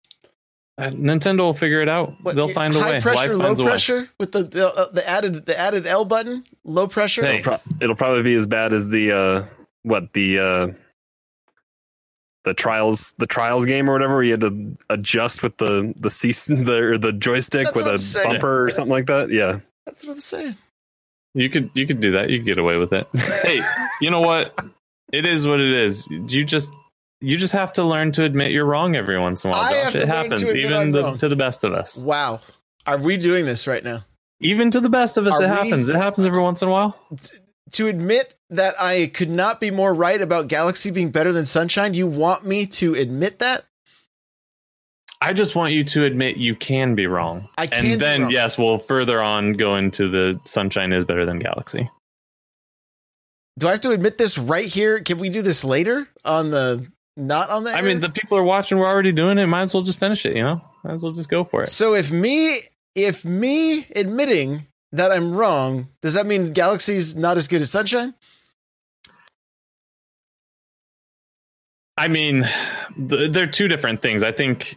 Uh, 0.79 0.89
Nintendo 0.89 1.39
will 1.39 1.53
figure 1.53 1.81
it 1.81 1.89
out. 1.89 2.13
What, 2.21 2.35
They'll 2.35 2.49
find 2.49 2.75
a 2.75 2.77
way. 2.77 2.83
high 2.83 2.91
way. 2.93 3.01
pressure, 3.01 3.29
Life 3.29 3.37
low 3.39 3.45
finds 3.45 3.59
a 3.59 3.63
pressure 3.63 4.09
with 4.19 4.31
the 4.31 4.43
the, 4.43 4.67
uh, 4.73 4.91
the 4.91 5.07
added 5.07 5.45
the 5.45 5.57
added 5.57 5.85
L 5.87 6.03
button, 6.05 6.43
low 6.63 6.87
pressure. 6.87 7.23
Hey. 7.25 7.39
It'll, 7.39 7.43
pro- 7.43 7.73
it'll 7.79 7.95
probably 7.95 8.23
be 8.23 8.33
as 8.35 8.45
bad 8.47 8.73
as 8.73 8.89
the 8.89 9.11
uh, 9.11 9.45
what 9.83 10.13
the 10.13 10.39
uh, 10.39 10.67
the 12.47 12.53
trials 12.53 13.13
the 13.17 13.27
trials 13.27 13.65
game 13.65 13.89
or 13.89 13.93
whatever 13.93 14.15
where 14.15 14.23
you 14.23 14.31
had 14.31 14.41
to 14.41 14.77
adjust 14.89 15.43
with 15.43 15.57
the 15.57 15.93
the 15.97 16.09
C 16.09 16.31
the 16.53 16.79
or 16.93 16.97
the 16.97 17.13
joystick 17.13 17.65
That's 17.65 17.75
with 17.75 17.87
a 17.87 17.99
saying. 17.99 18.27
bumper 18.33 18.65
or 18.65 18.71
something 18.71 18.91
like 18.91 19.07
that. 19.07 19.29
Yeah, 19.29 19.59
That's 19.85 20.05
what 20.05 20.13
I'm 20.13 20.21
saying. 20.21 20.55
You 21.33 21.49
could 21.49 21.69
you 21.75 21.85
could 21.85 21.99
do 21.99 22.11
that. 22.13 22.29
You 22.29 22.39
could 22.39 22.45
get 22.47 22.57
away 22.57 22.77
with 22.77 22.93
it. 22.93 23.07
hey, 23.15 23.61
you 24.01 24.09
know 24.09 24.21
what? 24.21 24.57
It 25.13 25.25
is 25.25 25.47
what 25.47 25.59
it 25.59 25.71
is. 25.71 26.07
You 26.09 26.43
just 26.43 26.71
you 27.21 27.37
just 27.37 27.53
have 27.53 27.73
to 27.73 27.83
learn 27.83 28.11
to 28.13 28.23
admit 28.23 28.51
you're 28.51 28.65
wrong 28.65 28.95
every 28.95 29.19
once 29.19 29.43
in 29.43 29.49
a 29.49 29.53
while. 29.53 29.61
I 29.63 29.71
Josh. 29.71 29.83
have 29.83 29.95
it 29.95 29.99
learn 29.99 30.07
happens, 30.07 30.43
even 30.53 30.91
the, 30.91 31.17
to 31.17 31.27
the 31.29 31.35
best 31.35 31.63
of 31.63 31.73
us. 31.73 31.97
Wow, 31.97 32.41
are 32.85 32.97
we 32.97 33.17
doing 33.17 33.45
this 33.45 33.67
right 33.67 33.83
now? 33.83 34.05
Even 34.39 34.69
to 34.71 34.79
the 34.79 34.89
best 34.89 35.17
of 35.17 35.25
us, 35.25 35.33
Are 35.33 35.43
it 35.43 35.49
we- 35.49 35.55
happens. 35.55 35.89
It 35.89 35.95
happens 35.95 36.25
every 36.27 36.41
once 36.41 36.61
in 36.61 36.67
a 36.67 36.71
while. 36.71 36.97
to 37.71 37.87
admit 37.87 38.35
that 38.49 38.79
I 38.79 39.07
could 39.07 39.29
not 39.29 39.59
be 39.59 39.71
more 39.71 39.93
right 39.93 40.21
about 40.21 40.47
Galaxy 40.47 40.91
being 40.91 41.11
better 41.11 41.33
than 41.33 41.45
Sunshine, 41.45 41.93
you 41.93 42.07
want 42.07 42.45
me 42.45 42.65
to 42.67 42.93
admit 42.93 43.39
that? 43.39 43.65
I 45.19 45.33
just 45.33 45.55
want 45.55 45.73
you 45.73 45.83
to 45.83 46.05
admit 46.05 46.37
you 46.37 46.55
can 46.55 46.95
be 46.95 47.07
wrong. 47.07 47.49
I 47.57 47.67
can 47.67 47.85
and 47.85 48.01
then 48.01 48.29
yes, 48.29 48.57
we'll 48.57 48.77
further 48.77 49.21
on 49.21 49.53
go 49.53 49.75
into 49.75 50.09
the 50.09 50.39
Sunshine 50.45 50.93
is 50.93 51.05
better 51.05 51.25
than 51.25 51.39
Galaxy. 51.39 51.89
Do 53.57 53.67
I 53.67 53.71
have 53.71 53.81
to 53.81 53.91
admit 53.91 54.19
this 54.19 54.37
right 54.37 54.67
here? 54.67 54.99
Can 54.99 55.17
we 55.17 55.29
do 55.29 55.41
this 55.41 55.63
later 55.63 56.07
on 56.23 56.51
the 56.51 56.85
not 57.15 57.49
on 57.49 57.63
the? 57.63 57.71
I 57.71 57.77
air? 57.77 57.83
mean, 57.83 57.99
the 57.99 58.09
people 58.09 58.37
are 58.37 58.43
watching. 58.43 58.77
We're 58.77 58.87
already 58.87 59.11
doing 59.11 59.39
it. 59.39 59.47
Might 59.47 59.63
as 59.63 59.73
well 59.73 59.81
just 59.81 59.99
finish 59.99 60.23
it. 60.27 60.35
You 60.35 60.43
know, 60.43 60.61
might 60.83 60.93
as 60.93 61.01
well 61.01 61.11
just 61.11 61.29
go 61.29 61.43
for 61.43 61.63
it. 61.63 61.67
so 61.67 61.95
if 61.95 62.11
me 62.11 62.59
if 62.93 63.25
me 63.25 63.87
admitting 63.95 64.67
that 64.91 65.11
I'm 65.11 65.33
wrong, 65.33 65.87
does 66.01 66.13
that 66.13 66.27
mean 66.27 66.53
Galaxy's 66.53 67.15
not 67.15 67.37
as 67.37 67.47
good 67.47 67.61
as 67.61 67.71
Sunshine? 67.71 68.13
I 71.97 72.07
mean, 72.07 72.47
th- 73.09 73.31
they're 73.31 73.47
two 73.47 73.67
different 73.67 74.01
things. 74.01 74.23
I 74.23 74.31
think 74.31 74.75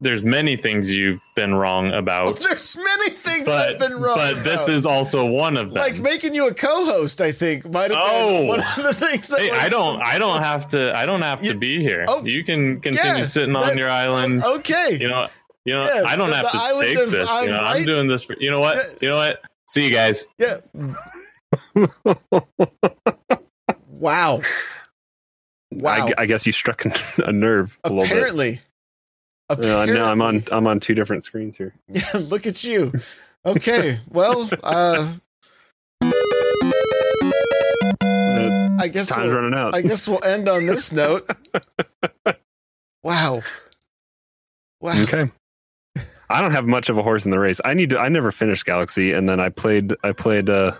there's 0.00 0.24
many 0.24 0.56
things 0.56 0.90
you've 0.96 1.22
been 1.36 1.54
wrong 1.54 1.90
about, 1.92 2.40
There's 2.48 2.76
many 2.76 3.10
things 3.10 3.44
but 3.46 3.74
I've 3.74 3.78
been 3.78 4.00
wrong. 4.00 4.18
About. 4.18 4.34
But 4.36 4.42
this 4.44 4.68
is 4.68 4.84
also 4.84 5.24
one 5.24 5.56
of 5.56 5.72
them. 5.72 5.80
like 5.80 6.00
making 6.00 6.34
you 6.34 6.48
a 6.48 6.54
co-host. 6.54 7.20
I 7.20 7.30
think 7.30 7.70
might 7.70 7.90
have 7.92 8.00
Oh. 8.02 8.38
been 8.40 8.46
one 8.48 8.60
of 8.60 8.82
the 8.82 8.94
things. 8.94 9.28
That 9.28 9.38
hey, 9.40 9.50
was- 9.50 9.60
I 9.60 9.68
don't, 9.68 10.02
I 10.02 10.18
don't 10.18 10.42
have 10.50 10.66
to, 10.70 10.92
I 10.96 11.06
don't 11.06 11.22
have 11.22 11.44
You- 11.44 11.52
to 11.52 11.58
be 11.58 11.78
here. 11.80 12.04
Oh, 12.08 12.24
you 12.24 12.42
can 12.42 12.80
continue 12.80 13.18
yeah, 13.18 13.22
sitting 13.22 13.54
on 13.54 13.78
your 13.78 13.88
island. 13.90 14.42
Okay. 14.42 14.98
You 15.00 15.08
know, 15.08 15.28
you 15.64 15.74
know, 15.74 15.84
Yeah, 15.84 16.02
I 16.06 16.16
don't 16.16 16.32
have 16.32 16.50
to 16.50 16.76
take 16.80 16.98
of 16.98 17.10
this. 17.12 17.28
I'm 17.30 17.44
you 17.44 17.50
know, 17.50 17.60
right. 17.62 17.76
I'm 17.76 17.84
doing 17.84 18.08
this 18.08 18.24
for. 18.24 18.34
You 18.40 18.50
know 18.50 18.58
what? 18.60 18.76
Yeah. 18.76 18.92
You 19.02 19.08
know 19.10 19.16
what? 19.18 19.44
See 19.68 19.84
you 19.84 19.92
guys. 19.92 20.26
yeah. 20.38 20.58
Wow. 23.88 24.40
Wow. 25.78 26.08
I, 26.18 26.22
I 26.22 26.26
guess 26.26 26.46
you 26.46 26.52
struck 26.52 26.84
a 27.18 27.32
nerve 27.32 27.78
a 27.84 27.88
little 27.90 28.04
bit. 28.04 28.12
Apparently. 28.12 28.60
Uh, 29.50 29.84
no, 29.86 30.06
I'm 30.06 30.22
on. 30.22 30.44
I'm 30.50 30.66
on 30.66 30.80
two 30.80 30.94
different 30.94 31.24
screens 31.24 31.56
here. 31.56 31.74
Yeah, 31.88 32.04
look 32.14 32.46
at 32.46 32.64
you. 32.64 32.92
Okay. 33.44 33.98
Well, 34.10 34.48
uh, 34.62 35.12
Uh, 38.00 38.68
I 38.80 38.88
guess 38.88 39.08
time's 39.08 39.28
we'll, 39.28 39.36
running 39.42 39.54
out. 39.58 39.74
I 39.74 39.82
guess 39.82 40.08
we'll 40.08 40.22
end 40.24 40.48
on 40.48 40.66
this 40.66 40.90
note. 40.92 41.28
Wow. 43.04 43.42
Wow. 44.80 45.02
Okay. 45.02 45.30
I 46.30 46.40
don't 46.40 46.52
have 46.52 46.66
much 46.66 46.88
of 46.88 46.96
a 46.96 47.02
horse 47.02 47.24
in 47.26 47.30
the 47.30 47.38
race. 47.38 47.60
I 47.64 47.74
need 47.74 47.90
to. 47.90 47.98
I 47.98 48.08
never 48.08 48.32
finished 48.32 48.64
Galaxy, 48.64 49.12
and 49.12 49.28
then 49.28 49.38
I 49.38 49.48
played. 49.50 49.94
I 50.02 50.12
played. 50.12 50.48
uh 50.48 50.72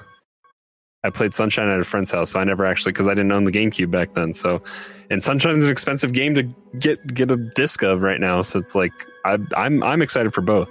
I 1.04 1.10
played 1.10 1.34
Sunshine 1.34 1.68
at 1.68 1.80
a 1.80 1.84
friend's 1.84 2.10
house, 2.10 2.30
so 2.30 2.38
I 2.40 2.44
never 2.44 2.64
actually 2.64 2.92
because 2.92 3.08
I 3.08 3.14
didn't 3.14 3.32
own 3.32 3.44
the 3.44 3.50
GameCube 3.52 3.90
back 3.90 4.14
then. 4.14 4.34
So, 4.34 4.62
and 5.10 5.22
Sunshine's 5.22 5.64
an 5.64 5.70
expensive 5.70 6.12
game 6.12 6.34
to 6.34 6.44
get 6.78 7.04
get 7.12 7.30
a 7.30 7.36
disc 7.36 7.82
of 7.82 8.02
right 8.02 8.20
now. 8.20 8.42
So 8.42 8.58
it's 8.60 8.74
like 8.74 8.92
I, 9.24 9.38
I'm 9.56 9.82
I'm 9.82 10.00
excited 10.02 10.32
for 10.32 10.42
both. 10.42 10.70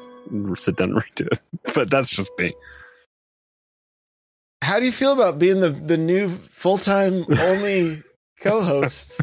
Sit 0.55 0.77
down 0.77 0.91
and 0.91 0.99
redo 1.01 1.27
it, 1.32 1.39
but 1.75 1.89
that's 1.89 2.15
just 2.15 2.32
me. 2.39 2.53
How 4.63 4.79
do 4.79 4.86
you 4.86 4.91
feel 4.91 5.11
about 5.11 5.39
being 5.39 5.59
the, 5.59 5.69
the 5.71 5.97
new 5.97 6.29
full 6.29 6.77
time 6.77 7.25
only 7.39 8.01
co 8.41 8.61
host? 8.61 9.19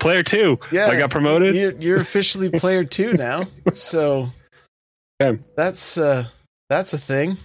Player 0.00 0.22
two. 0.22 0.58
Yeah. 0.72 0.88
I 0.88 0.98
got 0.98 1.10
promoted. 1.10 1.54
You're, 1.54 1.72
you're 1.72 1.96
officially 2.00 2.50
player 2.50 2.84
two 2.84 3.14
now. 3.14 3.46
So 3.72 4.28
Okay. 5.22 5.40
that's 5.56 5.96
uh 5.96 6.26
that's 6.68 6.92
a 6.92 6.98
thing. 6.98 7.38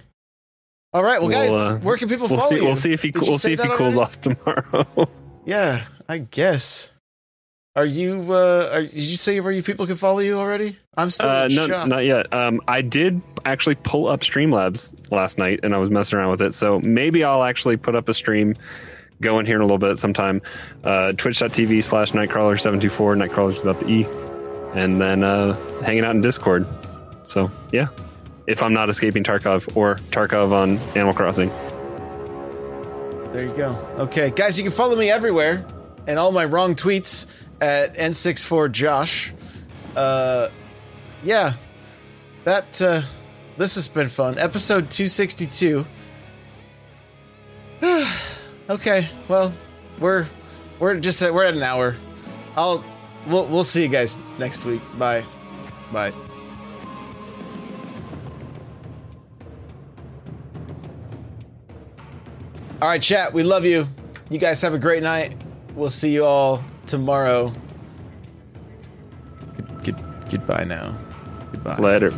All 0.94 1.04
right, 1.04 1.20
well, 1.22 1.30
We'll, 1.30 1.38
guys, 1.38 1.52
uh, 1.52 1.80
where 1.84 1.96
can 1.98 2.10
people 2.10 2.28
We'll 2.28 2.40
follow 2.40 2.50
see. 2.52 2.58
you? 2.58 2.66
We'll 2.66 2.76
see 2.76 2.92
if 2.92 3.02
he. 3.02 3.12
Did 3.12 3.22
We'll 3.22 3.38
see 3.38 3.54
if 3.54 3.62
he 3.62 3.68
cools 3.70 3.96
already? 3.96 4.00
off 4.00 4.22
tomorrow. 4.22 5.10
Yeah, 5.46 5.86
I 6.08 6.20
guess. 6.20 6.92
Are 7.76 7.86
you? 7.86 8.32
uh 8.32 8.70
are, 8.74 8.82
Did 8.82 8.94
you 8.94 9.18
say 9.18 9.40
where 9.40 9.52
you 9.52 9.64
people 9.64 9.88
can 9.88 9.96
follow 9.96 10.20
you 10.20 10.38
already? 10.38 10.78
I'm 10.96 11.10
still 11.10 11.30
Uh, 11.30 11.46
in 11.48 11.56
no, 11.56 11.68
shock. 11.68 11.88
not 11.88 12.04
yet. 12.04 12.32
Um, 12.34 12.62
I 12.68 12.82
did 12.84 13.22
actually 13.46 13.76
pull 13.76 14.08
up 14.08 14.20
Streamlabs 14.20 14.94
last 15.12 15.40
night, 15.40 15.62
and 15.64 15.74
I 15.74 15.78
was 15.78 15.90
messing 15.90 16.20
around 16.20 16.30
with 16.30 16.42
it. 16.44 16.54
So 16.54 16.80
maybe 16.82 17.24
I'll 17.24 17.44
actually 17.44 17.78
put 17.78 17.96
up 17.96 18.08
a 18.10 18.14
stream, 18.14 18.54
go 19.22 19.40
in 19.40 19.46
here 19.48 19.56
in 19.56 19.62
a 19.62 19.66
little 19.66 19.78
bit 19.80 19.98
sometime. 19.98 20.42
Uh, 20.84 21.14
Twitch.tv 21.14 21.84
slash 21.84 22.12
Nightcrawler724, 22.12 23.30
Nightcrawlers 23.30 23.66
without 23.66 23.80
the 23.80 23.90
E, 23.90 24.06
and 24.76 25.02
then 25.02 25.24
uh, 25.24 25.56
hanging 25.82 26.04
out 26.04 26.14
in 26.14 26.22
Discord. 26.22 26.68
So 27.26 27.50
yeah, 27.72 27.88
if 28.48 28.64
I'm 28.64 28.74
not 28.74 28.90
escaping 28.90 29.24
Tarkov 29.24 29.76
or 29.76 29.96
Tarkov 30.12 30.52
on 30.52 30.78
Animal 30.96 31.14
Crossing. 31.14 31.50
There 33.34 33.46
you 33.46 33.54
go. 33.56 33.74
Okay, 33.98 34.32
guys, 34.32 34.58
you 34.58 34.64
can 34.64 34.74
follow 34.74 34.96
me 34.96 35.10
everywhere 35.10 35.66
and 36.08 36.20
all 36.20 36.32
my 36.32 36.46
wrong 36.46 36.76
tweets 36.76 37.28
at 37.62 37.96
n64josh. 37.96 39.32
Uh, 39.96 40.50
yeah, 41.24 41.54
that 42.44 42.82
uh, 42.82 43.02
this 43.58 43.76
has 43.76 43.88
been 43.88 44.10
fun. 44.10 44.38
Episode 44.38 44.90
262. 44.90 45.86
okay, 48.70 49.10
well, 49.28 49.54
we're 50.00 50.26
we're 50.80 51.00
just 51.00 51.22
at, 51.22 51.34
we're 51.34 51.46
at 51.46 51.54
an 51.54 51.64
hour. 51.64 51.96
I'll 52.56 52.84
we'll 53.28 53.48
we'll 53.48 53.64
see 53.64 53.84
you 53.84 53.90
guys 53.90 54.18
next 54.38 54.66
week. 54.66 54.82
Bye, 54.98 55.24
bye. 55.92 56.12
All 62.82 62.88
right, 62.88 63.00
chat. 63.02 63.32
We 63.32 63.44
love 63.44 63.64
you. 63.64 63.88
You 64.32 64.40
guys 64.40 64.60
have 64.64 64.74
a 64.74 64.80
great 64.80 65.04
night. 65.04 65.36
We'll 65.76 65.92
see 65.92 66.12
you 66.12 66.26
all 66.26 66.64
tomorrow. 66.88 67.54
Good, 69.56 69.84
good, 69.84 70.04
goodbye 70.32 70.64
now. 70.64 70.98
Goodbye. 71.52 71.78
Later. 71.78 72.12